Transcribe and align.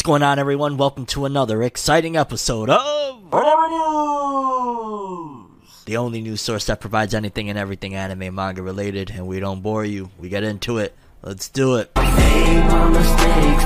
What's 0.00 0.06
going 0.06 0.22
on, 0.22 0.38
everyone? 0.38 0.78
Welcome 0.78 1.04
to 1.08 1.26
another 1.26 1.62
exciting 1.62 2.16
episode 2.16 2.70
of 2.70 3.20
Fornever 3.30 3.68
News! 3.68 5.44
the 5.84 5.98
only 5.98 6.22
news 6.22 6.40
source 6.40 6.64
that 6.64 6.80
provides 6.80 7.12
anything 7.12 7.50
and 7.50 7.58
everything 7.58 7.94
anime 7.94 8.34
manga 8.34 8.62
related, 8.62 9.10
and 9.10 9.26
we 9.26 9.40
don't 9.40 9.60
bore 9.60 9.84
you. 9.84 10.08
We 10.18 10.30
get 10.30 10.42
into 10.42 10.78
it. 10.78 10.96
Let's 11.20 11.50
do 11.50 11.76
it. 11.76 11.90
Made 11.96 12.64
my 12.66 12.88
mistakes, 12.88 13.64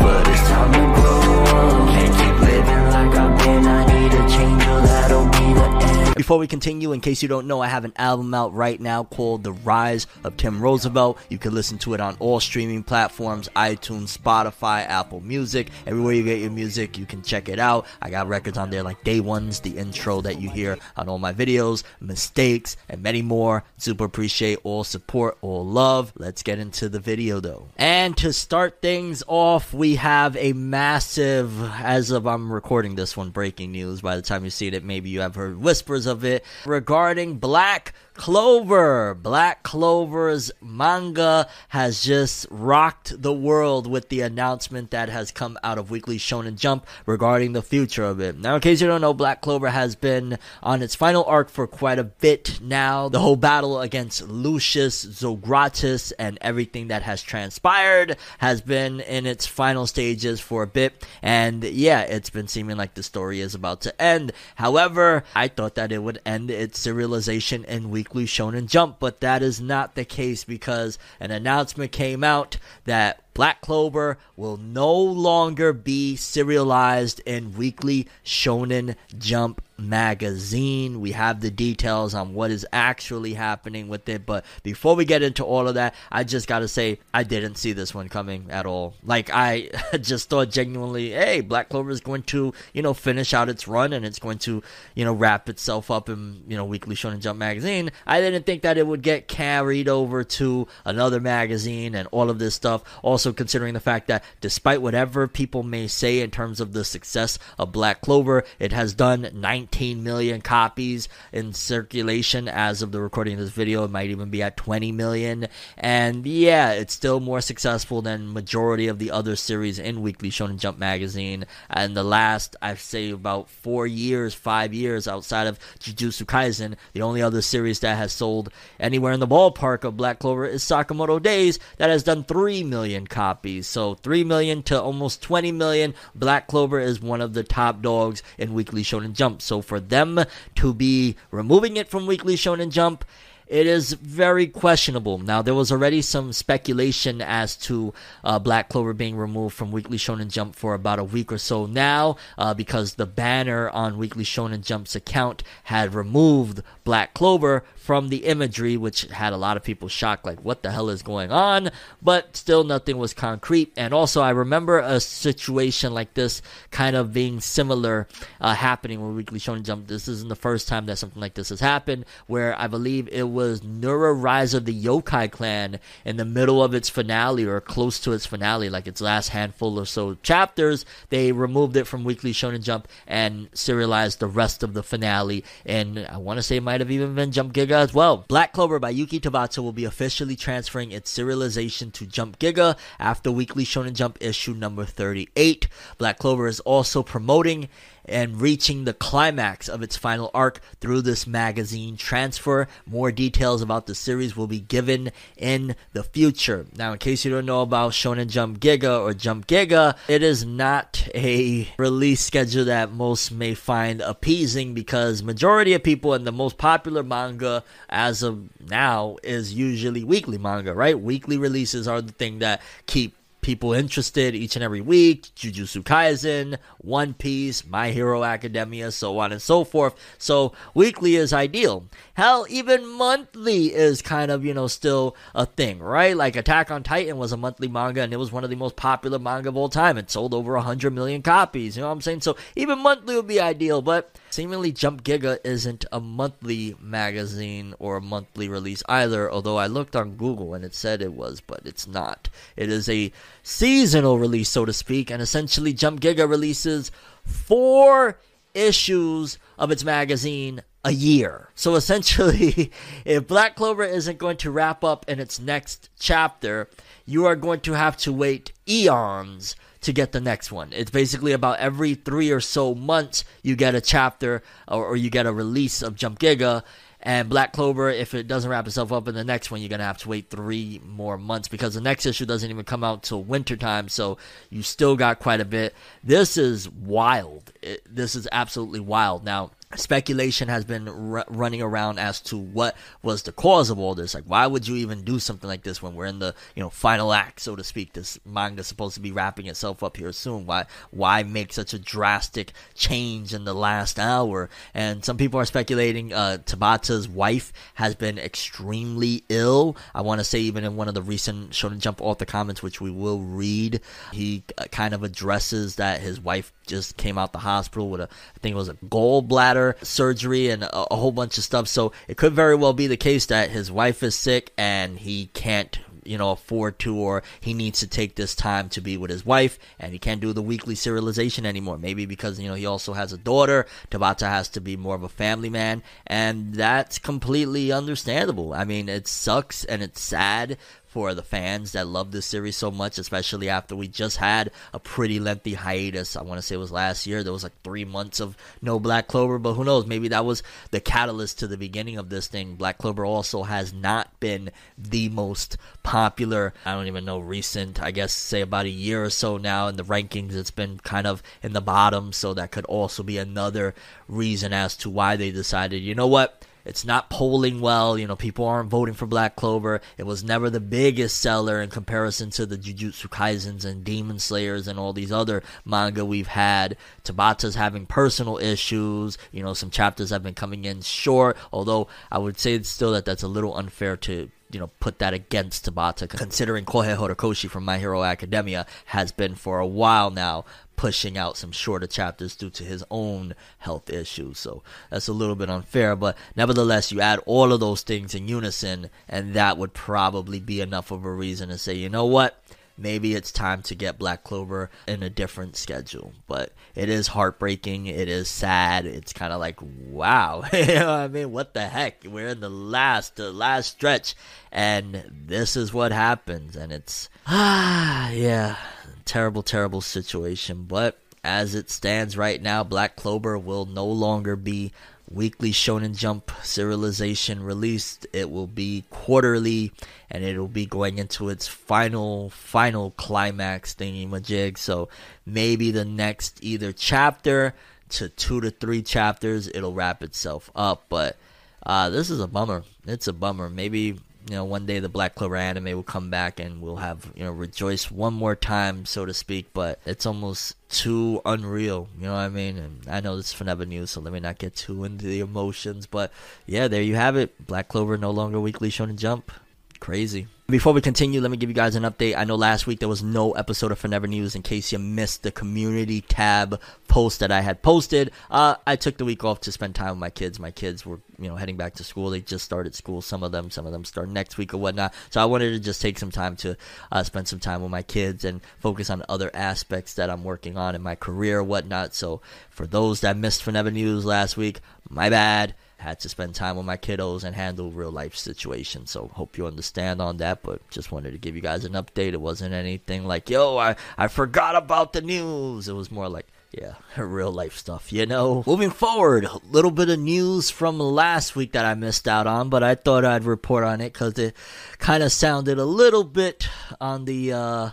Before 6.17 6.39
we 6.39 6.47
continue, 6.47 6.93
in 6.93 7.01
case 7.03 7.23
you 7.23 7.29
don't 7.29 7.47
know, 7.47 7.61
I 7.61 7.67
have 7.67 7.85
an 7.85 7.93
album 7.97 8.33
out 8.33 8.55
right 8.55 8.81
now 8.81 9.05
called 9.05 9.43
The 9.43 9.53
Rise 9.53 10.07
of 10.23 10.37
Tim 10.39 10.59
Roosevelt. 10.59 11.19
You 11.29 11.39
can 11.39 11.53
listen 11.53 11.77
to 11.79 11.93
it 11.93 12.01
on 12.01 12.17
all 12.19 12.41
streaming 12.41 12.83
platforms 12.83 13.51
iTunes, 13.57 14.17
Spotify, 14.17 14.89
Apple 14.89 15.21
Music. 15.21 15.71
Everywhere 15.87 16.15
you 16.15 16.23
get 16.23 16.39
your 16.39 16.51
music, 16.51 16.97
you 16.97 17.05
can 17.05 17.21
check 17.23 17.51
it 17.51 17.59
out. 17.59 17.87
I 18.01 18.09
got 18.09 18.29
records 18.29 18.57
on 18.57 18.71
there 18.71 18.83
like 18.83 19.05
Day 19.05 19.21
Ones, 19.21 19.61
the 19.61 19.77
intro 19.77 20.23
that 20.23 20.41
you 20.41 20.49
hear 20.49 20.79
on 20.97 21.11
all 21.11 21.19
my 21.19 21.35
videos, 21.35 21.83
Mistakes, 22.01 22.79
and 22.89 23.03
many 23.03 23.21
more. 23.21 23.65
Super 23.77 24.05
appreciate 24.05 24.61
all 24.63 24.85
support, 24.85 25.37
all 25.43 25.67
love. 25.67 26.13
Let's 26.17 26.43
get 26.43 26.59
into 26.59 26.89
the 26.89 27.01
video 27.01 27.41
though. 27.41 27.67
And 27.77 28.17
to 28.19 28.33
start 28.33 28.81
things 28.81 29.23
off, 29.27 29.75
we 29.75 29.97
have 29.97 30.37
a 30.37 30.53
massive, 30.55 31.61
as 31.83 32.11
of 32.11 32.27
I'm 32.27 32.51
recording 32.51 32.95
this 32.95 33.15
one, 33.15 33.29
breaking 33.29 33.73
news. 33.73 33.94
By 34.01 34.17
the 34.17 34.23
time 34.23 34.45
you 34.45 34.51
see 34.51 34.69
it, 34.69 34.85
maybe 34.85 35.11
you 35.11 35.21
have 35.21 35.35
heard 35.35 35.61
whispers 35.61 36.07
of 36.07 36.25
it. 36.25 36.45
Regarding 36.67 37.39
Black 37.39 37.95
Clover. 38.15 39.15
Black 39.15 39.63
Clover's 39.65 40.53
manga 40.63 41.49
has 41.69 42.03
just 42.03 42.47
rocked 42.49 43.21
the 43.21 43.33
world 43.33 43.87
with 43.87 44.09
the 44.09 44.21
announcement 44.21 44.93
that 44.93 45.09
has 45.09 45.31
come 45.31 45.59
out 45.65 45.79
of 45.79 45.91
Weekly 45.91 46.17
Shonen 46.17 46.57
Jump 46.57 46.87
regarding 47.07 47.53
the 47.53 47.63
future 47.63 48.05
of 48.05 48.21
it. 48.21 48.39
Now, 48.39 48.55
in 48.55 48.61
case 48.61 48.81
you 48.81 48.87
don't 48.87 49.01
know, 49.01 49.13
Black 49.13 49.41
Clover 49.41 49.69
has 49.69 49.97
been 49.97 50.39
on 50.63 50.81
its 50.81 50.95
final 50.95 51.25
arc 51.25 51.51
for 51.51 51.67
quite 51.67 51.99
a 51.99 52.05
bit 52.05 52.61
now. 52.63 53.09
The 53.09 53.21
whole 53.21 53.37
battle 53.37 53.81
against 53.81 54.23
Lucius, 54.29 55.05
Zogratis, 55.05 56.13
and 56.19 56.39
everything 56.41 56.89
that 56.89 57.03
has 57.03 57.21
transpired 57.21 58.17
has 58.39 58.61
been 58.61 59.01
in 59.01 59.27
its 59.27 59.47
final 59.47 59.87
stages 59.87 60.41
for 60.41 60.63
a 60.63 60.69
bit. 60.69 61.05
And 61.21 61.65
yeah, 61.65 62.03
it's 62.03 62.31
been 62.31 62.49
seeming 62.49 62.77
like 62.77 62.95
the 62.95 63.03
story 63.03 63.41
is 63.41 63.55
about 63.55 63.81
to 63.83 64.01
end. 64.01 64.33
However, 64.55 65.25
I 65.35 65.49
thought 65.49 65.75
that 65.75 65.93
it 65.93 66.03
would 66.03 66.21
end 66.25 66.51
its 66.51 66.85
serialization 66.85 67.65
in 67.65 67.91
Weekly 68.05 68.27
Shonen 68.27 68.69
Jump, 68.69 68.99
but 68.99 69.21
that 69.21 69.43
is 69.43 69.63
not 69.63 69.95
the 69.95 70.05
case 70.05 70.45
because 70.45 70.99
an 71.21 71.31
announcement 71.31 71.91
came 71.91 72.23
out 72.23 72.59
that 72.85 73.24
Black 73.35 73.61
Clover 73.61 74.17
will 74.37 74.57
no 74.57 74.95
longer 74.95 75.73
be 75.73 76.15
serialized 76.15 77.21
in 77.27 77.57
Weekly 77.57 78.07
Shonen 78.25 78.95
Jump 79.19 79.61
magazine. 79.77 81.01
We 81.01 81.13
have 81.13 81.41
the 81.41 81.51
details 81.51 82.15
on 82.15 82.35
what 82.35 82.51
is 82.51 82.67
actually 82.73 83.35
happening 83.35 83.89
with 83.89 84.09
it, 84.09 84.25
but 84.25 84.45
before 84.63 84.95
we 84.95 85.05
get 85.05 85.23
into 85.23 85.45
all 85.45 85.67
of 85.69 85.75
that, 85.75 85.95
I 86.11 86.25
just 86.25 86.47
got 86.47 86.61
to 86.61 86.69
say 86.69 86.99
I 87.13 87.25
didn't 87.25 87.57
see 87.57 87.73
this 87.73 87.95
one 87.95 88.09
coming 88.09 88.47
at 88.51 88.67
all. 88.67 88.95
Like 89.03 89.31
I 89.33 89.71
just 90.01 90.31
thought 90.31 90.51
genuinely, 90.51 91.11
hey, 91.11 91.41
Black 91.41 91.69
Clover 91.69 91.91
is 91.91 92.01
going 92.01 92.23
to, 92.25 92.53
you 92.73 92.83
know, 92.83 92.95
finish 92.95 93.35
out 93.35 93.49
its 93.49 93.67
run 93.67 93.93
and 93.93 94.05
it's 94.05 94.19
going 94.19 94.39
to, 94.39 94.63
you 94.95 95.05
know, 95.05 95.13
wrap 95.13 95.49
itself 95.49 95.91
up 95.91 96.09
in, 96.09 96.43
you 96.47 96.57
know, 96.57 96.65
Weekly 96.65 96.95
Shonen 96.95 97.21
Jump 97.21 97.39
magazine. 97.39 97.91
I 98.07 98.21
didn't 98.21 98.47
think 98.47 98.63
that 98.63 98.79
it 98.79 98.87
would 98.87 99.03
get 99.03 99.29
carried 99.29 99.89
over 99.89 100.25
to 100.25 100.69
another 100.85 101.21
magazine 101.21 101.95
and 101.95 102.09
all 102.13 102.31
of 102.31 102.39
this 102.39 102.55
stuff. 102.55 102.83
Also 103.03 103.24
considering 103.33 103.75
the 103.75 103.81
fact 103.81 104.09
that 104.09 104.25
despite 104.41 104.83
whatever 104.83 105.27
people 105.29 105.63
may 105.63 105.87
say 105.87 106.21
in 106.21 106.31
terms 106.31 106.61
of 106.61 106.73
the 106.73 106.85
success 106.85 107.39
of 107.59 107.73
Black 107.73 108.01
Clover, 108.01 108.45
it 108.59 108.73
has 108.73 108.95
done 108.95 109.29
19 109.33 110.03
million 110.03 110.41
copies 110.41 111.09
in 111.33 111.53
circulation 111.53 112.49
as 112.49 112.83
of 112.83 112.93
the 112.93 113.01
recording 113.01 113.35
of 113.35 113.41
this 113.41 113.51
video. 113.51 113.85
It 113.85 113.91
might 113.91 114.11
even 114.11 114.31
be 114.31 114.43
at 114.43 114.57
20 114.57 114.93
million. 114.93 115.49
And 115.77 116.27
yeah, 116.27 116.73
it's 116.73 116.95
still 116.95 117.21
more 117.21 117.41
successful 117.41 118.03
than 118.03 118.33
majority 118.33 118.89
of 118.89 118.99
the 118.99 119.11
other 119.11 119.37
series 119.37 119.79
in 119.79 120.03
Weekly 120.03 120.31
Shonen 120.31 120.59
Jump 120.59 120.79
magazine. 120.79 121.47
And 121.71 121.97
the 121.97 122.05
last, 122.05 122.57
I'd 122.61 122.79
say 122.79 123.11
about 123.11 123.49
four 123.49 123.87
years, 123.87 124.35
five 124.35 124.75
years 124.75 125.09
outside 125.09 125.47
of 125.47 125.59
Jujutsu 125.81 126.25
Kaisen, 126.25 126.77
the 126.93 127.03
only 127.03 127.23
other 127.23 127.43
series 127.43 127.81
that 127.81 127.97
has 127.97 128.13
sold 128.13 128.51
anywhere 128.79 129.13
in 129.13 129.21
the 129.21 129.27
ballpark 129.27 129.85
of 129.85 129.97
Black 129.97 130.19
Clover 130.19 130.47
is 130.47 130.63
Sakamoto 130.65 131.23
Days 131.23 131.59
that 131.79 131.91
has 131.91 132.03
done 132.03 132.25
3 132.25 132.65
million 132.65 133.07
copies. 133.15 133.67
So 133.67 133.95
3 133.95 134.25
million 134.25 134.63
to 134.65 134.81
almost 134.81 135.23
20 135.23 135.53
million. 135.53 135.95
Black 136.15 136.49
Clover 136.49 136.81
is 136.81 137.01
one 137.01 137.21
of 137.21 137.33
the 137.33 137.45
top 137.45 137.81
dogs 137.81 138.23
in 138.37 138.53
Weekly 138.53 138.83
Shonen 138.83 139.13
Jump. 139.15 139.41
So 139.41 139.63
for 139.63 139.81
them 139.81 140.21
to 140.57 140.75
be 140.75 141.17
removing 141.31 141.77
it 141.77 141.89
from 141.89 142.07
Weekly 142.07 142.35
Shonen 142.35 142.71
Jump, 142.71 143.05
it 143.47 143.67
is 143.67 143.93
very 143.93 144.47
questionable. 144.47 145.19
Now, 145.19 145.43
there 145.43 145.55
was 145.55 145.71
already 145.71 146.03
some 146.03 146.33
speculation 146.33 147.21
as 147.21 147.57
to 147.57 147.93
uh, 148.23 148.39
Black 148.39 148.69
Clover 148.69 148.93
being 148.93 149.17
removed 149.17 149.55
from 149.55 149.71
Weekly 149.71 149.99
Shonen 149.99 150.31
Jump 150.31 150.57
for 150.57 150.75
about 150.75 150.99
a 150.99 151.05
week 151.05 151.31
or 151.31 151.39
so 151.39 151.67
now, 151.67 152.17
uh, 152.39 152.55
because 152.55 152.95
the 152.95 153.07
banner 153.07 153.69
on 153.71 153.99
Weekly 153.99 154.25
Shonen 154.25 154.63
Jump's 154.63 154.97
account 154.97 155.43
had 155.65 155.95
removed 155.95 156.63
Black 156.85 157.15
Clover 157.15 157.65
from 157.77 158.09
the 158.09 158.25
imagery, 158.25 158.77
which 158.79 159.03
had 159.03 159.33
a 159.33 159.37
lot 159.37 159.57
of 159.59 159.63
people 159.63 159.89
shocked, 159.89 160.25
like, 160.25 160.43
what 160.43 160.63
the 160.63 160.71
hell 160.71 160.89
is 160.89 161.03
going 161.03 161.31
on? 161.31 161.71
But 162.01 162.37
still, 162.37 162.65
nothing 162.65 162.97
was 162.97 163.13
concrete. 163.13 163.73
And 163.77 163.93
also, 163.93 164.23
I 164.23 164.31
remember 164.31 164.79
a 164.79 165.01
situation 165.01 165.93
like 165.93 166.15
this 166.15 166.41
kind 166.71 166.97
of 166.97 167.13
being 167.13 167.41
similar 167.41 168.09
uh, 168.41 168.55
happening 168.55 169.07
with 169.07 169.17
Weekly 169.17 169.39
Shonen 169.39 169.65
Jump. 169.65 169.87
This 169.87 170.09
isn't 170.09 170.29
the 170.29 170.35
first 170.35 170.67
time 170.67 170.87
that 170.87 170.97
something 170.97 171.21
like 171.21 171.35
this 171.35 171.51
has 171.51 171.61
happened, 171.61 172.07
where 172.27 172.59
I 172.59 172.69
believe 172.69 173.09
it 173.09 173.29
was 173.29 173.44
Nura 173.53 174.15
Rise 174.21 174.55
of 174.55 174.65
the 174.65 174.85
Yokai 174.85 175.31
Clan 175.31 175.79
in 176.05 176.17
the 176.17 176.25
middle 176.25 176.63
of 176.63 176.75
its 176.75 176.89
finale 176.89 177.45
or 177.45 177.61
close 177.61 177.99
to 178.01 178.13
its 178.13 178.27
finale, 178.27 178.69
like 178.69 178.87
its 178.87 179.01
last 179.01 179.29
handful 179.29 179.79
or 179.79 179.87
so 179.87 180.15
chapters. 180.23 180.85
They 181.11 181.33
removed 181.33 181.77
it 181.77 181.87
from 181.87 182.05
Weekly 182.05 182.33
Shonen 182.33 182.63
Jump 182.63 182.89
and 183.07 183.49
serialized 183.55 184.21
the 184.21 184.27
rest 184.27 184.63
of 184.63 184.75
the 184.75 184.83
finale. 184.83 185.45
And 185.65 186.07
I 186.11 186.17
want 186.19 186.39
to 186.39 186.43
say 186.43 186.57
it 186.57 186.63
might 186.63 186.81
have 186.81 186.91
even 186.91 187.15
been 187.15 187.33
Jump 187.33 187.53
Giga 187.53 187.73
as 187.73 187.95
well. 187.95 188.25
Black 188.29 188.53
Clover 188.53 188.79
by 188.79 188.91
Yuki 188.91 189.21
Tabata 189.21 189.59
will 189.63 189.73
be 189.73 189.85
officially 189.85 190.37
transferring 190.37 190.93
its 190.93 191.17
serialization 191.17 191.93
to 191.93 192.07
Jump 192.07 192.39
Giga 192.39 192.77
after 192.99 193.31
Weekly 193.31 193.65
Shonen 193.65 193.95
Jump 193.95 194.19
issue 194.21 194.55
number 194.55 194.85
38. 194.85 195.69
Black 195.99 196.19
Clover 196.19 196.47
is 196.47 196.61
also 196.61 197.03
promoting 197.03 197.69
and 198.05 198.41
reaching 198.41 198.85
the 198.85 198.95
climax 198.95 199.69
of 199.69 199.83
its 199.83 199.97
final 199.97 200.31
arc 200.35 200.61
through 200.81 201.03
this 201.03 201.27
magazine 201.27 201.97
transfer. 201.97 202.69
More 202.87 203.13
details 203.13 203.63
about 203.63 203.87
the 203.87 203.95
series 203.95 204.37
will 204.37 204.47
be 204.47 204.61
given 204.61 205.11
in 205.37 205.77
the 205.93 206.03
future. 206.03 206.67
Now, 206.77 206.93
in 206.93 206.99
case 206.99 207.25
you 207.25 207.31
don't 207.31 207.47
know 207.47 207.63
about 207.63 207.93
Shonen 207.93 208.29
Jump 208.29 208.61
Giga 208.61 209.01
or 209.01 209.15
Jump 209.15 209.47
Giga, 209.47 209.97
it 210.09 210.23
is 210.23 210.45
not 210.45 211.07
a 211.15 211.69
release 211.79 212.21
schedule 212.21 212.65
that 212.67 212.93
most 212.93 213.33
may 213.33 213.55
find 213.55 214.01
appeasing 214.01 214.75
because 214.75 215.23
majority 215.23 215.75
of 215.75 215.83
people 215.83 216.15
and 216.15 216.27
the 216.27 216.33
most 216.33 216.59
popular 216.59 217.03
manga 217.03 217.65
as 217.89 218.23
of 218.23 218.49
now 218.69 219.17
is 219.23 219.55
usually 219.55 220.05
weekly 220.05 220.39
manga, 220.39 220.75
right? 220.75 220.99
Weekly 220.99 221.39
releases 221.39 221.89
are 221.89 222.01
the 222.01 222.13
thing 222.13 222.39
that 222.41 222.61
keep 222.87 223.17
people 223.45 223.75
interested 223.75 224.35
each 224.35 224.57
and 224.57 224.63
every 224.65 224.81
week. 224.81 225.29
Jujutsu 225.37 225.83
Kaisen, 225.83 226.57
One 226.79 227.13
Piece, 227.13 227.67
My 227.67 227.91
Hero 227.91 228.25
Academia, 228.25 228.91
so 228.91 229.19
on 229.19 229.33
and 229.33 229.43
so 229.43 229.65
forth. 229.65 229.95
So 230.17 230.55
weekly 230.73 231.17
is 231.17 231.31
ideal. 231.31 231.85
Hell, 232.15 232.47
even 232.49 232.89
monthly 232.97 233.67
is 233.67 234.01
kind 234.01 234.31
of, 234.31 234.47
you 234.47 234.55
know, 234.55 234.67
still 234.67 235.15
a 235.35 235.45
thing, 235.45 235.79
right? 235.79 236.17
Like 236.17 236.37
Attack 236.37 236.71
on 236.71 236.83
Titan 236.83 237.19
was 237.19 237.33
a 237.33 237.37
monthly 237.37 237.69
manga 237.69 238.01
and 238.01 238.15
it 238.15 238.19
was 238.19 238.33
one 238.33 238.45
of 238.45 238.51
the 238.51 238.57
most 238.57 238.77
popular 238.77 239.19
manga 239.19 239.51
of 239.51 239.59
all 239.59 239.69
time. 239.69 239.99
It 239.99 240.11
sold 240.11 240.33
over 240.33 240.55
100 240.55 240.91
million 240.95 241.21
copies, 241.21 241.77
you 241.77 241.83
know 241.83 241.89
what 241.89 241.95
I'm 241.95 242.01
saying? 242.01 242.23
So 242.23 242.37
even 242.57 242.79
monthly 242.79 243.15
would 243.15 243.27
be 243.27 243.41
ideal, 243.41 243.83
but 243.83 244.19
seemingly 244.35 244.73
Jump 244.73 245.05
Giga 245.05 245.39
isn't 245.45 245.85
a 245.93 246.01
monthly 246.01 246.75
magazine 246.81 247.73
or 247.79 247.99
a 247.99 248.01
monthly 248.01 248.49
release 248.49 248.83
either, 248.89 249.31
although 249.31 249.57
I 249.57 249.69
looked 249.69 249.95
on 249.95 250.17
Google 250.17 250.55
and 250.55 250.65
it 250.65 250.75
said 250.75 251.01
it 251.01 251.13
was, 251.13 251.41
but 251.41 251.61
it's 251.65 251.87
not. 251.87 252.29
It 252.57 252.69
is 252.69 252.89
a 252.89 253.13
seasonal 253.45 254.19
release, 254.19 254.49
so 254.49 254.65
to 254.65 254.73
speak, 254.73 255.09
and 255.09 255.23
essentially 255.23 255.73
Jump 255.73 256.01
Giga 256.01 256.29
releases 256.29 256.91
four 257.23 258.19
issues 258.55 259.39
of 259.57 259.71
its 259.71 259.85
magazine 259.85 260.63
a 260.85 260.91
year. 260.91 261.51
So 261.55 261.77
essentially, 261.77 262.73
if 263.05 263.29
Black 263.29 263.55
Clover 263.55 263.85
isn't 263.85 264.19
going 264.19 264.39
to 264.39 264.51
wrap 264.51 264.83
up 264.83 265.09
in 265.09 265.21
its 265.21 265.39
next 265.39 265.91
chapter, 266.01 266.69
you 267.07 267.25
are 267.25 267.37
going 267.37 267.61
to 267.61 267.75
have 267.75 267.97
to 267.99 268.13
wait 268.13 268.51
eons 268.69 269.55
to 269.85 269.93
get 269.93 270.13
the 270.13 270.21
next 270.21 270.53
one. 270.53 270.71
It's 270.73 270.91
basically 270.91 271.33
about 271.33 271.59
every 271.59 271.95
three 271.95 272.31
or 272.31 272.41
so 272.41 272.75
months 272.75 273.25
you 273.43 273.57
get 273.57 273.75
a 273.75 273.81
chapter 273.81 274.43
or, 274.69 274.87
or 274.87 274.97
you 274.97 275.11
get 275.11 275.27
a 275.27 275.33
release 275.33 275.83
of 275.83 275.95
Jump 275.95 276.19
Giga. 276.19 276.63
And 277.07 277.29
Black 277.29 277.53
Clover, 277.53 277.91
if 277.91 278.15
it 278.15 278.27
doesn't 278.27 278.51
wrap 278.51 278.67
itself 278.67 278.91
up 278.91 279.09
in 279.09 279.15
the 279.15 279.25
next 279.25 279.51
one, 279.51 279.61
you're 279.61 279.69
gonna 279.69 279.85
have 279.85 279.99
to 279.99 280.09
wait 280.09 280.31
three 280.31 280.81
more 280.83 281.19
months 281.19 281.49
because 281.49 281.75
the 281.75 281.83
next 281.83 282.07
issue 282.07 282.25
doesn't 282.25 282.49
even 282.49 282.65
come 282.65 282.83
out 282.83 283.03
till 283.03 283.23
wintertime. 283.23 283.91
So 283.91 284.17
you 284.49 284.63
still 284.63 284.97
got 284.97 285.19
quite 285.19 285.41
a 285.41 285.45
bit. 285.45 285.75
This 286.03 286.39
is 286.39 286.67
wild. 286.67 287.53
It, 287.61 287.83
this 287.89 288.17
is 288.17 288.27
absolutely 288.33 288.81
wild. 288.81 289.23
Now 289.23 289.51
speculation 289.77 290.49
has 290.49 290.65
been 290.65 290.89
r- 290.89 291.25
running 291.29 291.63
around 291.63 291.99
as 291.99 292.21
to 292.21 292.39
what 292.39 292.77
was 293.03 293.23
the 293.23 293.33
cause 293.33 293.71
of 293.71 293.79
all 293.79 293.95
this. 293.95 294.15
Like, 294.15 294.25
why 294.25 294.47
would 294.47 294.67
you 294.67 294.77
even 294.77 295.03
do 295.03 295.19
something 295.19 295.49
like 295.49 295.63
this 295.63 295.83
when 295.83 295.95
we're 295.95 296.07
in 296.07 296.19
the 296.19 296.35
you 296.55 296.63
know 296.63 296.71
final 296.71 297.13
act, 297.13 297.41
so 297.41 297.57
to 297.57 297.65
speak? 297.65 297.93
This 297.93 298.19
manga's 298.25 298.67
supposed 298.67 298.95
to 298.95 299.01
be 299.01 299.13
wrapping 299.13 299.47
itself 299.47 299.83
up 299.83 299.97
here 299.97 300.13
soon. 300.13 300.47
Why 300.47 300.67
why 300.91 301.23
make 301.23 301.53
such 301.53 301.75
a 301.75 301.79
drastic 301.79 302.53
change 302.75 303.35
in 303.35 303.45
the 303.45 303.55
last 303.55 303.99
hour? 303.99 304.49
And 304.73 305.05
some 305.05 305.17
people 305.17 305.41
are 305.41 305.45
speculating 305.45 306.13
uh, 306.13 306.39
Tabata's 306.45 307.09
wife 307.09 307.53
has 307.75 307.95
been 307.95 308.19
extremely 308.19 309.25
ill. 309.29 309.77
I 309.95 310.03
want 310.03 310.21
to 310.21 310.25
say 310.25 310.41
even 310.41 310.65
in 310.65 310.77
one 310.77 310.89
of 310.89 310.95
the 310.95 311.03
recent 311.03 311.51
Shonen 311.51 311.79
Jump 311.79 312.01
author 312.01 312.25
comments, 312.25 312.63
which 312.63 312.81
we 312.81 312.91
will 312.91 313.21
read, 313.21 313.81
he 314.13 314.43
uh, 314.59 314.65
kind 314.71 314.95
of 314.95 315.03
addresses 315.03 315.77
that 315.77 316.01
his 316.01 316.21
wife 316.21 316.53
just 316.67 316.97
came 316.97 317.19
out 317.19 317.33
the 317.33 317.39
hospital 317.39 317.91
with 317.91 318.01
a 318.01 318.05
I 318.05 318.39
think 318.41 318.55
it 318.55 318.57
was 318.57 318.69
a 318.69 318.75
gallbladder 318.75 319.64
surgery 319.83 320.51
and 320.51 320.63
a, 320.65 320.93
a, 320.93 320.97
whole 320.97 321.13
bunch 321.13 321.39
of 321.39 321.45
stuff. 321.45 321.69
So 321.69 321.93
it 322.09 322.17
could 322.17 322.33
very 322.33 322.55
well 322.55 322.73
be 322.73 322.87
the 322.87 322.97
case 322.97 323.27
that 323.27 323.51
his 323.51 323.71
wife 323.71 324.03
is 324.03 324.15
sick 324.15 324.53
and 324.57 324.99
he 324.99 325.27
can't 325.35 325.79
you 326.05 326.19
know 326.19 326.33
afford 326.33 326.79
to 326.79 326.97
or 326.97 327.23
he 327.41 327.55
needs 327.55 327.81
to 327.81 327.87
take 327.87 328.15
this 328.15 328.35
time 328.35 328.69
to 328.69 328.81
be 328.81 328.97
with 328.97 329.11
his 329.11 329.25
wife 329.25 329.59
and 329.79 329.93
he 329.93 329.99
can't 329.99 330.21
do 330.21 330.33
the 330.33 330.43
weekly 330.43 330.75
serialization 330.75 331.45
anymore. 331.47 331.79
Maybe 331.79 332.07
because 332.07 332.39
you 332.39 332.49
know 332.49 332.55
he 332.55 332.67
also 332.67 332.93
has 332.93 333.13
a 333.13 333.19
daughter. 333.19 333.67
Tabata 333.91 334.29
has 334.29 334.49
to 334.51 334.61
be 334.61 334.77
more 334.77 334.95
of 334.95 335.03
a 335.03 335.09
family 335.09 335.51
man. 335.51 335.83
And 336.07 336.55
that's 336.55 336.99
completely 336.99 337.73
understandable. 337.73 338.53
I 338.53 338.65
mean 338.65 338.89
it 338.89 339.09
sucks 339.09 339.65
and 339.65 339.83
it's 339.83 340.01
sad 340.01 340.59
for 340.95 341.13
the 341.13 341.25
fans 341.25 341.73
that 341.73 341.89
love 341.89 342.13
this 342.13 342.25
series 342.25 342.57
so 342.57 342.71
much, 342.71 342.99
especially 342.99 343.49
after 343.49 343.75
we 343.75 343.89
just 343.89 344.19
had 344.19 344.53
a 344.73 344.79
pretty 344.79 345.19
lengthy 345.19 345.55
hiatus. 345.55 346.15
I 346.15 346.23
want 346.23 346.39
to 346.39 346.43
say 346.43 346.55
it 346.55 346.59
was 346.59 346.71
last 346.71 347.05
year. 347.05 347.25
There 347.25 347.33
was 347.33 347.43
like 347.43 347.61
three 347.65 347.85
months 347.85 348.21
of 348.21 348.37
no 348.63 348.79
Black 348.79 349.09
Clover, 349.09 349.41
but 349.41 349.55
who 349.55 349.65
knows? 349.65 349.87
Maybe 349.87 350.07
that 350.07 350.25
was 350.25 350.45
the 350.71 350.79
catalyst 350.79 351.41
to 351.41 351.49
the 351.49 351.57
beginning 351.57 351.99
of 351.99 352.11
this 352.11 352.29
thing. 352.29 352.55
Black 352.55 352.79
Clover 352.79 353.05
also 353.05 353.43
has 353.43 353.73
not 353.73 354.21
been 354.21 354.53
the 354.79 355.09
most 355.09 355.57
popular. 355.83 356.55
I 356.65 356.75
don't 356.75 356.87
even 356.87 357.05
know 357.05 357.19
recent. 357.19 357.83
I 357.83 357.91
guess 357.91 358.13
say 358.13 358.41
about 358.41 358.67
a 358.67 358.71
year 358.71 359.03
or 359.03 359.11
so 359.11 359.37
now 359.37 359.67
in 359.67 359.75
the 359.75 359.83
rankings. 359.83 360.37
It's 360.37 360.53
been 360.53 360.79
kind 360.79 361.09
of 361.09 361.25
in 361.43 361.55
the 361.55 361.61
bottom, 361.61 362.13
so 362.13 362.35
that 362.35 362.53
could 362.53 362.67
also 362.67 363.03
be 363.03 363.19
another 363.19 363.75
reason 364.07 364.53
as 364.53 364.77
to 364.77 364.91
why 364.91 365.17
they 365.17 365.33
decided. 365.33 365.83
You 365.83 365.97
know 365.97 366.07
what? 366.07 366.45
It's 366.65 366.85
not 366.85 367.11
polling 367.11 367.61
well. 367.61 367.99
You 367.99 368.07
know, 368.07 368.17
people 368.17 368.47
aren't 368.47 368.71
voting 368.71 368.95
for 368.95 369.07
Black 369.07 369.37
Clover. 369.37 369.81
It 369.99 370.05
was 370.05 370.25
never 370.25 370.49
the 370.49 370.61
biggest 370.61 371.21
seller 371.21 371.61
in 371.61 371.71
comparison 371.71 372.31
to 372.31 372.47
the 372.47 372.57
Jujutsu 372.57 373.09
Kaisens 373.09 373.65
and 373.65 373.85
Demon 373.85 374.19
Slayers 374.19 374.67
and 374.67 374.79
all 374.79 374.93
these 374.93 375.13
other 375.13 375.43
manga 375.65 376.05
we've 376.05 376.29
had. 376.29 376.77
Tabata's 377.05 377.55
having 377.55 377.87
personal 377.87 378.39
issues. 378.39 379.19
You 379.31 379.43
know, 379.43 379.55
some 379.55 379.71
chapters 379.71 380.11
have 380.11 380.23
been 380.23 380.35
coming 380.35 380.65
in 380.65 380.81
short. 380.81 381.37
Although 381.53 381.89
I 382.11 382.19
would 382.19 382.39
say 382.39 382.61
still 382.63 382.93
that 382.93 383.05
that's 383.05 383.23
a 383.23 383.29
little 383.29 383.57
unfair 383.57 383.97
to 383.99 384.31
you 384.55 384.61
know 384.61 384.71
put 384.81 384.99
that 385.01 385.13
against 385.13 385.67
Tabata, 385.67 386.09
considering 386.09 386.65
Kohei 386.65 386.97
Horikoshi 386.97 387.51
from 387.51 387.65
My 387.65 387.79
Hero 387.79 388.03
Academia 388.03 388.67
has 388.87 389.13
been 389.13 389.35
for 389.35 389.59
a 389.59 389.67
while 389.67 390.11
now 390.11 390.45
pushing 390.77 391.17
out 391.17 391.37
some 391.37 391.53
shorter 391.53 391.87
chapters 391.87 392.37
due 392.37 392.51
to 392.51 392.65
his 392.65 392.85
own 392.91 393.35
health 393.59 393.91
issues. 393.91 394.39
So 394.39 394.63
that's 394.91 395.09
a 395.09 395.13
little 395.13 395.37
bit 395.37 395.51
unfair, 395.51 395.97
but 395.97 396.17
nevertheless, 396.37 396.93
you 396.93 397.01
add 397.01 397.21
all 397.27 397.53
of 397.53 397.61
those 397.61 397.83
things 397.83 398.15
in 398.15 398.29
unison, 398.29 398.91
and 399.09 399.35
that 399.35 399.59
would 399.59 399.73
probably 399.73 400.41
be 400.41 400.61
enough 400.61 400.91
of 400.91 401.05
a 401.05 401.13
reason 401.13 401.49
to 401.49 401.59
say, 401.59 401.75
you 401.75 401.89
know 401.89 402.07
what? 402.07 402.43
Maybe 402.77 403.15
it's 403.15 403.33
time 403.33 403.63
to 403.63 403.75
get 403.75 403.99
Black 403.99 404.25
Clover 404.25 404.71
in 404.87 405.03
a 405.03 405.11
different 405.11 405.57
schedule. 405.57 406.13
But 406.27 406.53
it 406.75 406.89
is 406.89 407.09
heartbreaking. 407.09 407.87
It 407.87 408.09
is 408.09 408.29
sad. 408.29 408.87
It's 408.87 409.13
kind 409.13 409.33
of 409.33 409.41
like, 409.41 409.59
wow. 409.61 410.45
you 410.53 410.67
know 410.67 410.93
I 410.93 411.09
mean? 411.09 411.33
What 411.33 411.55
the 411.55 411.67
heck? 411.67 412.05
We're 412.05 412.29
in 412.29 412.41
the 412.41 412.51
last, 412.51 413.17
the 413.17 413.33
last 413.33 413.73
stretch, 413.73 414.15
and 414.51 415.05
this 415.11 415.57
is 415.57 415.73
what 415.73 415.93
happens. 415.93 416.57
And 416.57 416.73
it's, 416.73 417.09
ah, 417.27 418.11
yeah, 418.11 418.57
terrible, 419.05 419.43
terrible 419.43 419.81
situation. 419.81 420.65
But 420.65 420.99
as 421.23 421.55
it 421.55 421.71
stands 421.71 422.17
right 422.17 422.41
now, 422.41 422.65
Black 422.65 422.97
Clover 422.97 423.39
will 423.39 423.65
no 423.65 423.87
longer 423.87 424.37
be 424.37 424.73
weekly 425.15 425.53
Shonen 425.53 425.97
Jump 425.97 426.27
serialization 426.43 427.45
released. 427.45 428.07
It 428.13 428.31
will 428.31 428.47
be 428.47 428.85
quarterly, 428.91 429.73
and 430.11 430.25
it'll 430.25 430.49
be 430.49 430.67
going 430.67 430.99
into 430.99 431.29
its 431.29 431.47
final, 431.47 432.31
final 432.31 432.91
climax 432.93 433.75
thingy 433.75 434.09
majig. 434.09 434.59
So 434.59 434.89
maybe 435.25 435.71
the 435.71 435.85
next 435.85 436.39
either 436.43 436.73
chapter 436.73 437.55
to 437.91 438.09
two 438.09 438.41
to 438.41 438.51
three 438.51 438.83
chapters, 438.83 439.49
it'll 439.49 439.75
wrap 439.75 440.03
itself 440.03 440.51
up. 440.55 440.87
But 440.89 441.17
uh, 441.65 441.91
this 441.91 442.11
is 442.11 442.21
a 442.21 442.27
bummer. 442.27 442.65
It's 442.87 443.07
a 443.07 443.13
bummer. 443.13 443.49
Maybe 443.49 443.99
you 444.29 444.37
know, 444.37 444.45
one 444.45 444.65
day 444.65 444.79
the 444.81 444.89
Black 444.89 445.15
Clover 445.15 445.37
anime 445.37 445.65
will 445.65 445.83
come 445.83 446.09
back 446.09 446.41
and 446.41 446.63
we'll 446.63 446.77
have, 446.77 447.13
you 447.15 447.25
know, 447.25 447.31
rejoice 447.31 447.91
one 447.91 448.15
more 448.15 448.35
time, 448.35 448.87
so 448.87 449.05
to 449.05 449.13
speak, 449.13 449.53
but 449.53 449.81
it's 449.85 450.07
almost 450.07 450.57
too 450.71 451.21
unreal, 451.27 451.89
you 451.99 452.07
know 452.07 452.15
what 452.15 452.21
I 452.21 452.29
mean? 452.31 452.57
And 452.57 452.89
I 452.89 453.01
know 453.01 453.17
this 453.17 453.27
is 453.27 453.33
Fornever 453.35 453.67
News, 453.67 453.91
so 453.91 454.01
let 454.01 454.13
me 454.13 454.21
not 454.21 454.39
get 454.39 454.57
too 454.57 454.85
into 454.85 455.05
the 455.05 455.21
emotions, 455.21 455.87
but 455.87 456.11
yeah, 456.47 456.69
there 456.69 456.83
you 456.83 456.95
have 456.97 457.17
it. 457.17 457.47
Black 457.47 457.69
Clover 457.69 457.99
no 457.99 458.11
longer 458.11 458.41
weekly 458.41 458.71
Shonen 458.71 458.97
Jump. 458.97 459.31
Crazy. 459.79 460.27
Before 460.47 460.75
we 460.75 460.83
continue, 460.83 461.23
let 461.23 461.31
me 461.31 461.39
give 461.39 461.49
you 461.49 461.55
guys 461.55 461.75
an 461.75 461.85
update. 461.85 462.19
I 462.19 462.25
know 462.25 462.35
last 462.35 462.67
week 462.67 462.79
there 462.79 462.89
was 462.89 463.03
no 463.03 463.33
episode 463.33 463.73
of 463.73 463.79
Fornever 463.79 464.07
News 464.07 464.35
in 464.35 464.43
case 464.43 464.73
you 464.73 464.79
missed 464.79 465.23
the 465.23 465.33
community 465.33 466.03
tab 466.03 466.61
post 466.87 467.21
that 467.21 467.33
I 467.33 467.41
had 467.41 467.63
posted. 467.63 468.11
Uh, 468.31 468.57
I 468.67 468.77
took 468.77 468.99
the 468.99 469.07
week 469.07 469.25
off 469.25 469.41
to 469.41 469.53
spend 469.53 469.75
time 469.75 469.89
with 469.89 469.99
my 470.01 470.11
kids. 470.11 470.39
My 470.39 470.51
kids 470.51 470.85
were, 470.85 471.01
you 471.19 471.29
know, 471.29 471.37
heading 471.37 471.57
back 471.57 471.73
to 471.77 471.83
school. 471.85 472.11
They 472.11 472.21
just 472.21 472.45
started 472.45 472.75
school. 472.75 473.01
Some 473.01 473.23
of 473.23 473.33
them, 473.33 473.51
some 473.51 473.65
of 473.65 473.73
them 473.73 473.87
start 473.87 474.11
next 474.11 474.37
week 474.37 474.53
or 474.53 474.59
whatnot. 474.59 474.93
So 475.09 475.19
I 475.19 475.25
wanted 475.25 475.53
to 475.53 475.61
just 475.61 475.81
take 475.81 475.99
some 475.99 476.11
time 476.11 476.37
to 476.37 476.59
uh, 476.93 477.03
spend 477.05 477.27
some 477.27 477.41
time 477.41 477.63
with 477.63 477.71
my 477.71 477.83
kids 477.83 478.23
and 478.23 478.43
focus 478.59 478.91
on 478.91 479.03
other 479.09 479.31
aspects 479.33 479.95
that 479.95 480.11
I'm 480.11 480.25
working 480.25 480.59
on 480.59 480.75
in 480.75 480.83
my 480.83 480.95
career, 480.95 481.39
or 481.39 481.43
whatnot. 481.43 481.95
So 481.95 482.21
for 482.51 482.67
those 482.67 483.01
that 483.01 483.17
missed 483.17 483.43
Fornever 483.43 483.71
News 483.71 484.05
last 484.05 484.37
week, 484.37 484.61
my 484.91 485.09
bad 485.09 485.55
had 485.85 486.01
to 486.01 486.09
spend 486.09 486.35
time 486.35 486.57
with 486.57 486.65
my 486.65 486.79
kiddos 486.79 487.25
and 487.25 487.37
handle 487.37 487.71
real 487.71 487.93
life 487.93 488.17
situations. 488.17 488.91
So 488.91 489.09
hope 489.09 489.37
you 489.37 489.47
understand 489.47 490.01
on 490.01 490.17
that. 490.17 490.43
But 490.43 490.69
just 490.71 490.91
wanted 490.91 491.13
to 491.13 491.19
give 491.19 491.37
you 491.37 491.43
guys 491.43 491.65
an 491.65 491.75
update. 491.75 492.15
It 492.15 492.21
wasn't 492.21 492.55
anything 492.55 493.05
like, 493.05 493.29
yo, 493.29 493.59
I, 493.59 493.77
I 493.99 494.09
forgot 494.09 494.57
about 494.57 494.95
the 494.95 495.03
news. 495.03 495.69
It 495.69 495.75
was 495.75 495.93
more 495.93 496.09
like, 496.09 496.27
yeah, 496.53 496.75
real 496.97 497.31
life 497.31 497.57
stuff, 497.57 497.93
you 497.93 498.07
know. 498.07 498.43
Moving 498.47 498.71
forward, 498.71 499.25
a 499.27 499.39
little 499.51 499.71
bit 499.71 499.91
of 499.91 499.99
news 499.99 500.51
from 500.51 500.79
last 500.81 501.37
week 501.37 501.53
that 501.53 501.67
I 501.67 501.75
missed 501.75 502.09
out 502.09 502.27
on, 502.27 502.49
but 502.49 502.63
I 502.63 502.77
thought 502.77 503.05
I'd 503.05 503.25
report 503.25 503.63
on 503.63 503.81
it 503.83 503.93
because 503.93 504.19
it 504.19 504.35
kind 504.79 505.03
of 505.03 505.13
sounded 505.13 505.59
a 505.59 505.65
little 505.67 506.05
bit 506.05 506.49
on 506.81 507.05
the, 507.05 507.35
uh, 507.35 507.71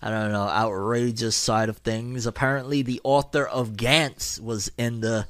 I 0.00 0.10
don't 0.10 0.30
know, 0.30 0.48
outrageous 0.48 1.34
side 1.34 1.68
of 1.68 1.78
things. 1.78 2.24
Apparently, 2.24 2.82
the 2.82 3.00
author 3.02 3.44
of 3.44 3.72
Gantz 3.72 4.40
was 4.40 4.70
in 4.78 5.00
the 5.00 5.26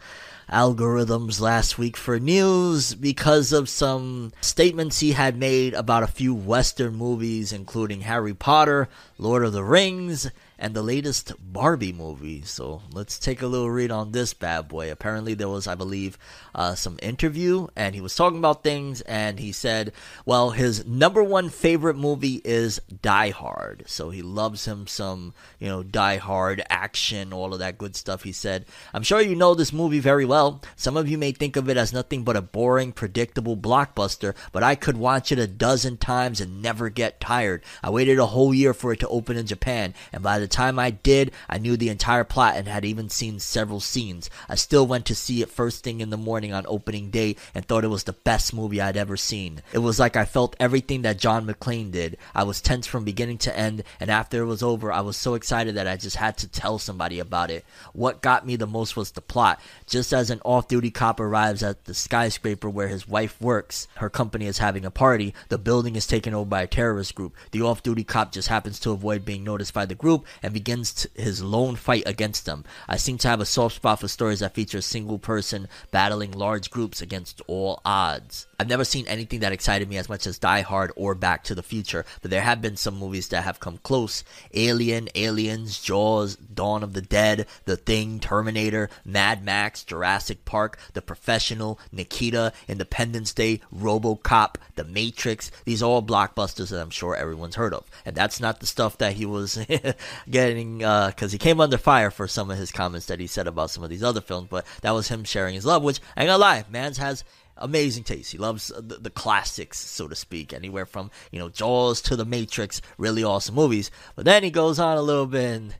algorithms 0.50 1.40
last 1.40 1.78
week 1.78 1.96
for 1.96 2.18
news 2.18 2.94
because 2.94 3.52
of 3.52 3.68
some 3.68 4.32
statements 4.40 5.00
he 5.00 5.12
had 5.12 5.36
made 5.36 5.74
about 5.74 6.02
a 6.02 6.06
few 6.06 6.34
Western 6.34 6.94
movies, 6.94 7.52
including 7.52 8.02
Harry 8.02 8.34
Potter, 8.34 8.88
Lord 9.18 9.44
of 9.44 9.52
the 9.52 9.64
Rings, 9.64 10.30
and 10.58 10.74
the 10.74 10.82
latest 10.82 11.32
Barbie 11.40 11.92
movie. 11.92 12.42
So 12.42 12.82
let's 12.92 13.18
take 13.18 13.42
a 13.42 13.46
little 13.46 13.70
read 13.70 13.92
on 13.92 14.10
this 14.10 14.34
bad 14.34 14.66
boy. 14.66 14.90
Apparently, 14.90 15.34
there 15.34 15.48
was, 15.48 15.68
I 15.68 15.76
believe, 15.76 16.18
uh, 16.54 16.74
some 16.74 16.98
interview, 17.00 17.68
and 17.76 17.94
he 17.94 18.00
was 18.00 18.16
talking 18.16 18.38
about 18.38 18.64
things, 18.64 19.00
and 19.02 19.38
he 19.38 19.52
said, 19.52 19.92
well, 20.26 20.50
his 20.50 20.84
number 20.84 21.22
one 21.22 21.48
favorite 21.48 21.96
movie 21.96 22.40
is 22.44 22.80
Die 23.02 23.30
Hard. 23.30 23.84
So 23.86 24.10
he 24.10 24.22
loves 24.22 24.64
him 24.64 24.88
some, 24.88 25.32
you 25.60 25.68
know, 25.68 25.84
Die 25.84 26.16
Hard 26.16 26.62
action, 26.68 27.32
all 27.32 27.52
of 27.52 27.60
that 27.60 27.78
good 27.78 27.94
stuff. 27.94 28.24
He 28.24 28.32
said, 28.32 28.66
I'm 28.92 29.04
sure 29.04 29.20
you 29.20 29.36
know 29.36 29.54
this 29.54 29.72
movie 29.72 30.00
very 30.00 30.24
well. 30.24 30.37
Well, 30.38 30.62
some 30.76 30.96
of 30.96 31.08
you 31.08 31.18
may 31.18 31.32
think 31.32 31.56
of 31.56 31.68
it 31.68 31.76
as 31.76 31.92
nothing 31.92 32.22
but 32.22 32.36
a 32.36 32.40
boring, 32.40 32.92
predictable 32.92 33.56
blockbuster, 33.56 34.36
but 34.52 34.62
I 34.62 34.76
could 34.76 34.96
watch 34.96 35.32
it 35.32 35.38
a 35.40 35.48
dozen 35.48 35.96
times 35.96 36.40
and 36.40 36.62
never 36.62 36.90
get 36.90 37.18
tired. 37.18 37.64
I 37.82 37.90
waited 37.90 38.20
a 38.20 38.26
whole 38.26 38.54
year 38.54 38.72
for 38.72 38.92
it 38.92 39.00
to 39.00 39.08
open 39.08 39.36
in 39.36 39.46
Japan, 39.48 39.94
and 40.12 40.22
by 40.22 40.38
the 40.38 40.46
time 40.46 40.78
I 40.78 40.90
did, 40.90 41.32
I 41.50 41.58
knew 41.58 41.76
the 41.76 41.88
entire 41.88 42.22
plot 42.22 42.54
and 42.54 42.68
had 42.68 42.84
even 42.84 43.08
seen 43.08 43.40
several 43.40 43.80
scenes. 43.80 44.30
I 44.48 44.54
still 44.54 44.86
went 44.86 45.06
to 45.06 45.14
see 45.16 45.42
it 45.42 45.50
first 45.50 45.82
thing 45.82 46.00
in 46.00 46.10
the 46.10 46.16
morning 46.16 46.52
on 46.52 46.66
opening 46.68 47.10
day 47.10 47.34
and 47.52 47.64
thought 47.64 47.82
it 47.82 47.88
was 47.88 48.04
the 48.04 48.12
best 48.12 48.54
movie 48.54 48.80
I'd 48.80 48.96
ever 48.96 49.16
seen. 49.16 49.62
It 49.72 49.78
was 49.78 49.98
like 49.98 50.14
I 50.14 50.24
felt 50.24 50.54
everything 50.60 51.02
that 51.02 51.18
John 51.18 51.48
McClane 51.48 51.90
did. 51.90 52.16
I 52.32 52.44
was 52.44 52.60
tense 52.60 52.86
from 52.86 53.02
beginning 53.02 53.38
to 53.38 53.58
end, 53.58 53.82
and 53.98 54.08
after 54.08 54.40
it 54.40 54.46
was 54.46 54.62
over, 54.62 54.92
I 54.92 55.00
was 55.00 55.16
so 55.16 55.34
excited 55.34 55.74
that 55.74 55.88
I 55.88 55.96
just 55.96 56.14
had 56.14 56.38
to 56.38 56.46
tell 56.46 56.78
somebody 56.78 57.18
about 57.18 57.50
it. 57.50 57.64
What 57.92 58.22
got 58.22 58.46
me 58.46 58.54
the 58.54 58.68
most 58.68 58.96
was 58.96 59.10
the 59.10 59.20
plot. 59.20 59.60
Just 59.88 60.12
as 60.12 60.27
an 60.30 60.40
off 60.44 60.68
duty 60.68 60.90
cop 60.90 61.20
arrives 61.20 61.62
at 61.62 61.84
the 61.84 61.94
skyscraper 61.94 62.68
where 62.68 62.88
his 62.88 63.08
wife 63.08 63.40
works, 63.40 63.88
her 63.96 64.10
company 64.10 64.46
is 64.46 64.58
having 64.58 64.84
a 64.84 64.90
party, 64.90 65.34
the 65.48 65.58
building 65.58 65.96
is 65.96 66.06
taken 66.06 66.34
over 66.34 66.48
by 66.48 66.62
a 66.62 66.66
terrorist 66.66 67.14
group. 67.14 67.34
The 67.52 67.62
off 67.62 67.82
duty 67.82 68.04
cop 68.04 68.32
just 68.32 68.48
happens 68.48 68.78
to 68.80 68.90
avoid 68.90 69.24
being 69.24 69.44
noticed 69.44 69.74
by 69.74 69.86
the 69.86 69.94
group 69.94 70.26
and 70.42 70.52
begins 70.52 71.06
his 71.14 71.42
lone 71.42 71.76
fight 71.76 72.04
against 72.06 72.46
them. 72.46 72.64
I 72.88 72.96
seem 72.96 73.18
to 73.18 73.28
have 73.28 73.40
a 73.40 73.46
soft 73.46 73.76
spot 73.76 74.00
for 74.00 74.08
stories 74.08 74.40
that 74.40 74.54
feature 74.54 74.78
a 74.78 74.82
single 74.82 75.18
person 75.18 75.68
battling 75.90 76.32
large 76.32 76.70
groups 76.70 77.00
against 77.00 77.40
all 77.46 77.80
odds. 77.84 78.46
I've 78.60 78.68
never 78.68 78.84
seen 78.84 79.06
anything 79.06 79.40
that 79.40 79.52
excited 79.52 79.88
me 79.88 79.98
as 79.98 80.08
much 80.08 80.26
as 80.26 80.38
Die 80.38 80.60
Hard 80.62 80.92
or 80.96 81.14
Back 81.14 81.44
to 81.44 81.54
the 81.54 81.62
Future, 81.62 82.04
but 82.22 82.30
there 82.30 82.42
have 82.42 82.60
been 82.60 82.76
some 82.76 82.98
movies 82.98 83.28
that 83.28 83.44
have 83.44 83.60
come 83.60 83.78
close. 83.78 84.24
Alien, 84.52 85.08
Aliens, 85.14 85.80
Jaws, 85.80 86.36
Dawn 86.36 86.82
of 86.82 86.92
the 86.92 87.00
Dead, 87.00 87.46
The 87.66 87.76
Thing, 87.76 88.18
Terminator, 88.18 88.90
Mad 89.04 89.44
Max, 89.44 89.84
Jurassic 89.84 90.17
Park, 90.44 90.78
The 90.92 91.02
Professional, 91.02 91.78
Nikita, 91.92 92.52
Independence 92.66 93.32
Day, 93.32 93.60
RoboCop, 93.74 94.56
The 94.74 94.84
Matrix. 94.84 95.50
These 95.64 95.82
are 95.82 95.86
all 95.86 96.02
blockbusters 96.02 96.70
that 96.70 96.80
I'm 96.80 96.90
sure 96.90 97.16
everyone's 97.16 97.56
heard 97.56 97.74
of. 97.74 97.88
And 98.04 98.16
that's 98.16 98.40
not 98.40 98.60
the 98.60 98.66
stuff 98.66 98.98
that 98.98 99.14
he 99.14 99.26
was 99.26 99.58
getting, 100.30 100.78
because 100.78 101.22
uh, 101.22 101.28
he 101.28 101.38
came 101.38 101.60
under 101.60 101.78
fire 101.78 102.10
for 102.10 102.28
some 102.28 102.50
of 102.50 102.58
his 102.58 102.72
comments 102.72 103.06
that 103.06 103.20
he 103.20 103.26
said 103.26 103.46
about 103.46 103.70
some 103.70 103.84
of 103.84 103.90
these 103.90 104.02
other 104.02 104.20
films, 104.20 104.48
but 104.50 104.66
that 104.82 104.92
was 104.92 105.08
him 105.08 105.24
sharing 105.24 105.54
his 105.54 105.66
love, 105.66 105.82
which 105.82 106.00
I 106.16 106.22
ain't 106.22 106.28
gonna 106.28 106.38
lie, 106.38 106.64
man's 106.70 106.98
has 106.98 107.24
amazing 107.58 108.04
taste. 108.04 108.32
He 108.32 108.38
loves 108.38 108.68
the, 108.68 108.96
the, 108.96 109.10
classics, 109.10 109.78
so 109.78 110.08
to 110.08 110.14
speak, 110.14 110.52
anywhere 110.52 110.86
from 110.86 111.10
you 111.30 111.38
know 111.38 111.48
Jaws 111.48 112.00
to 112.02 112.16
The 112.16 112.24
Matrix. 112.24 112.80
Really 112.96 113.24
awesome 113.24 113.54
movies. 113.54 113.90
But 114.16 114.24
then 114.24 114.42
he 114.42 114.50
goes 114.50 114.78
on 114.78 114.96
a 114.96 115.02
little 115.02 115.26
bit, 115.26 115.56
and 115.56 115.74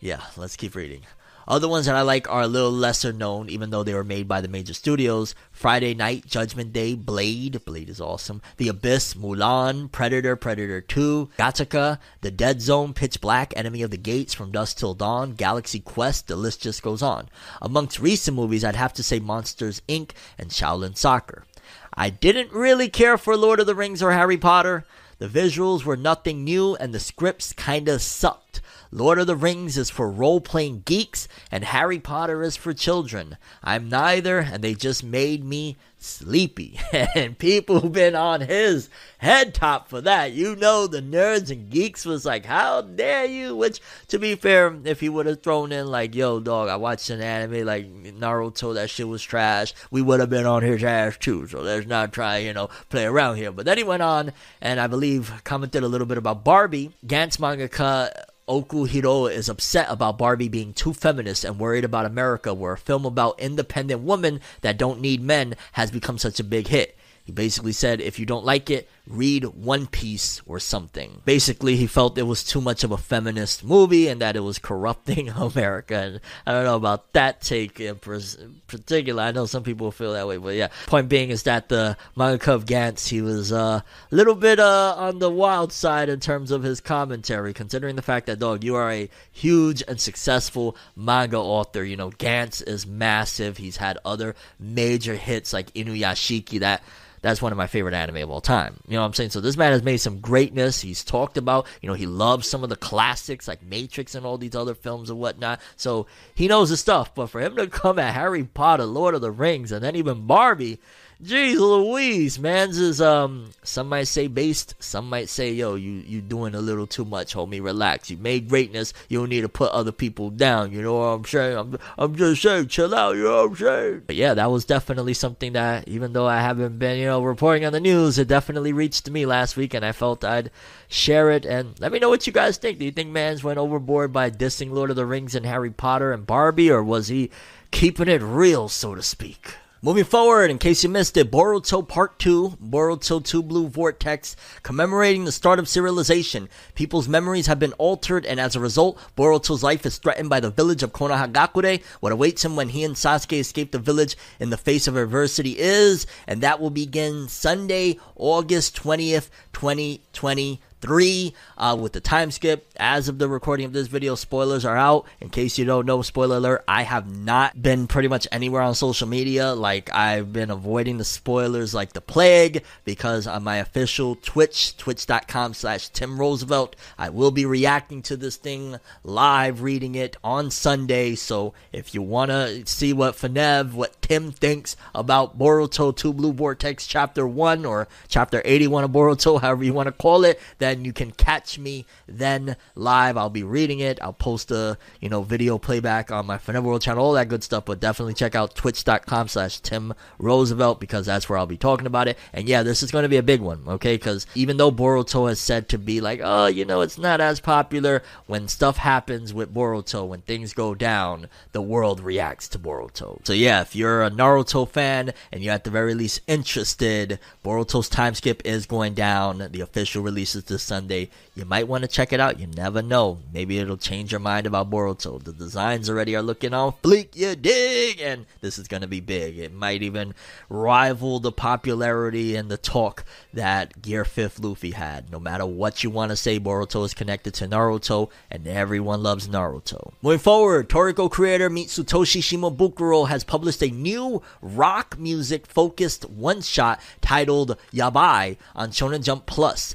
yeah, 0.00 0.22
let's 0.36 0.56
keep 0.56 0.74
reading. 0.74 1.02
Other 1.46 1.68
ones 1.68 1.86
that 1.86 1.94
I 1.94 2.02
like 2.02 2.30
are 2.30 2.42
a 2.42 2.48
little 2.48 2.72
lesser 2.72 3.12
known, 3.12 3.50
even 3.50 3.70
though 3.70 3.82
they 3.82 3.94
were 3.94 4.04
made 4.04 4.26
by 4.26 4.40
the 4.40 4.48
major 4.48 4.72
studios. 4.72 5.34
Friday 5.52 5.94
Night, 5.94 6.26
Judgment 6.26 6.72
Day, 6.72 6.94
Blade, 6.94 7.64
Blade 7.64 7.88
is 7.88 8.00
awesome. 8.00 8.40
The 8.56 8.68
Abyss, 8.68 9.14
Mulan, 9.14 9.92
Predator, 9.92 10.36
Predator 10.36 10.80
2, 10.80 11.30
Gattaca, 11.38 11.98
The 12.22 12.30
Dead 12.30 12.62
Zone, 12.62 12.94
Pitch 12.94 13.20
Black, 13.20 13.52
Enemy 13.56 13.82
of 13.82 13.90
the 13.90 13.96
Gates, 13.96 14.32
From 14.32 14.52
Dusk 14.52 14.78
Till 14.78 14.94
Dawn, 14.94 15.34
Galaxy 15.34 15.80
Quest, 15.80 16.28
the 16.28 16.36
list 16.36 16.62
just 16.62 16.82
goes 16.82 17.02
on. 17.02 17.28
Amongst 17.60 18.00
recent 18.00 18.36
movies, 18.36 18.64
I'd 18.64 18.76
have 18.76 18.94
to 18.94 19.02
say 19.02 19.18
Monsters 19.18 19.82
Inc. 19.88 20.12
and 20.38 20.50
Shaolin 20.50 20.96
Soccer. 20.96 21.44
I 21.92 22.10
didn't 22.10 22.52
really 22.52 22.88
care 22.88 23.18
for 23.18 23.36
Lord 23.36 23.60
of 23.60 23.66
the 23.66 23.74
Rings 23.74 24.02
or 24.02 24.12
Harry 24.12 24.36
Potter. 24.36 24.84
The 25.18 25.28
visuals 25.28 25.84
were 25.84 25.96
nothing 25.96 26.42
new 26.42 26.74
and 26.76 26.92
the 26.92 27.00
scripts 27.00 27.52
kinda 27.52 27.98
sucked. 27.98 28.60
Lord 28.96 29.18
of 29.18 29.26
the 29.26 29.34
Rings 29.34 29.76
is 29.76 29.90
for 29.90 30.08
role 30.08 30.40
playing 30.40 30.82
geeks, 30.84 31.26
and 31.50 31.64
Harry 31.64 31.98
Potter 31.98 32.44
is 32.44 32.56
for 32.56 32.72
children. 32.72 33.36
I'm 33.60 33.88
neither, 33.88 34.38
and 34.38 34.62
they 34.62 34.74
just 34.74 35.02
made 35.02 35.44
me 35.44 35.76
sleepy. 35.98 36.78
and 36.92 37.36
people 37.36 37.80
have 37.80 37.90
been 37.90 38.14
on 38.14 38.42
his 38.42 38.88
head 39.18 39.52
top 39.52 39.88
for 39.88 40.00
that. 40.02 40.30
You 40.30 40.54
know, 40.54 40.86
the 40.86 41.02
nerds 41.02 41.50
and 41.50 41.70
geeks 41.70 42.04
was 42.04 42.24
like, 42.24 42.46
How 42.46 42.82
dare 42.82 43.24
you? 43.24 43.56
Which, 43.56 43.80
to 44.08 44.20
be 44.20 44.36
fair, 44.36 44.72
if 44.84 45.00
he 45.00 45.08
would 45.08 45.26
have 45.26 45.42
thrown 45.42 45.72
in, 45.72 45.88
like, 45.88 46.14
Yo, 46.14 46.38
dog, 46.38 46.68
I 46.68 46.76
watched 46.76 47.10
an 47.10 47.20
anime 47.20 47.66
like 47.66 47.92
Naruto, 47.92 48.74
that 48.74 48.90
shit 48.90 49.08
was 49.08 49.24
trash, 49.24 49.74
we 49.90 50.02
would 50.02 50.20
have 50.20 50.30
been 50.30 50.46
on 50.46 50.62
his 50.62 50.84
ass 50.84 51.16
too. 51.16 51.48
So 51.48 51.62
let's 51.62 51.88
not 51.88 52.12
try, 52.12 52.36
you 52.38 52.52
know, 52.52 52.68
play 52.90 53.06
around 53.06 53.38
here. 53.38 53.50
But 53.50 53.64
then 53.64 53.76
he 53.76 53.82
went 53.82 54.04
on, 54.04 54.30
and 54.60 54.78
I 54.78 54.86
believe 54.86 55.42
commented 55.42 55.82
a 55.82 55.88
little 55.88 56.06
bit 56.06 56.18
about 56.18 56.44
Barbie. 56.44 56.92
Gantz 57.04 57.38
mangaka 57.38 58.12
Okuhiro 58.46 59.32
is 59.32 59.48
upset 59.48 59.86
about 59.88 60.18
Barbie 60.18 60.48
being 60.48 60.74
too 60.74 60.92
feminist 60.92 61.44
and 61.44 61.58
worried 61.58 61.84
about 61.84 62.04
America, 62.04 62.52
where 62.52 62.74
a 62.74 62.78
film 62.78 63.06
about 63.06 63.40
independent 63.40 64.02
women 64.02 64.40
that 64.60 64.76
don't 64.76 65.00
need 65.00 65.22
men 65.22 65.54
has 65.72 65.90
become 65.90 66.18
such 66.18 66.38
a 66.38 66.44
big 66.44 66.68
hit. 66.68 66.96
He 67.24 67.32
basically 67.32 67.72
said, 67.72 68.02
if 68.02 68.18
you 68.18 68.26
don't 68.26 68.44
like 68.44 68.68
it, 68.68 68.88
read 69.06 69.44
One 69.44 69.86
Piece 69.86 70.40
or 70.46 70.58
something. 70.58 71.20
Basically, 71.24 71.76
he 71.76 71.86
felt 71.86 72.16
it 72.16 72.22
was 72.22 72.42
too 72.42 72.60
much 72.60 72.84
of 72.84 72.90
a 72.90 72.96
feminist 72.96 73.62
movie 73.62 74.08
and 74.08 74.20
that 74.20 74.36
it 74.36 74.40
was 74.40 74.58
corrupting 74.58 75.28
America. 75.36 75.94
And 75.94 76.20
I 76.46 76.52
don't 76.52 76.64
know 76.64 76.76
about 76.76 77.12
that 77.12 77.40
take 77.42 77.80
in 77.80 77.96
particular. 77.96 79.22
I 79.22 79.32
know 79.32 79.46
some 79.46 79.62
people 79.62 79.90
feel 79.90 80.12
that 80.14 80.26
way, 80.26 80.38
but 80.38 80.54
yeah. 80.54 80.68
Point 80.86 81.08
being 81.08 81.30
is 81.30 81.42
that 81.42 81.68
the 81.68 81.96
manga 82.16 82.52
of 82.52 82.64
Gantz, 82.64 83.08
he 83.08 83.20
was 83.20 83.52
uh, 83.52 83.80
a 84.10 84.14
little 84.14 84.34
bit 84.34 84.58
uh, 84.58 84.94
on 84.96 85.18
the 85.18 85.30
wild 85.30 85.72
side 85.72 86.08
in 86.08 86.20
terms 86.20 86.50
of 86.50 86.62
his 86.62 86.80
commentary, 86.80 87.52
considering 87.52 87.96
the 87.96 88.02
fact 88.02 88.26
that, 88.26 88.38
dog, 88.38 88.64
you 88.64 88.74
are 88.74 88.90
a 88.90 89.10
huge 89.30 89.82
and 89.86 90.00
successful 90.00 90.76
manga 90.96 91.38
author. 91.38 91.84
You 91.84 91.96
know, 91.96 92.10
Gantz 92.10 92.66
is 92.66 92.86
massive. 92.86 93.58
He's 93.58 93.76
had 93.76 93.98
other 94.04 94.34
major 94.58 95.14
hits 95.14 95.52
like 95.52 95.72
Inuyashiki 95.74 96.60
that 96.60 96.82
that's 97.24 97.40
one 97.40 97.52
of 97.52 97.56
my 97.58 97.66
favorite 97.66 97.94
anime 97.94 98.16
of 98.18 98.30
all 98.30 98.42
time. 98.42 98.80
You 98.94 98.98
know 98.98 99.02
what 99.02 99.08
I'm 99.08 99.14
saying? 99.14 99.30
So 99.30 99.40
this 99.40 99.56
man 99.56 99.72
has 99.72 99.82
made 99.82 99.96
some 99.96 100.20
greatness. 100.20 100.80
He's 100.80 101.02
talked 101.02 101.36
about, 101.36 101.66
you 101.82 101.88
know, 101.88 101.96
he 101.96 102.06
loves 102.06 102.46
some 102.46 102.62
of 102.62 102.68
the 102.68 102.76
classics 102.76 103.48
like 103.48 103.60
Matrix 103.60 104.14
and 104.14 104.24
all 104.24 104.38
these 104.38 104.54
other 104.54 104.76
films 104.76 105.10
and 105.10 105.18
whatnot. 105.18 105.60
So 105.74 106.06
he 106.36 106.46
knows 106.46 106.68
his 106.68 106.78
stuff. 106.78 107.12
But 107.12 107.26
for 107.26 107.40
him 107.40 107.56
to 107.56 107.66
come 107.66 107.98
at 107.98 108.14
Harry 108.14 108.44
Potter, 108.44 108.84
Lord 108.84 109.16
of 109.16 109.20
the 109.20 109.32
Rings, 109.32 109.72
and 109.72 109.82
then 109.82 109.96
even 109.96 110.28
Barbie, 110.28 110.78
Jeez 111.24 111.56
Louise, 111.58 112.38
man's 112.38 112.76
is 112.76 113.00
um 113.00 113.48
some 113.62 113.88
might 113.88 114.08
say 114.08 114.26
based, 114.26 114.74
some 114.78 115.08
might 115.08 115.30
say, 115.30 115.52
yo, 115.52 115.74
you 115.74 115.92
you 116.06 116.20
doing 116.20 116.54
a 116.54 116.60
little 116.60 116.86
too 116.86 117.06
much, 117.06 117.34
homie. 117.34 117.64
Relax. 117.64 118.10
You 118.10 118.18
made 118.18 118.50
greatness, 118.50 118.92
you 119.08 119.20
don't 119.20 119.30
need 119.30 119.40
to 119.40 119.48
put 119.48 119.72
other 119.72 119.90
people 119.90 120.28
down, 120.28 120.70
you 120.70 120.82
know 120.82 120.96
what 120.96 121.04
I'm 121.04 121.24
saying? 121.24 121.56
I'm 121.56 121.78
I'm 121.96 122.14
just 122.14 122.42
saying, 122.42 122.68
chill 122.68 122.94
out, 122.94 123.16
you 123.16 123.24
know 123.24 123.36
what 123.36 123.52
I'm 123.52 123.56
saying? 123.56 124.02
But 124.06 124.16
yeah, 124.16 124.34
that 124.34 124.50
was 124.50 124.66
definitely 124.66 125.14
something 125.14 125.54
that 125.54 125.88
even 125.88 126.12
though 126.12 126.26
I 126.26 126.42
haven't 126.42 126.78
been, 126.78 126.98
you 126.98 127.06
know, 127.06 127.22
reporting 127.22 127.64
on 127.64 127.72
the 127.72 127.80
news, 127.80 128.18
it 128.18 128.28
definitely 128.28 128.74
reached 128.74 129.08
me 129.08 129.24
last 129.24 129.56
week 129.56 129.72
and 129.72 129.82
I 129.82 129.92
felt 129.92 130.24
I'd 130.24 130.50
share 130.88 131.30
it 131.30 131.46
and 131.46 131.80
let 131.80 131.90
me 131.90 132.00
know 132.00 132.10
what 132.10 132.26
you 132.26 132.34
guys 132.34 132.58
think. 132.58 132.78
Do 132.78 132.84
you 132.84 132.92
think 132.92 133.08
man's 133.08 133.42
went 133.42 133.58
overboard 133.58 134.12
by 134.12 134.30
dissing 134.30 134.72
Lord 134.72 134.90
of 134.90 134.96
the 134.96 135.06
Rings 135.06 135.34
and 135.34 135.46
Harry 135.46 135.70
Potter 135.70 136.12
and 136.12 136.26
Barbie, 136.26 136.70
or 136.70 136.84
was 136.84 137.08
he 137.08 137.30
keeping 137.70 138.08
it 138.08 138.20
real, 138.20 138.68
so 138.68 138.94
to 138.94 139.02
speak? 139.02 139.54
Moving 139.84 140.04
forward, 140.04 140.50
in 140.50 140.56
case 140.56 140.82
you 140.82 140.88
missed 140.88 141.14
it, 141.18 141.30
Boruto 141.30 141.86
Part 141.86 142.18
2, 142.18 142.56
Boruto 142.58 143.22
2 143.22 143.42
Blue 143.42 143.68
Vortex, 143.68 144.34
commemorating 144.62 145.26
the 145.26 145.30
start 145.30 145.58
of 145.58 145.66
serialization. 145.66 146.48
People's 146.74 147.06
memories 147.06 147.48
have 147.48 147.58
been 147.58 147.74
altered, 147.74 148.24
and 148.24 148.40
as 148.40 148.56
a 148.56 148.60
result, 148.60 148.98
Boruto's 149.14 149.62
life 149.62 149.84
is 149.84 149.98
threatened 149.98 150.30
by 150.30 150.40
the 150.40 150.50
village 150.50 150.82
of 150.82 150.94
Konohagakure. 150.94 151.82
What 152.00 152.12
awaits 152.12 152.46
him 152.46 152.56
when 152.56 152.70
he 152.70 152.82
and 152.82 152.94
Sasuke 152.94 153.38
escape 153.38 153.72
the 153.72 153.78
village 153.78 154.16
in 154.40 154.48
the 154.48 154.56
face 154.56 154.88
of 154.88 154.96
adversity 154.96 155.58
is, 155.58 156.06
and 156.26 156.40
that 156.40 156.62
will 156.62 156.70
begin 156.70 157.28
Sunday, 157.28 157.98
August 158.16 158.82
20th, 158.82 159.28
2020 159.52 160.62
three 160.84 161.32
uh, 161.56 161.74
with 161.80 161.94
the 161.94 162.00
time 162.00 162.30
skip. 162.30 162.70
As 162.76 163.08
of 163.08 163.18
the 163.18 163.26
recording 163.26 163.64
of 163.64 163.72
this 163.72 163.86
video, 163.86 164.14
spoilers 164.14 164.66
are 164.66 164.76
out. 164.76 165.06
In 165.18 165.30
case 165.30 165.56
you 165.56 165.64
don't 165.64 165.86
know, 165.86 166.02
spoiler 166.02 166.36
alert, 166.36 166.62
I 166.68 166.82
have 166.82 167.10
not 167.10 167.62
been 167.62 167.86
pretty 167.86 168.08
much 168.08 168.28
anywhere 168.30 168.60
on 168.60 168.74
social 168.74 169.08
media. 169.08 169.54
Like 169.54 169.90
I've 169.94 170.30
been 170.30 170.50
avoiding 170.50 170.98
the 170.98 171.04
spoilers 171.04 171.72
like 171.72 171.94
the 171.94 172.02
plague 172.02 172.64
because 172.84 173.26
on 173.26 173.42
my 173.44 173.56
official 173.56 174.16
Twitch, 174.16 174.76
twitch.com 174.76 175.54
slash 175.54 175.88
Tim 175.88 176.20
Roosevelt, 176.20 176.76
I 176.98 177.08
will 177.08 177.30
be 177.30 177.46
reacting 177.46 178.02
to 178.02 178.16
this 178.18 178.36
thing 178.36 178.78
live, 179.02 179.62
reading 179.62 179.94
it 179.94 180.18
on 180.22 180.50
Sunday. 180.50 181.14
So 181.14 181.54
if 181.72 181.94
you 181.94 182.02
want 182.02 182.30
to 182.30 182.66
see 182.66 182.92
what 182.92 183.14
Fenev, 183.14 183.72
what 183.72 184.02
Tim 184.02 184.32
thinks 184.32 184.76
about 184.94 185.38
Boruto 185.38 185.96
2 185.96 186.12
Blue 186.12 186.34
Vortex 186.34 186.86
Chapter 186.86 187.26
1 187.26 187.64
or 187.64 187.88
Chapter 188.08 188.42
81 188.44 188.84
of 188.84 188.90
Boruto, 188.90 189.40
however 189.40 189.64
you 189.64 189.72
want 189.72 189.86
to 189.86 189.92
call 189.92 190.24
it, 190.24 190.38
then 190.58 190.73
you 190.82 190.92
can 190.92 191.12
catch 191.12 191.58
me 191.58 191.86
then 192.08 192.56
live. 192.74 193.16
I'll 193.16 193.30
be 193.30 193.44
reading 193.44 193.80
it. 193.80 193.98
I'll 194.02 194.12
post 194.12 194.50
a 194.50 194.76
you 195.00 195.08
know 195.08 195.22
video 195.22 195.58
playback 195.58 196.10
on 196.10 196.26
my 196.26 196.38
Fornever 196.38 196.68
World 196.68 196.82
channel, 196.82 197.04
all 197.04 197.12
that 197.12 197.28
good 197.28 197.44
stuff. 197.44 197.66
But 197.66 197.80
definitely 197.80 198.14
check 198.14 198.34
out 198.34 198.54
twitch.com 198.54 199.28
slash 199.28 199.60
Tim 199.60 199.94
Roosevelt 200.18 200.80
because 200.80 201.06
that's 201.06 201.28
where 201.28 201.38
I'll 201.38 201.46
be 201.46 201.56
talking 201.56 201.86
about 201.86 202.08
it. 202.08 202.18
And 202.32 202.48
yeah, 202.48 202.64
this 202.64 202.82
is 202.82 202.90
going 202.90 203.04
to 203.04 203.08
be 203.08 203.16
a 203.16 203.22
big 203.22 203.40
one, 203.40 203.62
okay? 203.68 203.96
Because 203.96 204.26
even 204.34 204.56
though 204.56 204.72
Boruto 204.72 205.28
has 205.28 205.38
said 205.38 205.68
to 205.68 205.78
be 205.78 206.00
like, 206.00 206.20
oh, 206.22 206.46
you 206.46 206.64
know, 206.64 206.80
it's 206.80 206.98
not 206.98 207.20
as 207.20 207.38
popular, 207.38 208.02
when 208.26 208.48
stuff 208.48 208.78
happens 208.78 209.32
with 209.32 209.54
Boruto, 209.54 210.06
when 210.06 210.22
things 210.22 210.52
go 210.52 210.74
down, 210.74 211.28
the 211.52 211.62
world 211.62 212.00
reacts 212.00 212.48
to 212.48 212.58
Boruto. 212.58 213.24
So 213.24 213.32
yeah, 213.32 213.60
if 213.60 213.76
you're 213.76 213.84
you're 213.84 214.02
a 214.02 214.10
Naruto 214.10 214.66
fan 214.66 215.12
and 215.30 215.42
you're 215.42 215.52
at 215.52 215.64
the 215.64 215.70
very 215.70 215.92
least 215.92 216.20
interested, 216.26 217.18
Boruto's 217.44 217.88
time 217.88 218.14
skip 218.14 218.40
is 218.44 218.64
going 218.64 218.94
down. 218.94 219.46
The 219.50 219.60
official 219.60 220.02
release 220.02 220.34
is 220.34 220.44
this 220.44 220.63
Sunday. 220.64 221.10
You 221.34 221.44
might 221.44 221.68
want 221.68 221.82
to 221.82 221.88
check 221.88 222.12
it 222.12 222.20
out. 222.20 222.40
You 222.40 222.46
never 222.46 222.82
know. 222.82 223.18
Maybe 223.32 223.58
it'll 223.58 223.76
change 223.76 224.12
your 224.12 224.20
mind 224.20 224.46
about 224.46 224.70
Boruto. 224.70 225.22
The 225.22 225.32
designs 225.32 225.88
already 225.88 226.16
are 226.16 226.22
looking 226.22 226.54
all 226.54 226.78
bleak, 226.82 227.14
you 227.16 227.36
dig? 227.36 228.00
And 228.00 228.26
this 228.40 228.58
is 228.58 228.68
going 228.68 228.82
to 228.82 228.88
be 228.88 229.00
big. 229.00 229.38
It 229.38 229.52
might 229.52 229.82
even 229.82 230.14
rival 230.48 231.20
the 231.20 231.32
popularity 231.32 232.34
and 232.36 232.50
the 232.50 232.56
talk 232.56 233.04
that 233.32 233.82
Gear 233.82 234.04
5th 234.04 234.42
Luffy 234.42 234.72
had. 234.72 235.10
No 235.10 235.20
matter 235.20 235.46
what 235.46 235.84
you 235.84 235.90
want 235.90 236.10
to 236.10 236.16
say, 236.16 236.40
Boruto 236.40 236.84
is 236.84 236.94
connected 236.94 237.34
to 237.34 237.48
Naruto, 237.48 238.10
and 238.30 238.46
everyone 238.46 239.02
loves 239.02 239.28
Naruto. 239.28 239.92
Moving 240.02 240.18
forward, 240.18 240.68
Toriko 240.68 241.10
creator 241.10 241.50
Mitsutoshi 241.50 242.20
Shimabukuro 242.20 243.08
has 243.08 243.24
published 243.24 243.62
a 243.62 243.68
new 243.68 244.22
rock 244.40 244.98
music 244.98 245.46
focused 245.46 246.08
one 246.08 246.40
shot 246.40 246.80
titled 247.00 247.56
Yabai 247.72 248.36
on 248.54 248.70
Shonen 248.70 249.02
Jump 249.02 249.30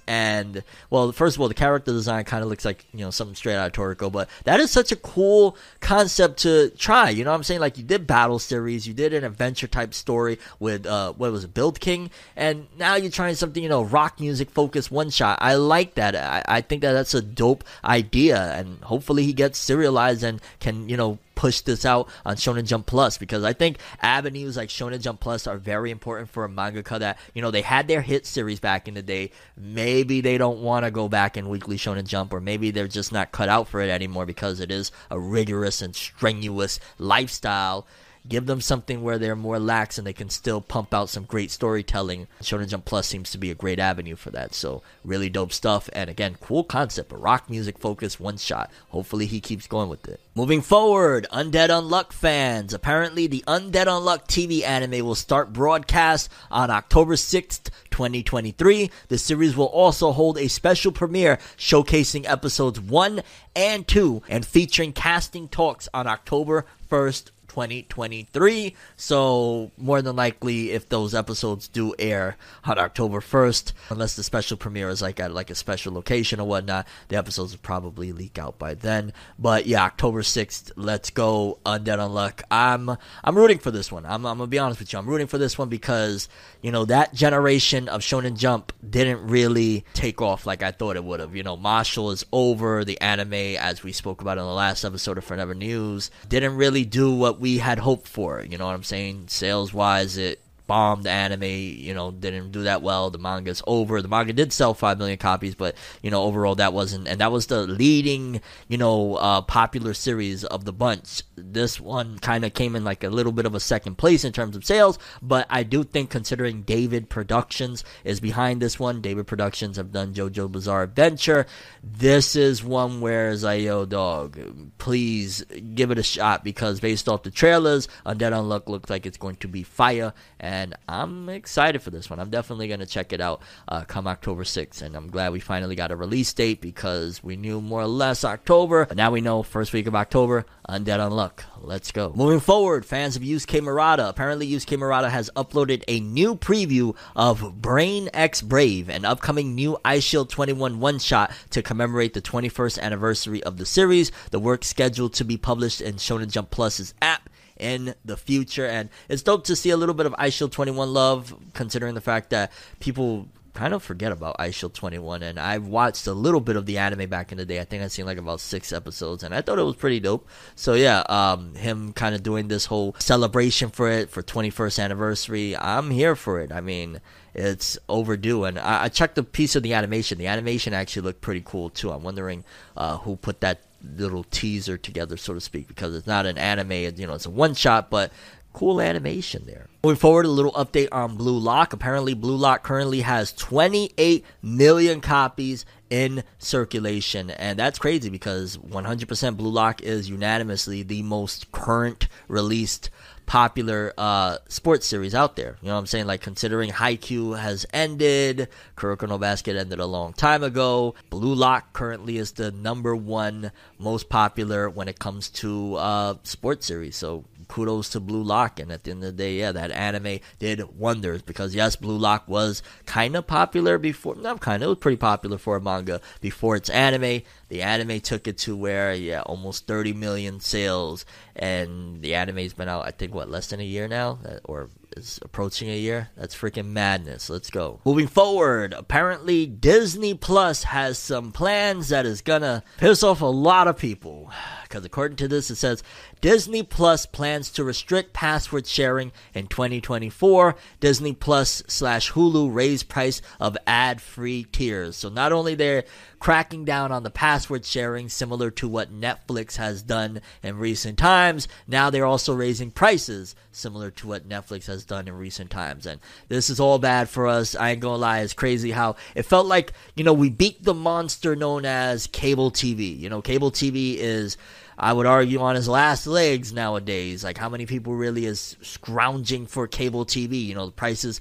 And, 0.08 0.64
well, 0.90 1.12
first 1.12 1.36
of 1.36 1.42
all, 1.42 1.48
the 1.48 1.54
character 1.54 1.92
design 1.92 2.24
kind 2.24 2.44
of 2.44 2.50
looks 2.50 2.66
like, 2.66 2.86
you 2.94 3.00
know, 3.00 3.12
something 3.12 3.36
straight 3.36 3.56
out 3.56 3.68
of 3.68 3.74
Toriko, 3.74 4.12
but 4.12 4.30
that 4.44 4.60
is 4.60 4.72
such 4.72 4.92
a 4.92 4.96
cool 4.96 5.58
concept 5.80 6.40
to 6.40 6.70
try. 6.72 7.10
You 7.10 7.24
know 7.24 7.32
what 7.32 7.38
I'm 7.38 7.44
saying? 7.44 7.60
Like, 7.60 7.78
you 7.78 7.84
did 7.84 8.08
Battle 8.08 8.40
Series, 8.40 8.88
you 8.88 8.94
did 8.94 9.14
an 9.14 9.24
adventure 9.24 9.68
type 9.68 9.94
story 9.94 10.40
with, 10.60 10.86
uh, 10.86 11.14
what 11.14 11.32
was 11.32 11.44
it, 11.44 11.54
Build 11.54 11.80
King, 11.80 12.10
and 12.36 12.68
now 12.78 12.96
you're 12.96 13.12
trying 13.12 13.36
something, 13.36 13.62
you 13.62 13.70
know, 13.70 13.84
rock 13.84 14.20
music 14.20 14.50
focused 14.52 14.92
one 14.92 15.10
shot. 15.10 15.40
I 15.42 15.56
like 15.56 15.96
that. 15.96 16.16
I, 16.16 16.44
I 16.48 16.62
think 16.62 16.82
that 16.82 16.94
that's 16.94 17.14
a 17.14 17.22
dope 17.22 17.64
idea, 17.84 18.54
and 18.54 18.84
hopefully 18.84 19.24
he 19.24 19.34
gets 19.34 19.58
serialized 19.58 20.24
and 20.24 20.42
can, 20.60 20.90
you 20.90 20.98
know, 20.98 21.20
push 21.40 21.62
this 21.62 21.86
out 21.86 22.10
on 22.26 22.36
Shonen 22.36 22.66
Jump 22.66 22.86
Plus 22.86 23.18
because 23.18 23.46
I 23.46 23.54
think 23.54 23.78
avenues 24.02 24.58
like 24.58 24.68
Shonen 24.68 25.00
Jump 25.00 25.22
Plus 25.22 25.48
are 25.48 25.58
very 25.58 25.90
important 25.90 26.30
for 26.30 26.44
a 26.44 26.50
mangaka 26.50 27.00
that, 27.00 27.18
you 27.34 27.42
know, 27.42 27.50
they 27.50 27.62
had 27.62 27.88
their 27.88 28.02
hit 28.02 28.26
series 28.26 28.60
back 28.60 28.90
in 28.90 28.94
the 28.94 29.02
day. 29.02 29.32
Maybe 29.56 30.20
they 30.20 30.38
don't 30.38 30.60
want 30.60 30.84
to 30.84 30.92
go 30.92 31.08
back 31.08 31.38
in 31.38 31.48
weekly 31.48 31.78
Shonen 31.78 32.06
Jump 32.06 32.34
or 32.34 32.42
maybe 32.42 32.72
they're 32.72 32.90
just 32.90 33.14
not 33.14 33.32
cut 33.32 33.48
out 33.48 33.70
for 33.70 33.80
it 33.80 33.90
anymore 33.90 34.26
because 34.26 34.60
it 34.60 34.70
is 34.70 34.92
a 35.10 35.18
rigorous 35.18 35.82
and 35.82 35.96
strenuous 35.96 36.78
lifestyle 36.98 37.88
give 38.28 38.46
them 38.46 38.62
something 38.62 39.02
where 39.02 39.18
they're 39.18 39.36
more 39.36 39.60
lax 39.60 39.98
and 39.98 40.06
they 40.06 40.14
can 40.14 40.30
still 40.30 40.62
pump 40.62 40.94
out 40.94 41.10
some 41.10 41.24
great 41.24 41.52
storytelling. 41.52 42.28
Shonen 42.42 42.68
Jump 42.68 42.86
Plus 42.86 43.08
seems 43.08 43.32
to 43.32 43.38
be 43.38 43.52
a 43.52 43.56
great 43.56 43.80
avenue 43.80 44.16
for 44.16 44.30
that. 44.32 44.54
So 44.54 44.84
really 45.04 45.30
dope 45.30 45.54
stuff. 45.54 45.90
And 45.94 46.10
again, 46.10 46.38
cool 46.42 46.64
concept, 46.64 47.12
a 47.12 47.18
rock 47.18 47.50
music 47.50 47.78
focused 47.78 48.20
one 48.20 48.38
shot. 48.38 48.72
Hopefully 48.90 49.26
he 49.26 49.40
keeps 49.40 49.68
going 49.68 49.90
with 49.90 50.08
it. 50.08 50.20
Moving 50.36 50.62
forward, 50.62 51.28
Undead 51.32 51.70
Unluck 51.70 52.14
fans. 52.14 52.74
Apparently 52.74 53.28
the 53.28 53.44
Undead 53.48 53.86
Unluck 53.86 54.28
TV 54.28 54.64
anime 54.64 55.06
will 55.06 55.16
start 55.16 55.52
broadcast 55.52 56.30
on 56.52 56.70
October 56.70 57.16
6th, 57.16 57.70
2023. 57.92 58.92
The 59.08 59.18
series 59.18 59.56
will 59.56 59.66
also 59.66 60.12
hold 60.12 60.38
a 60.38 60.48
special 60.48 60.92
premiere 60.92 61.40
showcasing 61.58 62.30
episodes 62.30 62.80
1 62.80 63.22
and 63.56 63.88
2 63.88 64.24
and 64.30 64.46
featuring 64.46 64.94
casting 64.94 65.48
talks 65.48 65.90
on 65.94 66.08
October 66.08 66.66
1st, 66.90 67.32
2023. 67.50 68.76
So, 68.96 69.72
more 69.78 70.02
than 70.02 70.16
likely, 70.16 70.72
if 70.72 70.88
those 70.88 71.14
episodes 71.14 71.68
do 71.68 71.94
air 72.00 72.38
on 72.64 72.80
October 72.80 73.20
1st, 73.20 73.74
unless 73.90 74.16
the 74.16 74.24
special 74.24 74.58
premiere 74.58 74.90
is 74.90 75.02
like 75.02 75.20
at 75.20 75.34
like 75.34 75.50
a 75.50 75.56
special 75.56 75.94
location 75.94 76.40
or 76.40 76.48
whatnot, 76.48 76.88
the 77.10 77.18
episodes 77.18 77.52
will 77.52 77.60
probably 77.62 78.12
leak 78.12 78.40
out 78.40 78.58
by 78.58 78.74
then. 78.74 79.14
But 79.38 79.66
yeah, 79.66 79.84
October 79.84 80.22
6th, 80.22 80.72
let's 80.76 81.10
go 81.10 81.60
Undead 81.66 82.00
Unluck. 82.00 82.42
I'm 82.50 82.98
I'm 83.24 83.38
rooting 83.38 83.60
for 83.60 83.72
this 83.72 83.92
one. 83.92 84.06
I'm, 84.06 84.26
I'm 84.26 84.38
gonna 84.38 84.48
be 84.48 84.60
honest 84.60 84.80
with 84.80 84.94
you. 84.94 85.00
I'm 85.00 85.08
rooting 85.08 85.28
for 85.28 85.38
this 85.38 85.58
one 85.58 85.70
because 85.70 86.30
you 86.62 86.72
know 86.72 86.86
that 86.86 87.14
generation 87.14 87.90
of 87.90 88.02
Shonen 88.02 88.38
Jump 88.38 88.72
didn't 88.88 89.28
really 89.28 89.86
take 89.94 90.22
off 90.22 90.46
like 90.46 90.64
I 90.64 90.72
thought 90.72 90.96
it 90.96 91.04
would 91.04 91.20
have. 91.20 91.36
You 91.36 91.44
know, 91.44 91.58
Mashle 91.58 92.14
is 92.14 92.26
over. 92.32 92.84
The 92.86 93.00
anime, 93.02 93.34
as 93.34 93.84
we 93.84 93.92
spoke 93.92 94.22
about 94.22 94.38
in 94.38 94.44
the 94.44 94.50
last 94.50 94.84
episode 94.84 95.18
of 95.18 95.24
Fornever 95.24 95.56
News, 95.56 96.12
didn't 96.28 96.56
really 96.56 96.86
do 96.86 97.14
what 97.14 97.39
we 97.40 97.58
had 97.58 97.80
hoped 97.80 98.08
for. 98.08 98.42
You 98.42 98.58
know 98.58 98.66
what 98.66 98.76
I'm 98.76 98.84
saying? 98.84 99.26
Sales 99.28 99.74
wise, 99.74 100.18
it 100.18 100.42
bombed 100.70 101.08
anime, 101.08 101.42
you 101.42 101.96
know, 101.96 102.12
didn't 102.12 102.52
do 102.52 102.64
that 102.64 102.84
well. 102.84 103.10
The 103.10 103.18
manga's 103.18 103.64
over. 103.66 104.04
The 104.04 104.08
manga 104.08 104.34
did 104.34 104.54
sell 104.54 104.76
5 104.76 105.00
million 105.00 105.18
copies, 105.18 105.56
but, 105.56 105.76
you 106.04 106.12
know, 106.12 106.22
overall 106.22 106.54
that 106.56 106.74
wasn't, 106.74 107.08
and 107.08 107.20
that 107.22 107.32
was 107.32 107.48
the 107.48 107.66
leading, 107.66 108.40
you 108.68 108.78
know, 108.78 109.16
uh, 109.16 109.42
popular 109.42 109.96
series 109.96 110.44
of 110.44 110.66
the 110.66 110.72
bunch. 110.72 111.24
This 111.36 111.80
one 111.80 112.20
kind 112.20 112.46
of 112.46 112.54
came 112.54 112.76
in 112.76 112.84
like 112.84 113.04
a 113.04 113.10
little 113.10 113.32
bit 113.32 113.48
of 113.48 113.56
a 113.56 113.60
second 113.60 113.96
place 113.98 114.24
in 114.24 114.32
terms 114.32 114.56
of 114.56 114.64
sales, 114.64 115.00
but 115.24 115.48
I 115.50 115.64
do 115.64 115.84
think 115.84 116.12
considering 116.12 116.62
David 116.62 117.10
Productions 117.10 117.84
is 118.04 118.20
behind 118.20 118.62
this 118.62 118.80
one, 118.80 119.02
David 119.02 119.26
Productions 119.26 119.78
have 119.78 119.92
done 119.92 120.14
JoJo 120.14 120.52
Bizarre 120.52 120.84
Adventure. 120.84 121.48
This 121.82 122.36
is 122.36 122.64
one 122.64 123.02
where 123.02 123.32
it's 123.32 123.90
dog, 123.90 124.40
please 124.78 125.44
give 125.74 125.90
it 125.90 125.98
a 125.98 126.04
shot 126.04 126.44
because 126.44 126.80
based 126.80 127.10
off 127.10 127.24
the 127.24 127.32
trailers, 127.32 127.88
Undead 128.06 128.34
Unluck 128.34 128.68
looks 128.68 128.90
like 128.92 129.08
it's 129.08 129.18
going 129.18 129.38
to 129.38 129.48
be 129.48 129.64
fire, 129.64 130.14
and 130.40 130.59
and 130.60 130.76
I'm 130.90 131.30
excited 131.30 131.82
for 131.82 131.90
this 131.90 132.10
one. 132.10 132.20
I'm 132.20 132.30
definitely 132.30 132.68
going 132.68 132.82
to 132.82 132.86
check 132.86 133.14
it 133.14 133.22
out 133.22 133.42
uh, 133.70 133.86
come 133.86 134.08
October 134.08 134.44
6th, 134.44 134.82
and 134.82 134.94
I'm 134.96 135.10
glad 135.10 135.32
we 135.32 135.40
finally 135.40 135.76
got 135.76 135.92
a 135.92 135.96
release 135.96 136.34
date 136.34 136.60
because 136.60 137.24
we 137.24 137.38
knew 137.38 137.62
more 137.62 137.82
or 137.82 137.88
less 137.88 138.26
October, 138.26 138.86
but 138.86 138.98
now 138.98 139.10
we 139.10 139.22
know 139.22 139.42
first 139.42 139.72
week 139.72 139.88
of 139.88 139.96
October, 139.96 140.46
Undead 140.68 141.00
Unluck. 141.00 141.44
Let's 141.62 141.94
go. 141.94 142.12
Moving 142.14 142.42
forward, 142.42 142.86
fans 142.86 143.16
of 143.16 143.22
Yusuke 143.22 143.64
Murata. 143.64 144.10
Apparently, 144.10 144.50
Yusuke 144.50 144.78
Murata 144.78 145.10
has 145.10 145.30
uploaded 145.36 145.84
a 145.88 146.02
new 146.02 146.36
preview 146.36 146.94
of 147.16 147.62
Brain 147.62 148.10
X 148.14 148.42
Brave, 148.42 148.90
an 148.90 149.06
upcoming 149.06 149.56
new 149.56 149.78
Eyeshield 149.86 150.30
21 150.30 150.80
one 150.82 151.00
shot 151.00 151.32
to 151.52 151.62
commemorate 151.62 152.14
the 152.14 152.22
21st 152.22 152.80
anniversary 152.80 153.42
of 153.44 153.58
the 153.58 153.66
series. 153.66 154.12
The 154.32 154.40
work 154.40 154.66
scheduled 154.66 155.14
to 155.14 155.24
be 155.24 155.38
published 155.38 155.80
in 155.80 155.96
Shonen 155.96 156.30
Jump 156.30 156.52
Plus's 156.52 156.94
app 157.02 157.30
in 157.60 157.94
the 158.04 158.18
future. 158.18 158.66
And 158.66 158.90
it's 159.08 159.22
dope 159.22 159.44
to 159.46 159.56
see 159.56 159.70
a 159.70 159.78
little 159.78 159.96
bit 159.96 160.06
of 160.06 160.14
Eyeshield 160.14 160.52
21 160.52 160.94
love, 160.94 161.36
considering 161.54 161.94
the 161.94 162.02
fact 162.02 162.32
that 162.32 162.52
people 162.80 163.28
kind 163.54 163.74
of 163.74 163.84
forget 163.84 164.12
about 164.12 164.38
Eyeshield 164.38 164.74
21 164.74 165.22
and 165.22 165.38
I've 165.38 165.68
watched 165.68 166.08
a 166.08 166.14
little 166.14 166.40
bit 166.40 166.56
of 166.56 166.66
the 166.66 166.78
anime 166.78 167.10
back 167.10 167.34
in 167.34 167.38
the 167.38 167.46
day. 167.46 167.60
I 167.60 167.66
think 167.66 167.84
I've 167.84 167.92
seen 167.92 168.06
like 168.06 168.18
about 168.18 168.40
6 168.40 168.72
episodes 168.72 169.22
and 169.22 169.34
I 169.34 169.42
thought 169.42 169.60
it 169.60 169.64
was 169.64 169.76
pretty 169.76 170.00
dope. 170.00 170.30
So 170.56 170.76
yeah, 170.76 171.04
um 171.10 171.56
him 171.56 171.92
kind 171.92 172.16
of 172.16 172.24
doing 172.24 172.48
this 172.48 172.66
whole 172.66 172.96
celebration 173.00 173.70
for 173.70 173.90
it 173.90 174.10
for 174.10 174.24
21st 174.24 174.82
anniversary. 174.82 175.58
I'm 175.58 175.90
here 175.90 176.16
for 176.16 176.40
it. 176.40 176.54
I 176.54 176.62
mean, 176.62 177.02
it's 177.34 177.78
overdue 177.90 178.46
and 178.46 178.58
I, 178.58 178.84
I 178.84 178.88
checked 178.88 179.18
a 179.18 179.24
piece 179.24 179.58
of 179.58 179.64
the 179.64 179.74
animation. 179.74 180.20
The 180.20 180.28
animation 180.28 180.74
actually 180.74 181.02
looked 181.02 181.22
pretty 181.22 181.42
cool 181.44 181.70
too. 181.70 181.92
I'm 181.92 182.04
wondering 182.04 182.46
uh, 182.78 182.98
who 183.00 183.18
put 183.18 183.42
that 183.42 183.60
little 183.84 184.24
teaser 184.26 184.78
together, 184.78 185.18
so 185.18 185.34
to 185.34 185.42
speak, 185.42 185.68
because 185.68 185.96
it's 185.96 186.08
not 186.08 186.26
an 186.26 186.38
anime, 186.38 186.72
you 186.72 187.08
know, 187.08 187.14
it's 187.14 187.26
a 187.26 187.30
one 187.30 187.54
shot, 187.54 187.90
but 187.90 188.12
cool 188.54 188.82
animation 188.82 189.44
there. 189.46 189.68
Moving 189.84 189.98
forward, 189.98 190.26
a 190.26 190.30
little 190.30 190.52
update 190.54 190.90
on 190.92 191.16
Blue 191.16 191.38
Lock. 191.38 191.74
Apparently, 191.74 192.14
Blue 192.14 192.36
Lock 192.36 192.64
currently 192.64 193.02
has 193.02 193.32
28 193.34 194.26
million 194.42 195.02
copies 195.02 195.66
in 195.90 196.24
circulation, 196.38 197.30
and 197.30 197.58
that's 197.58 197.80
crazy 197.80 198.10
because 198.10 198.58
100% 198.58 199.38
Blue 199.38 199.50
Lock 199.50 199.82
is 199.82 200.10
unanimously 200.10 200.84
the 200.84 201.02
most 201.04 201.52
current 201.52 202.08
released 202.28 202.90
popular 203.30 203.94
uh, 203.96 204.40
sports 204.48 204.88
series 204.88 205.14
out 205.14 205.36
there. 205.36 205.56
You 205.62 205.68
know 205.68 205.76
what 205.76 205.82
I'm 205.82 205.86
saying? 205.86 206.08
Like 206.08 206.20
considering 206.20 206.72
Haikyuu 206.72 207.38
has 207.38 207.64
ended, 207.72 208.48
Kuroko 208.76 209.08
no 209.08 209.20
Basket 209.20 209.56
ended 209.56 209.80
a 209.80 209.86
long 209.86 210.14
time 210.14 210.42
ago. 210.42 210.96
Blue 211.12 211.36
Lock 211.36 211.72
currently 211.72 212.18
is 212.18 212.32
the 212.32 212.52
number 212.52 212.96
one 212.96 213.52
most 213.78 214.10
popular 214.10 214.68
when 214.68 214.88
it 214.88 214.98
comes 214.98 215.30
to 215.30 215.76
uh, 215.76 216.16
sports 216.24 216.66
series. 216.66 216.96
So 216.96 217.24
kudos 217.50 217.90
to 217.90 218.00
Blue 218.00 218.24
Lock. 218.24 218.60
And 218.60 218.72
at 218.72 218.84
the 218.84 218.92
end 218.92 219.04
of 219.04 219.18
the 219.18 219.24
day, 219.24 219.40
yeah, 219.40 219.52
that 219.52 219.72
anime 219.72 220.20
did 220.40 220.78
wonders 220.78 221.22
because 221.22 221.54
yes, 221.54 221.76
Blue 221.76 221.98
Lock 221.98 222.28
was 222.28 222.64
kind 222.86 223.18
of 223.18 223.28
popular 223.28 223.78
before. 223.78 224.16
Not 224.16 224.40
kind 224.40 224.64
of, 224.64 224.68
it 224.68 224.70
was 224.70 224.78
pretty 224.78 224.98
popular 224.98 225.38
for 225.38 225.58
a 225.58 225.62
manga 225.62 226.00
before 226.22 226.56
its 226.56 226.70
anime. 226.70 227.24
The 227.50 227.62
anime 227.64 228.00
took 228.00 228.28
it 228.28 228.38
to 228.40 228.56
where, 228.56 228.94
yeah, 228.94 229.22
almost 229.22 229.68
30 229.68 229.94
million 229.94 230.40
sales, 230.40 231.06
and 231.36 232.02
the 232.02 232.16
anime's 232.16 232.54
been 232.54 232.70
out, 232.70 232.86
I 232.86 232.92
think, 232.92 233.14
what, 233.14 233.30
less 233.30 233.48
than 233.48 233.60
a 233.60 233.64
year 233.64 233.88
now, 233.88 234.20
uh, 234.24 234.38
or 234.44 234.70
is 234.96 235.20
approaching 235.24 235.70
a 235.70 235.78
year. 235.78 236.10
That's 236.16 236.36
freaking 236.36 236.68
madness. 236.68 237.30
Let's 237.30 237.50
go. 237.50 237.80
Moving 237.86 238.08
forward, 238.08 238.74
apparently 238.74 239.46
Disney 239.46 240.14
Plus 240.14 240.64
has 240.64 240.98
some 240.98 241.32
plans 241.32 241.90
that 241.90 242.06
is 242.06 242.22
gonna 242.22 242.64
piss 242.78 243.04
off 243.04 243.22
a 243.22 243.26
lot 243.26 243.68
of 243.68 243.78
people. 243.78 244.32
Because 244.70 244.86
according 244.86 245.18
to 245.18 245.28
this, 245.28 245.50
it 245.50 245.56
says 245.56 245.82
Disney 246.22 246.62
Plus 246.62 247.08
plans 247.08 247.50
to 247.52 247.64
restrict 247.64 248.14
password 248.14 248.68
sharing 248.68 249.12
in 249.34 249.48
2024. 249.48 250.56
Disney 250.80 251.14
Plus 251.14 251.64
slash 251.68 252.12
Hulu 252.12 252.54
raise 252.54 252.84
price 252.84 253.20
of 253.40 253.58
ad-free 253.66 254.46
tiers. 254.52 254.96
So 254.96 255.10
not 255.10 255.32
only 255.32 255.56
they're 255.56 255.86
cracking 256.20 256.66
down 256.66 256.92
on 256.92 257.02
the 257.02 257.10
password 257.10 257.66
sharing, 257.66 258.10
similar 258.10 258.52
to 258.52 258.68
what 258.68 258.94
Netflix 258.94 259.56
has 259.56 259.82
done 259.82 260.22
in 260.44 260.58
recent 260.58 261.00
times, 261.00 261.48
now 261.68 261.90
they're 261.90 262.06
also 262.06 262.36
raising 262.36 262.70
prices, 262.70 263.36
similar 263.52 263.90
to 263.90 264.08
what 264.08 264.30
Netflix 264.30 264.68
has 264.68 264.86
done 264.86 265.08
in 265.08 265.16
recent 265.16 265.50
times. 265.50 265.88
And 265.88 266.00
this 266.28 266.50
is 266.50 266.60
all 266.60 266.78
bad 266.78 267.10
for 267.10 267.26
us. 267.26 267.56
I 267.56 267.72
ain't 267.72 267.80
gonna 267.80 267.98
lie, 267.98 268.20
it's 268.20 268.34
crazy 268.34 268.70
how 268.70 268.98
it 269.16 269.24
felt 269.24 269.48
like, 269.48 269.74
you 269.96 270.04
know, 270.04 270.14
we 270.14 270.30
beat 270.30 270.64
the 270.64 270.76
monster 270.76 271.36
known 271.36 271.66
as 271.66 272.06
cable 272.06 272.52
TV. 272.52 272.98
You 273.00 273.10
know, 273.10 273.22
cable 273.22 273.52
TV 273.52 273.96
is 273.96 274.38
I 274.82 274.94
would 274.94 275.06
argue 275.06 275.42
on 275.42 275.56
his 275.56 275.68
last 275.68 276.08
legs 276.08 276.54
nowadays. 276.54 277.22
Like 277.22 277.38
how 277.38 277.50
many 277.50 277.66
people 277.66 277.96
really 277.96 278.26
is 278.26 278.56
scrounging 278.62 279.46
for 279.46 279.68
cable 279.68 280.06
TV? 280.06 280.46
You 280.46 280.56
know, 280.56 280.68
the 280.68 280.72
prices 280.72 281.20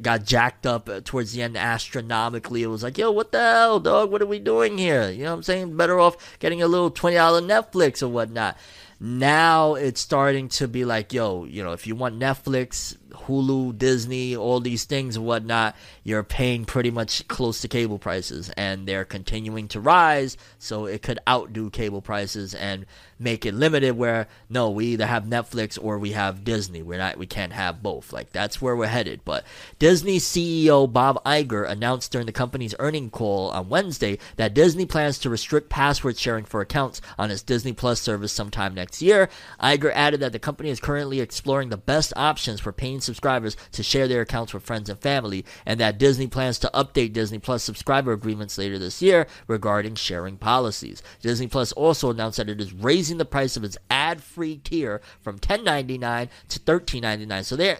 got 0.00 0.24
jacked 0.24 0.64
up 0.64 0.88
uh, 0.88 1.00
towards 1.04 1.32
the 1.32 1.42
end 1.42 1.56
astronomically. 1.56 2.62
It 2.62 2.68
was 2.68 2.84
like, 2.84 2.98
yo, 2.98 3.10
what 3.10 3.32
the 3.32 3.38
hell, 3.38 3.80
dog? 3.80 4.12
What 4.12 4.22
are 4.22 4.26
we 4.26 4.38
doing 4.38 4.78
here? 4.78 5.10
You 5.10 5.24
know 5.24 5.30
what 5.32 5.38
I'm 5.38 5.42
saying? 5.42 5.76
Better 5.76 5.98
off 5.98 6.38
getting 6.38 6.62
a 6.62 6.68
little 6.68 6.90
twenty 6.90 7.16
dollar 7.16 7.40
Netflix 7.40 8.00
or 8.00 8.08
whatnot. 8.08 8.56
Now 9.00 9.74
it's 9.74 10.00
starting 10.00 10.48
to 10.50 10.68
be 10.68 10.84
like, 10.84 11.12
yo, 11.12 11.44
you 11.44 11.64
know, 11.64 11.72
if 11.72 11.86
you 11.86 11.96
want 11.96 12.20
Netflix, 12.20 12.96
Hulu, 13.10 13.78
Disney, 13.78 14.36
all 14.36 14.60
these 14.60 14.84
things 14.84 15.16
and 15.16 15.24
whatnot, 15.24 15.76
you're 16.04 16.22
paying 16.22 16.64
pretty 16.64 16.90
much 16.90 17.26
close 17.28 17.60
to 17.60 17.68
cable 17.68 17.98
prices, 17.98 18.50
and 18.56 18.86
they're 18.86 19.04
continuing 19.04 19.68
to 19.68 19.80
rise, 19.80 20.36
so 20.58 20.86
it 20.86 21.02
could 21.02 21.18
outdo 21.28 21.70
cable 21.70 22.00
prices 22.00 22.54
and 22.54 22.86
make 23.18 23.44
it 23.44 23.54
limited. 23.54 23.96
Where 23.96 24.28
no, 24.48 24.70
we 24.70 24.86
either 24.86 25.06
have 25.06 25.24
Netflix 25.24 25.78
or 25.80 25.98
we 25.98 26.12
have 26.12 26.44
Disney. 26.44 26.82
We're 26.82 26.98
not, 26.98 27.18
we 27.18 27.26
can't 27.26 27.52
have 27.52 27.82
both. 27.82 28.12
Like 28.12 28.32
that's 28.32 28.60
where 28.60 28.76
we're 28.76 28.86
headed. 28.86 29.20
But 29.24 29.44
Disney 29.78 30.18
CEO 30.18 30.90
Bob 30.90 31.22
Iger 31.24 31.68
announced 31.68 32.12
during 32.12 32.26
the 32.26 32.32
company's 32.32 32.74
earning 32.78 33.10
call 33.10 33.50
on 33.50 33.68
Wednesday 33.68 34.18
that 34.36 34.54
Disney 34.54 34.86
plans 34.86 35.18
to 35.20 35.30
restrict 35.30 35.68
password 35.68 36.16
sharing 36.18 36.44
for 36.44 36.60
accounts 36.60 37.00
on 37.18 37.30
its 37.30 37.42
Disney 37.42 37.72
Plus 37.72 38.00
service 38.00 38.32
sometime 38.32 38.74
next 38.74 39.02
year. 39.02 39.28
Iger 39.60 39.92
added 39.94 40.20
that 40.20 40.32
the 40.32 40.38
company 40.38 40.70
is 40.70 40.80
currently 40.80 41.20
exploring 41.20 41.68
the 41.68 41.76
best 41.76 42.12
options 42.16 42.60
for 42.60 42.72
paying 42.72 42.99
subscribers 43.00 43.56
to 43.72 43.82
share 43.82 44.08
their 44.08 44.22
accounts 44.22 44.54
with 44.54 44.62
friends 44.62 44.88
and 44.88 44.98
family, 44.98 45.44
and 45.66 45.80
that 45.80 45.98
Disney 45.98 46.26
plans 46.26 46.58
to 46.60 46.70
update 46.74 47.12
Disney 47.12 47.38
Plus 47.38 47.62
subscriber 47.62 48.12
agreements 48.12 48.58
later 48.58 48.78
this 48.78 49.02
year 49.02 49.26
regarding 49.46 49.94
sharing 49.94 50.36
policies. 50.36 51.02
Disney 51.20 51.46
Plus 51.46 51.72
also 51.72 52.10
announced 52.10 52.38
that 52.38 52.50
it 52.50 52.60
is 52.60 52.72
raising 52.72 53.18
the 53.18 53.24
price 53.24 53.56
of 53.56 53.64
its 53.64 53.78
ad-free 53.90 54.58
tier 54.58 55.00
from 55.20 55.38
$10.99 55.38 56.28
to 56.48 56.60
$13.99. 56.60 57.44
So 57.44 57.56
they're 57.56 57.78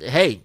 hey, 0.00 0.42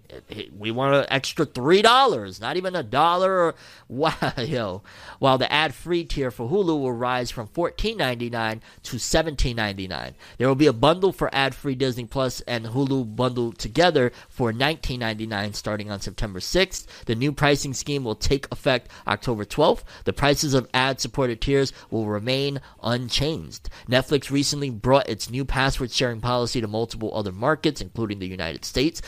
we 0.57 0.71
want 0.71 0.95
an 0.95 1.05
extra 1.09 1.45
three 1.45 1.81
dollars, 1.81 2.39
not 2.39 2.57
even 2.57 2.75
a 2.75 2.83
dollar 2.83 3.55
wow. 3.87 4.81
While 5.19 5.37
the 5.37 5.51
ad-free 5.51 6.05
tier 6.05 6.31
for 6.31 6.49
Hulu 6.49 6.67
will 6.67 6.93
rise 6.93 7.31
from 7.31 7.47
fourteen 7.47 7.97
ninety 7.97 8.29
nine 8.29 8.61
to 8.83 8.97
seventeen 8.99 9.55
ninety 9.55 9.87
nine. 9.87 10.15
There 10.37 10.47
will 10.47 10.55
be 10.55 10.67
a 10.67 10.73
bundle 10.73 11.11
for 11.11 11.33
ad-free 11.33 11.75
Disney 11.75 12.05
Plus 12.05 12.41
and 12.41 12.65
Hulu 12.65 13.15
bundled 13.15 13.57
together 13.57 14.11
for 14.29 14.51
nineteen 14.53 14.99
ninety 14.99 15.25
nine 15.25 15.53
starting 15.53 15.91
on 15.91 16.01
September 16.01 16.39
sixth. 16.39 17.05
The 17.05 17.15
new 17.15 17.31
pricing 17.31 17.73
scheme 17.73 18.03
will 18.03 18.15
take 18.15 18.47
effect 18.51 18.89
October 19.07 19.45
twelfth. 19.45 19.83
The 20.05 20.13
prices 20.13 20.53
of 20.53 20.69
ad-supported 20.73 21.41
tiers 21.41 21.73
will 21.89 22.05
remain 22.05 22.61
unchanged. 22.83 23.69
Netflix 23.87 24.29
recently 24.29 24.69
brought 24.69 25.09
its 25.09 25.29
new 25.29 25.45
password 25.45 25.91
sharing 25.91 26.21
policy 26.21 26.61
to 26.61 26.67
multiple 26.67 27.11
other 27.13 27.31
markets, 27.31 27.81
including 27.81 28.19
the 28.19 28.27
United 28.27 28.65
States. 28.65 29.01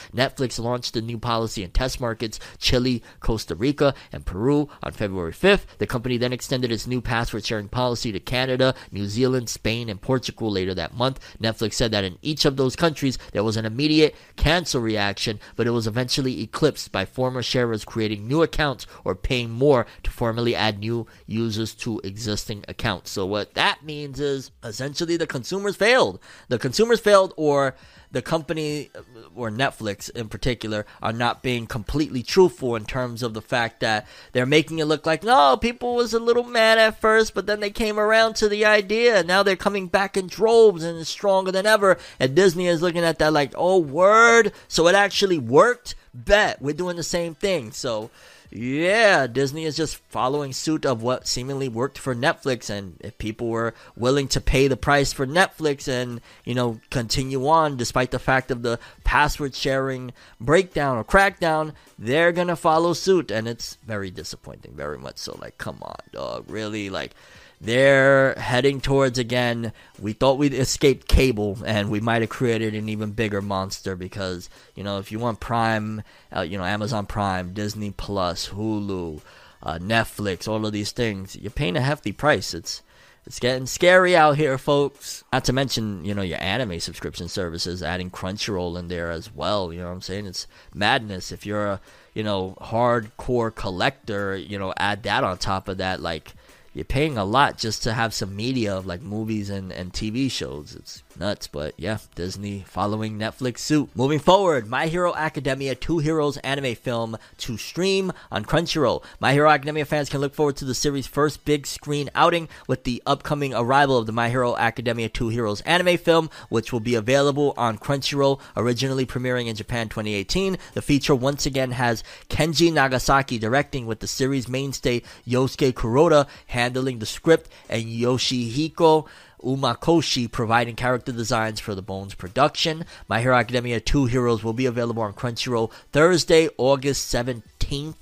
Launched 0.59 0.93
the 0.93 1.01
new 1.01 1.17
policy 1.17 1.63
in 1.63 1.71
test 1.71 1.99
markets 1.99 2.39
Chile, 2.57 3.01
Costa 3.19 3.55
Rica, 3.55 3.93
and 4.11 4.25
Peru 4.25 4.69
on 4.83 4.91
February 4.91 5.31
5th. 5.31 5.65
The 5.77 5.87
company 5.87 6.17
then 6.17 6.33
extended 6.33 6.71
its 6.71 6.87
new 6.87 7.01
password 7.01 7.45
sharing 7.45 7.67
policy 7.67 8.11
to 8.11 8.19
Canada, 8.19 8.73
New 8.91 9.07
Zealand, 9.07 9.49
Spain, 9.49 9.89
and 9.89 10.01
Portugal 10.01 10.51
later 10.51 10.73
that 10.73 10.93
month. 10.93 11.19
Netflix 11.41 11.73
said 11.73 11.91
that 11.91 12.03
in 12.03 12.17
each 12.21 12.45
of 12.45 12.57
those 12.57 12.75
countries 12.75 13.17
there 13.31 13.43
was 13.43 13.57
an 13.57 13.65
immediate 13.65 14.15
cancel 14.35 14.81
reaction, 14.81 15.39
but 15.55 15.67
it 15.67 15.71
was 15.71 15.87
eventually 15.87 16.41
eclipsed 16.41 16.91
by 16.91 17.05
former 17.05 17.41
sharers 17.41 17.85
creating 17.85 18.27
new 18.27 18.41
accounts 18.41 18.85
or 19.03 19.15
paying 19.15 19.49
more 19.49 19.85
to 20.03 20.11
formally 20.11 20.55
add 20.55 20.79
new 20.79 21.07
users 21.25 21.73
to 21.75 21.99
existing 22.03 22.63
accounts. 22.67 23.11
So 23.11 23.25
what 23.25 23.53
that 23.55 23.83
means 23.83 24.19
is 24.19 24.51
essentially 24.63 25.17
the 25.17 25.27
consumers 25.27 25.75
failed. 25.75 26.19
The 26.49 26.59
consumers 26.59 26.99
failed 26.99 27.33
or 27.37 27.75
the 28.11 28.21
company 28.21 28.89
uh, 28.95 29.01
or 29.35 29.49
Netflix 29.49 30.09
in 30.09 30.29
particular 30.29 30.85
are 31.01 31.13
not 31.13 31.41
being 31.41 31.67
completely 31.67 32.23
truthful 32.23 32.75
in 32.75 32.85
terms 32.85 33.23
of 33.23 33.33
the 33.33 33.41
fact 33.41 33.79
that 33.79 34.07
they're 34.31 34.45
making 34.45 34.79
it 34.79 34.85
look 34.85 35.05
like 35.05 35.23
no 35.23 35.57
people 35.57 35.95
was 35.95 36.13
a 36.13 36.19
little 36.19 36.43
mad 36.43 36.77
at 36.77 36.99
first 36.99 37.33
but 37.33 37.45
then 37.45 37.59
they 37.59 37.69
came 37.69 37.99
around 37.99 38.35
to 38.35 38.49
the 38.49 38.65
idea 38.65 39.17
and 39.17 39.27
now 39.27 39.43
they're 39.43 39.55
coming 39.55 39.87
back 39.87 40.17
in 40.17 40.27
droves 40.27 40.83
and 40.83 41.05
stronger 41.05 41.51
than 41.51 41.65
ever. 41.65 41.97
And 42.19 42.35
Disney 42.35 42.67
is 42.67 42.81
looking 42.81 43.03
at 43.03 43.19
that 43.19 43.33
like 43.33 43.53
oh 43.55 43.77
word? 43.77 44.51
So 44.67 44.87
it 44.87 44.95
actually 44.95 45.37
worked? 45.37 45.95
Bet. 46.13 46.61
We're 46.61 46.73
doing 46.73 46.97
the 46.97 47.03
same 47.03 47.35
thing. 47.35 47.71
So 47.71 48.09
yeah, 48.51 49.27
Disney 49.27 49.63
is 49.63 49.77
just 49.77 49.95
following 49.95 50.51
suit 50.51 50.85
of 50.85 51.01
what 51.01 51.27
seemingly 51.27 51.69
worked 51.69 51.97
for 51.97 52.13
Netflix. 52.13 52.69
And 52.69 52.97
if 52.99 53.17
people 53.17 53.47
were 53.47 53.73
willing 53.95 54.27
to 54.29 54.41
pay 54.41 54.67
the 54.67 54.75
price 54.75 55.13
for 55.13 55.25
Netflix 55.25 55.87
and, 55.87 56.19
you 56.43 56.53
know, 56.53 56.81
continue 56.89 57.47
on 57.47 57.77
despite 57.77 58.11
the 58.11 58.19
fact 58.19 58.51
of 58.51 58.61
the 58.61 58.77
password 59.05 59.55
sharing 59.55 60.11
breakdown 60.39 60.97
or 60.97 61.05
crackdown, 61.05 61.73
they're 61.97 62.33
going 62.33 62.49
to 62.49 62.57
follow 62.57 62.91
suit. 62.91 63.31
And 63.31 63.47
it's 63.47 63.77
very 63.85 64.11
disappointing, 64.11 64.73
very 64.75 64.97
much 64.97 65.17
so. 65.17 65.37
Like, 65.41 65.57
come 65.57 65.77
on, 65.81 65.95
dog. 66.11 66.49
Really? 66.49 66.89
Like, 66.89 67.15
they're 67.61 68.33
heading 68.33 68.81
towards 68.81 69.19
again. 69.19 69.71
We 69.99 70.13
thought 70.13 70.39
we'd 70.39 70.53
escaped 70.53 71.07
cable, 71.07 71.59
and 71.63 71.91
we 71.91 71.99
might 71.99 72.23
have 72.23 72.29
created 72.29 72.73
an 72.73 72.89
even 72.89 73.11
bigger 73.11 73.41
monster 73.41 73.95
because 73.95 74.49
you 74.75 74.83
know 74.83 74.97
if 74.97 75.11
you 75.11 75.19
want 75.19 75.39
Prime, 75.39 76.01
uh, 76.35 76.41
you 76.41 76.57
know 76.57 76.63
Amazon 76.63 77.05
Prime, 77.05 77.53
Disney 77.53 77.91
Plus, 77.91 78.49
Hulu, 78.49 79.21
uh, 79.61 79.77
Netflix, 79.77 80.47
all 80.47 80.65
of 80.65 80.73
these 80.73 80.91
things, 80.91 81.35
you're 81.35 81.51
paying 81.51 81.77
a 81.77 81.81
hefty 81.81 82.11
price. 82.11 82.55
It's 82.55 82.81
it's 83.27 83.39
getting 83.39 83.67
scary 83.67 84.15
out 84.15 84.37
here, 84.37 84.57
folks. 84.57 85.23
Not 85.31 85.45
to 85.45 85.53
mention, 85.53 86.03
you 86.03 86.15
know, 86.15 86.23
your 86.23 86.41
anime 86.41 86.79
subscription 86.79 87.27
services, 87.27 87.83
adding 87.83 88.09
Crunchyroll 88.09 88.79
in 88.79 88.87
there 88.87 89.11
as 89.11 89.33
well. 89.33 89.71
You 89.71 89.81
know 89.81 89.85
what 89.85 89.93
I'm 89.93 90.01
saying? 90.01 90.25
It's 90.25 90.47
madness. 90.73 91.31
If 91.31 91.45
you're 91.45 91.67
a, 91.67 91.81
you 92.15 92.23
know, 92.23 92.57
hardcore 92.59 93.53
collector, 93.53 94.35
you 94.35 94.57
know, 94.57 94.73
add 94.75 95.03
that 95.03 95.23
on 95.23 95.37
top 95.37 95.67
of 95.67 95.77
that. 95.77 96.01
Like, 96.01 96.33
you're 96.73 96.85
paying 96.85 97.17
a 97.17 97.25
lot 97.25 97.57
just 97.57 97.83
to 97.83 97.93
have 97.93 98.13
some 98.13 98.35
media 98.35 98.75
of 98.75 98.85
like 98.85 99.01
movies 99.01 99.49
and, 99.49 99.71
and 99.71 99.91
TV 99.91 100.31
shows. 100.31 100.75
It's 100.75 101.03
nuts, 101.21 101.47
but 101.47 101.75
yeah, 101.77 101.99
Disney 102.15 102.65
following 102.67 103.17
Netflix 103.17 103.59
suit. 103.59 103.89
Moving 103.93 104.17
forward, 104.17 104.67
My 104.67 104.87
Hero 104.87 105.13
Academia 105.13 105.75
2 105.75 105.99
Heroes 105.99 106.37
anime 106.37 106.73
film 106.73 107.15
to 107.37 107.57
stream 107.57 108.11
on 108.31 108.43
Crunchyroll. 108.43 109.03
My 109.19 109.31
Hero 109.31 109.47
Academia 109.47 109.85
fans 109.85 110.09
can 110.09 110.19
look 110.19 110.33
forward 110.33 110.55
to 110.57 110.65
the 110.65 110.73
series' 110.73 111.05
first 111.05 111.45
big 111.45 111.67
screen 111.67 112.09
outing 112.15 112.49
with 112.67 112.85
the 112.85 113.03
upcoming 113.05 113.53
arrival 113.53 113.99
of 113.99 114.07
the 114.07 114.11
My 114.11 114.29
Hero 114.29 114.57
Academia 114.57 115.09
2 115.09 115.29
Heroes 115.29 115.61
anime 115.61 115.97
film, 115.99 116.29
which 116.49 116.73
will 116.73 116.79
be 116.79 116.95
available 116.95 117.53
on 117.55 117.77
Crunchyroll, 117.77 118.41
originally 118.57 119.05
premiering 119.05 119.45
in 119.45 119.55
Japan 119.55 119.89
2018. 119.89 120.57
The 120.73 120.81
feature 120.81 121.13
once 121.13 121.45
again 121.45 121.71
has 121.71 122.03
Kenji 122.29 122.73
Nagasaki 122.73 123.37
directing 123.37 123.85
with 123.85 123.99
the 123.99 124.07
series 124.07 124.49
mainstay 124.49 125.03
Yosuke 125.27 125.73
Kuroda 125.73 126.27
handling 126.47 126.97
the 126.97 127.05
script 127.05 127.47
and 127.69 127.85
Yoshihiko 127.85 129.07
Umakoshi 129.43 130.31
providing 130.31 130.75
character 130.75 131.11
designs 131.11 131.59
for 131.59 131.75
the 131.75 131.81
Bones 131.81 132.13
production. 132.13 132.85
My 133.07 133.21
Hero 133.21 133.35
Academia 133.35 133.79
2 133.79 134.05
Heroes 134.05 134.43
will 134.43 134.53
be 134.53 134.65
available 134.65 135.03
on 135.03 135.13
Crunchyroll 135.13 135.71
Thursday, 135.91 136.49
August 136.57 137.13
17th 137.13 137.95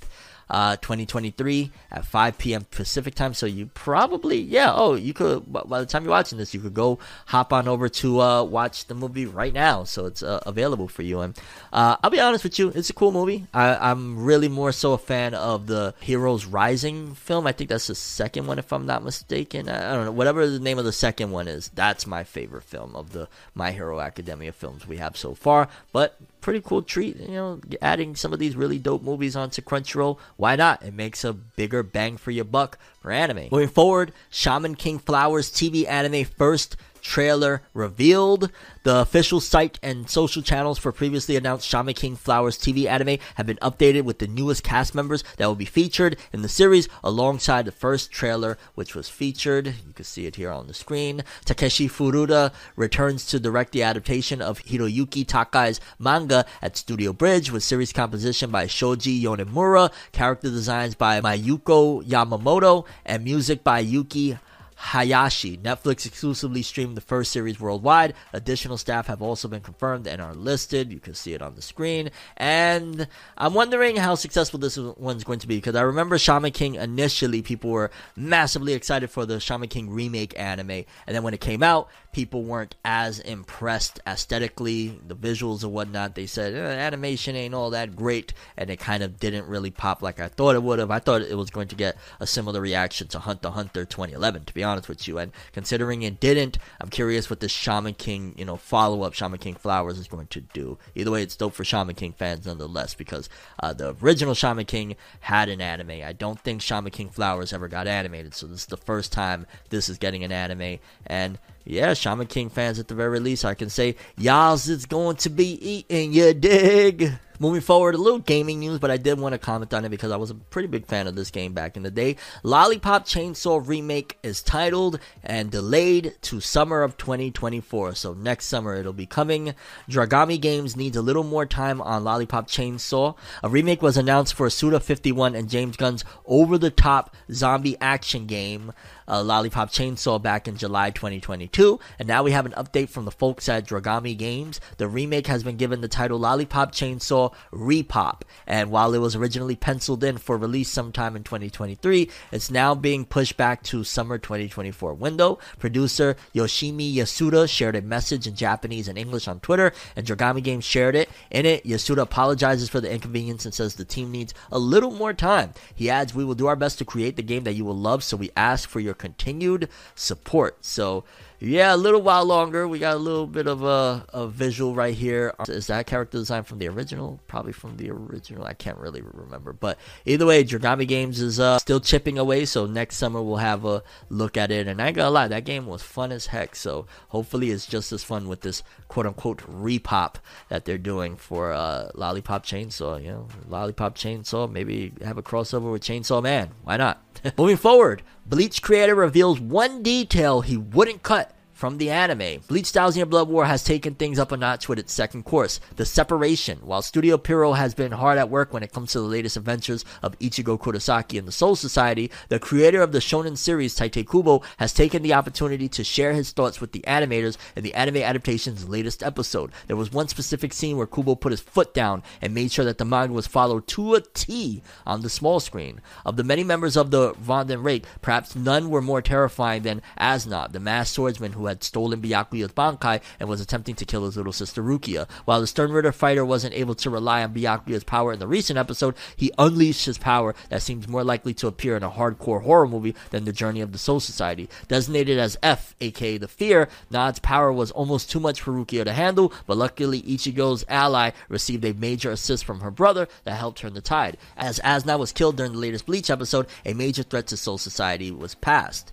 uh, 0.50 0.76
2023 0.76 1.70
at 1.92 2.04
5 2.04 2.38
p.m. 2.38 2.66
Pacific 2.70 3.14
time. 3.14 3.34
So 3.34 3.46
you 3.46 3.66
probably, 3.66 4.38
yeah, 4.40 4.72
oh, 4.74 4.94
you 4.94 5.14
could, 5.14 5.50
by 5.50 5.80
the 5.80 5.86
time 5.86 6.04
you're 6.04 6.10
watching 6.10 6.38
this, 6.38 6.52
you 6.52 6.60
could 6.60 6.74
go 6.74 6.98
hop 7.26 7.52
on 7.52 7.68
over 7.68 7.88
to 7.88 8.20
uh, 8.20 8.42
watch 8.42 8.86
the 8.86 8.94
movie 8.94 9.26
right 9.26 9.54
now. 9.54 9.84
So 9.84 10.06
it's 10.06 10.22
uh, 10.22 10.40
available 10.44 10.88
for 10.88 11.02
you. 11.02 11.20
And 11.20 11.38
uh, 11.72 11.96
I'll 12.02 12.10
be 12.10 12.20
honest 12.20 12.44
with 12.44 12.58
you, 12.58 12.72
it's 12.74 12.90
a 12.90 12.94
cool 12.94 13.12
movie. 13.12 13.46
I, 13.54 13.90
am 13.90 14.24
really 14.24 14.48
more 14.48 14.72
so 14.72 14.92
a 14.92 14.98
fan 14.98 15.34
of 15.34 15.66
the 15.66 15.94
Heroes 16.00 16.44
Rising 16.44 17.14
film. 17.14 17.46
I 17.46 17.52
think 17.52 17.70
that's 17.70 17.86
the 17.86 17.94
second 17.94 18.46
one, 18.46 18.58
if 18.58 18.72
I'm 18.72 18.86
not 18.86 19.04
mistaken. 19.04 19.68
I, 19.68 19.90
I 19.90 19.94
don't 19.94 20.04
know, 20.06 20.12
whatever 20.12 20.46
the 20.48 20.58
name 20.58 20.78
of 20.78 20.84
the 20.84 20.92
second 20.92 21.30
one 21.30 21.46
is, 21.46 21.70
that's 21.74 22.06
my 22.06 22.24
favorite 22.24 22.64
film 22.64 22.96
of 22.96 23.12
the 23.12 23.28
My 23.54 23.70
Hero 23.70 24.00
Academia 24.00 24.52
films 24.52 24.86
we 24.86 24.96
have 24.96 25.16
so 25.16 25.34
far. 25.34 25.68
But 25.92 26.16
pretty 26.40 26.60
cool 26.60 26.82
treat. 26.82 27.16
You 27.16 27.28
know, 27.28 27.60
adding 27.82 28.16
some 28.16 28.32
of 28.32 28.38
these 28.38 28.56
really 28.56 28.78
dope 28.78 29.02
movies 29.02 29.36
onto 29.36 29.62
Crunchyroll. 29.62 30.18
Why 30.36 30.56
not? 30.56 30.82
It 30.82 30.94
makes 30.94 31.24
a 31.24 31.32
bigger 31.32 31.82
bang 31.82 32.16
for 32.16 32.30
your 32.30 32.44
buck 32.44 32.78
for 33.00 33.10
anime. 33.10 33.48
Moving 33.50 33.68
forward, 33.68 34.12
Shaman 34.30 34.74
King 34.74 34.98
Flowers 34.98 35.50
TV 35.50 35.88
anime 35.88 36.24
first 36.24 36.76
trailer 37.00 37.62
revealed. 37.74 38.50
The 38.82 38.96
official 39.00 39.40
site 39.40 39.78
and 39.82 40.08
social 40.08 40.42
channels 40.42 40.78
for 40.78 40.92
previously 40.92 41.36
announced 41.36 41.68
Shaman 41.68 41.94
King 41.94 42.16
Flowers 42.16 42.58
TV 42.58 42.86
anime 42.86 43.18
have 43.34 43.46
been 43.46 43.58
updated 43.58 44.04
with 44.04 44.18
the 44.18 44.26
newest 44.26 44.62
cast 44.62 44.94
members 44.94 45.22
that 45.36 45.46
will 45.46 45.54
be 45.54 45.64
featured 45.64 46.16
in 46.32 46.42
the 46.42 46.48
series 46.48 46.88
alongside 47.04 47.64
the 47.64 47.72
first 47.72 48.10
trailer, 48.10 48.56
which 48.74 48.94
was 48.94 49.08
featured. 49.08 49.66
You 49.66 49.92
can 49.94 50.04
see 50.04 50.26
it 50.26 50.36
here 50.36 50.50
on 50.50 50.66
the 50.66 50.74
screen. 50.74 51.22
Takeshi 51.44 51.88
Furuta 51.88 52.52
returns 52.76 53.26
to 53.26 53.40
direct 53.40 53.72
the 53.72 53.82
adaptation 53.82 54.40
of 54.40 54.62
Hiroyuki 54.64 55.26
Takei's 55.26 55.80
manga 55.98 56.46
at 56.62 56.76
Studio 56.76 57.12
Bridge 57.12 57.50
with 57.50 57.62
series 57.62 57.92
composition 57.92 58.50
by 58.50 58.66
Shoji 58.66 59.22
Yonemura, 59.22 59.92
character 60.12 60.48
designs 60.48 60.94
by 60.94 61.20
Mayuko 61.20 62.02
Yamamoto, 62.04 62.86
and 63.04 63.24
music 63.24 63.62
by 63.62 63.80
Yuki 63.80 64.38
Hayashi. 64.80 65.58
Netflix 65.58 66.06
exclusively 66.06 66.62
streamed 66.62 66.96
the 66.96 67.02
first 67.02 67.32
series 67.32 67.60
worldwide. 67.60 68.14
Additional 68.32 68.78
staff 68.78 69.08
have 69.08 69.20
also 69.20 69.46
been 69.46 69.60
confirmed 69.60 70.06
and 70.06 70.22
are 70.22 70.34
listed. 70.34 70.90
You 70.90 71.00
can 71.00 71.12
see 71.12 71.34
it 71.34 71.42
on 71.42 71.54
the 71.54 71.60
screen. 71.60 72.10
And 72.38 73.06
I'm 73.36 73.52
wondering 73.52 73.96
how 73.96 74.14
successful 74.14 74.58
this 74.58 74.78
one's 74.78 75.22
going 75.22 75.38
to 75.40 75.46
be 75.46 75.58
because 75.58 75.74
I 75.74 75.82
remember 75.82 76.16
Shaman 76.16 76.52
King 76.52 76.76
initially, 76.76 77.42
people 77.42 77.70
were 77.70 77.90
massively 78.16 78.72
excited 78.72 79.10
for 79.10 79.26
the 79.26 79.38
Shaman 79.38 79.68
King 79.68 79.90
remake 79.90 80.36
anime. 80.38 80.70
And 80.70 81.14
then 81.14 81.22
when 81.22 81.34
it 81.34 81.42
came 81.42 81.62
out, 81.62 81.90
people 82.12 82.42
weren't 82.42 82.74
as 82.84 83.20
impressed 83.20 84.00
aesthetically, 84.06 85.00
the 85.06 85.14
visuals 85.14 85.62
and 85.62 85.72
whatnot. 85.72 86.14
They 86.14 86.26
said 86.26 86.54
eh, 86.54 86.58
animation 86.58 87.36
ain't 87.36 87.54
all 87.54 87.70
that 87.70 87.94
great, 87.94 88.32
and 88.56 88.70
it 88.70 88.78
kind 88.78 89.02
of 89.02 89.20
didn't 89.20 89.46
really 89.46 89.70
pop 89.70 90.02
like 90.02 90.20
I 90.20 90.28
thought 90.28 90.54
it 90.54 90.62
would 90.62 90.78
have. 90.78 90.90
I 90.90 90.98
thought 90.98 91.22
it 91.22 91.36
was 91.36 91.50
going 91.50 91.68
to 91.68 91.76
get 91.76 91.96
a 92.18 92.26
similar 92.26 92.60
reaction 92.60 93.08
to 93.08 93.18
Hunter 93.20 93.48
x 93.48 93.54
Hunter 93.54 93.84
2011, 93.84 94.44
to 94.44 94.54
be 94.54 94.64
honest 94.64 94.88
with 94.88 95.06
you. 95.06 95.18
And 95.18 95.32
considering 95.52 96.02
it 96.02 96.20
didn't, 96.20 96.58
I'm 96.80 96.90
curious 96.90 97.30
what 97.30 97.40
this 97.40 97.52
Shaman 97.52 97.94
King, 97.94 98.34
you 98.36 98.44
know, 98.44 98.56
follow 98.56 99.02
up 99.02 99.14
Shaman 99.14 99.38
King 99.38 99.54
Flowers 99.54 99.98
is 99.98 100.08
going 100.08 100.26
to 100.28 100.40
do. 100.40 100.78
Either 100.94 101.10
way, 101.10 101.22
it's 101.22 101.36
dope 101.36 101.54
for 101.54 101.64
Shaman 101.64 101.94
King 101.94 102.12
fans 102.12 102.46
nonetheless 102.46 102.94
because 102.94 103.28
uh, 103.62 103.72
the 103.72 103.94
original 104.02 104.34
Shaman 104.34 104.66
King 104.66 104.96
had 105.20 105.48
an 105.48 105.60
anime. 105.60 106.02
I 106.04 106.12
don't 106.12 106.40
think 106.40 106.62
Shaman 106.62 106.92
King 106.92 107.10
Flowers 107.10 107.52
ever 107.52 107.68
got 107.68 107.86
animated, 107.86 108.34
so 108.34 108.46
this 108.46 108.60
is 108.60 108.66
the 108.66 108.76
first 108.76 109.12
time 109.12 109.46
this 109.68 109.88
is 109.88 109.98
getting 109.98 110.24
an 110.24 110.32
anime, 110.32 110.78
and 111.06 111.38
yeah, 111.64 111.94
Shaman 111.94 112.26
King 112.26 112.50
fans 112.50 112.78
at 112.78 112.88
the 112.88 112.94
very 112.94 113.20
least, 113.20 113.44
I 113.44 113.54
can 113.54 113.70
say, 113.70 113.96
y'all's 114.16 114.68
is 114.68 114.86
going 114.86 115.16
to 115.16 115.30
be 115.30 115.52
eating, 115.52 116.12
you 116.12 116.34
dig? 116.34 117.12
Moving 117.42 117.62
forward, 117.62 117.94
a 117.94 117.98
little 117.98 118.18
gaming 118.18 118.60
news, 118.60 118.80
but 118.80 118.90
I 118.90 118.98
did 118.98 119.18
want 119.18 119.32
to 119.32 119.38
comment 119.38 119.72
on 119.72 119.86
it 119.86 119.88
because 119.88 120.12
I 120.12 120.16
was 120.16 120.28
a 120.28 120.34
pretty 120.34 120.68
big 120.68 120.84
fan 120.84 121.06
of 121.06 121.16
this 121.16 121.30
game 121.30 121.54
back 121.54 121.74
in 121.74 121.82
the 121.82 121.90
day. 121.90 122.16
Lollipop 122.42 123.06
Chainsaw 123.06 123.66
Remake 123.66 124.18
is 124.22 124.42
titled 124.42 125.00
and 125.22 125.50
delayed 125.50 126.16
to 126.20 126.40
summer 126.40 126.82
of 126.82 126.98
2024. 126.98 127.94
So 127.94 128.12
next 128.12 128.44
summer 128.44 128.74
it'll 128.74 128.92
be 128.92 129.06
coming. 129.06 129.54
Dragami 129.88 130.38
Games 130.38 130.76
needs 130.76 130.98
a 130.98 131.02
little 131.02 131.24
more 131.24 131.46
time 131.46 131.80
on 131.80 132.04
Lollipop 132.04 132.46
Chainsaw. 132.46 133.16
A 133.42 133.48
remake 133.48 133.80
was 133.80 133.96
announced 133.96 134.34
for 134.34 134.50
Suda 134.50 134.78
51 134.78 135.34
and 135.34 135.48
James 135.48 135.78
Gunn's 135.78 136.04
over 136.26 136.58
the 136.58 136.68
top 136.68 137.16
zombie 137.32 137.78
action 137.80 138.26
game 138.26 138.74
uh, 139.10 139.22
Lollipop 139.22 139.70
Chainsaw 139.70 140.22
back 140.22 140.46
in 140.46 140.56
July 140.56 140.90
2022, 140.90 141.80
and 141.98 142.06
now 142.06 142.22
we 142.22 142.30
have 142.30 142.46
an 142.46 142.52
update 142.52 142.88
from 142.88 143.04
the 143.04 143.10
folks 143.10 143.48
at 143.48 143.66
Dragami 143.66 144.16
Games. 144.16 144.60
The 144.76 144.86
remake 144.86 145.26
has 145.26 145.42
been 145.42 145.56
given 145.56 145.80
the 145.80 145.88
title 145.88 146.18
Lollipop 146.18 146.72
Chainsaw 146.72 147.29
Repop, 147.52 148.22
and 148.46 148.70
while 148.70 148.94
it 148.94 148.98
was 148.98 149.16
originally 149.16 149.56
penciled 149.56 150.04
in 150.04 150.18
for 150.18 150.36
release 150.36 150.68
sometime 150.68 151.16
in 151.16 151.22
2023, 151.22 152.10
it's 152.32 152.50
now 152.50 152.74
being 152.74 153.04
pushed 153.04 153.36
back 153.36 153.62
to 153.64 153.84
summer 153.84 154.18
2024 154.18 154.94
window. 154.94 155.38
Producer 155.58 156.16
Yoshimi 156.34 156.94
Yasuda 156.94 157.48
shared 157.48 157.76
a 157.76 157.82
message 157.82 158.26
in 158.26 158.34
Japanese 158.34 158.88
and 158.88 158.98
English 158.98 159.28
on 159.28 159.40
Twitter, 159.40 159.72
and 159.96 160.06
Dragami 160.06 160.42
Games 160.42 160.64
shared 160.64 160.94
it. 160.94 161.08
In 161.30 161.46
it, 161.46 161.64
Yasuda 161.64 162.02
apologizes 162.02 162.68
for 162.68 162.80
the 162.80 162.90
inconvenience 162.90 163.44
and 163.44 163.54
says 163.54 163.74
the 163.74 163.84
team 163.84 164.10
needs 164.10 164.34
a 164.50 164.58
little 164.58 164.90
more 164.90 165.12
time. 165.12 165.52
He 165.74 165.90
adds, 165.90 166.14
We 166.14 166.24
will 166.24 166.34
do 166.34 166.46
our 166.46 166.56
best 166.56 166.78
to 166.78 166.84
create 166.84 167.16
the 167.16 167.22
game 167.22 167.44
that 167.44 167.54
you 167.54 167.64
will 167.64 167.76
love, 167.76 168.04
so 168.04 168.16
we 168.16 168.30
ask 168.36 168.68
for 168.68 168.80
your 168.80 168.94
continued 168.94 169.68
support. 169.94 170.64
So 170.64 171.04
yeah, 171.42 171.74
a 171.74 171.76
little 171.76 172.02
while 172.02 172.26
longer. 172.26 172.68
We 172.68 172.78
got 172.78 172.96
a 172.96 172.98
little 172.98 173.26
bit 173.26 173.46
of 173.46 173.62
a, 173.62 174.04
a 174.12 174.28
visual 174.28 174.74
right 174.74 174.94
here. 174.94 175.34
Is 175.48 175.68
that 175.68 175.86
character 175.86 176.18
design 176.18 176.42
from 176.42 176.58
the 176.58 176.68
original? 176.68 177.18
Probably 177.28 177.52
from 177.52 177.78
the 177.78 177.90
original. 177.90 178.44
I 178.44 178.52
can't 178.52 178.76
really 178.76 179.00
remember. 179.00 179.54
But 179.54 179.78
either 180.04 180.26
way, 180.26 180.44
Dragami 180.44 180.86
Games 180.86 181.18
is 181.18 181.40
uh, 181.40 181.58
still 181.58 181.80
chipping 181.80 182.18
away. 182.18 182.44
So 182.44 182.66
next 182.66 182.96
summer 182.96 183.22
we'll 183.22 183.38
have 183.38 183.64
a 183.64 183.82
look 184.10 184.36
at 184.36 184.50
it. 184.50 184.68
And 184.68 184.82
I 184.82 184.88
ain't 184.88 184.96
gonna 184.96 185.10
lie, 185.10 185.28
that 185.28 185.46
game 185.46 185.66
was 185.66 185.82
fun 185.82 186.12
as 186.12 186.26
heck. 186.26 186.54
So 186.54 186.86
hopefully 187.08 187.50
it's 187.50 187.64
just 187.64 187.90
as 187.90 188.04
fun 188.04 188.28
with 188.28 188.42
this 188.42 188.62
quote 188.88 189.06
unquote 189.06 189.38
repop 189.50 190.16
that 190.50 190.66
they're 190.66 190.76
doing 190.76 191.16
for 191.16 191.52
uh, 191.52 191.90
Lollipop 191.94 192.44
Chainsaw. 192.44 193.02
You 193.02 193.12
know, 193.12 193.28
Lollipop 193.48 193.96
Chainsaw. 193.96 194.50
Maybe 194.50 194.92
have 195.02 195.16
a 195.16 195.22
crossover 195.22 195.72
with 195.72 195.82
Chainsaw 195.82 196.22
Man. 196.22 196.50
Why 196.64 196.76
not? 196.76 197.02
Moving 197.36 197.56
forward, 197.56 198.02
Bleach 198.26 198.62
creator 198.62 198.94
reveals 198.94 199.40
one 199.40 199.82
detail 199.82 200.40
he 200.40 200.56
wouldn't 200.56 201.02
cut 201.02 201.34
from 201.60 201.76
the 201.76 201.90
anime, 201.90 202.40
Bleach 202.48 202.70
Thousand 202.70 203.00
Year 203.00 203.04
Blood 203.04 203.28
War 203.28 203.44
has 203.44 203.62
taken 203.62 203.94
things 203.94 204.18
up 204.18 204.32
a 204.32 204.36
notch 204.38 204.66
with 204.66 204.78
its 204.78 204.94
second 204.94 205.24
course, 205.24 205.60
the 205.76 205.84
separation. 205.84 206.58
While 206.62 206.80
Studio 206.80 207.18
Pierrot 207.18 207.58
has 207.58 207.74
been 207.74 207.92
hard 207.92 208.16
at 208.16 208.30
work 208.30 208.54
when 208.54 208.62
it 208.62 208.72
comes 208.72 208.92
to 208.92 209.00
the 209.00 209.04
latest 209.04 209.36
adventures 209.36 209.84
of 210.02 210.18
Ichigo 210.20 210.58
Kurosaki 210.58 211.18
and 211.18 211.28
the 211.28 211.32
Soul 211.32 211.56
Society, 211.56 212.10
the 212.30 212.38
creator 212.38 212.80
of 212.80 212.92
the 212.92 212.98
shonen 212.98 213.36
series, 213.36 213.74
Tite 213.74 214.08
Kubo, 214.08 214.40
has 214.56 214.72
taken 214.72 215.02
the 215.02 215.12
opportunity 215.12 215.68
to 215.68 215.84
share 215.84 216.14
his 216.14 216.32
thoughts 216.32 216.62
with 216.62 216.72
the 216.72 216.80
animators 216.86 217.36
in 217.54 217.62
the 217.62 217.74
anime 217.74 217.98
adaptation's 217.98 218.66
latest 218.66 219.02
episode. 219.02 219.52
There 219.66 219.76
was 219.76 219.92
one 219.92 220.08
specific 220.08 220.54
scene 220.54 220.78
where 220.78 220.86
Kubo 220.86 221.14
put 221.14 221.32
his 221.32 221.42
foot 221.42 221.74
down 221.74 222.02
and 222.22 222.32
made 222.32 222.52
sure 222.52 222.64
that 222.64 222.78
the 222.78 222.86
manga 222.86 223.12
was 223.12 223.26
followed 223.26 223.66
to 223.66 223.96
a 223.96 224.00
T 224.00 224.62
on 224.86 225.02
the 225.02 225.10
small 225.10 225.40
screen. 225.40 225.82
Of 226.06 226.16
the 226.16 226.24
many 226.24 226.42
members 226.42 226.78
of 226.78 226.90
the 226.90 227.12
Wandenreich, 227.12 227.84
perhaps 228.00 228.34
none 228.34 228.70
were 228.70 228.80
more 228.80 229.02
terrifying 229.02 229.60
than 229.60 229.82
As 229.98 230.24
Nodt, 230.26 230.52
the 230.52 230.58
masked 230.58 230.94
swordsman 230.94 231.32
who 231.32 231.49
had 231.50 231.64
stolen 231.64 232.00
Byakuya's 232.00 232.52
Bankai 232.52 233.00
and 233.18 233.28
was 233.28 233.40
attempting 233.40 233.74
to 233.76 233.84
kill 233.84 234.04
his 234.04 234.16
little 234.16 234.32
sister 234.32 234.62
Rukia. 234.62 235.08
While 235.24 235.40
the 235.40 235.46
Stern 235.46 235.72
Ritter 235.72 235.92
fighter 235.92 236.24
wasn't 236.24 236.54
able 236.54 236.74
to 236.76 236.90
rely 236.90 237.22
on 237.22 237.34
Byakuya's 237.34 237.84
power 237.84 238.12
in 238.12 238.18
the 238.18 238.26
recent 238.26 238.58
episode, 238.58 238.94
he 239.16 239.32
unleashed 239.38 239.86
his 239.86 239.98
power 239.98 240.34
that 240.48 240.62
seems 240.62 240.88
more 240.88 241.04
likely 241.04 241.34
to 241.34 241.46
appear 241.46 241.76
in 241.76 241.82
a 241.82 241.90
hardcore 241.90 242.42
horror 242.42 242.66
movie 242.66 242.94
than 243.10 243.24
the 243.24 243.32
Journey 243.32 243.60
of 243.60 243.72
the 243.72 243.78
Soul 243.78 244.00
Society. 244.00 244.48
Designated 244.68 245.18
as 245.18 245.36
F, 245.42 245.74
aka 245.80 246.18
the 246.18 246.28
Fear, 246.28 246.68
Nodt's 246.90 247.18
power 247.18 247.52
was 247.52 247.70
almost 247.72 248.10
too 248.10 248.20
much 248.20 248.40
for 248.40 248.52
Rukia 248.52 248.84
to 248.84 248.92
handle, 248.92 249.32
but 249.46 249.56
luckily 249.56 250.02
Ichigo's 250.02 250.64
ally 250.68 251.10
received 251.28 251.64
a 251.64 251.74
major 251.74 252.10
assist 252.10 252.44
from 252.44 252.60
her 252.60 252.70
brother 252.70 253.08
that 253.24 253.36
helped 253.36 253.58
turn 253.58 253.74
the 253.74 253.80
tide. 253.80 254.16
As 254.36 254.60
Aznab 254.60 254.98
was 254.98 255.12
killed 255.12 255.36
during 255.36 255.52
the 255.52 255.58
latest 255.58 255.86
Bleach 255.86 256.10
episode, 256.10 256.46
a 256.64 256.74
major 256.74 257.02
threat 257.02 257.26
to 257.28 257.36
Soul 257.36 257.58
Society 257.58 258.10
was 258.10 258.34
passed. 258.34 258.92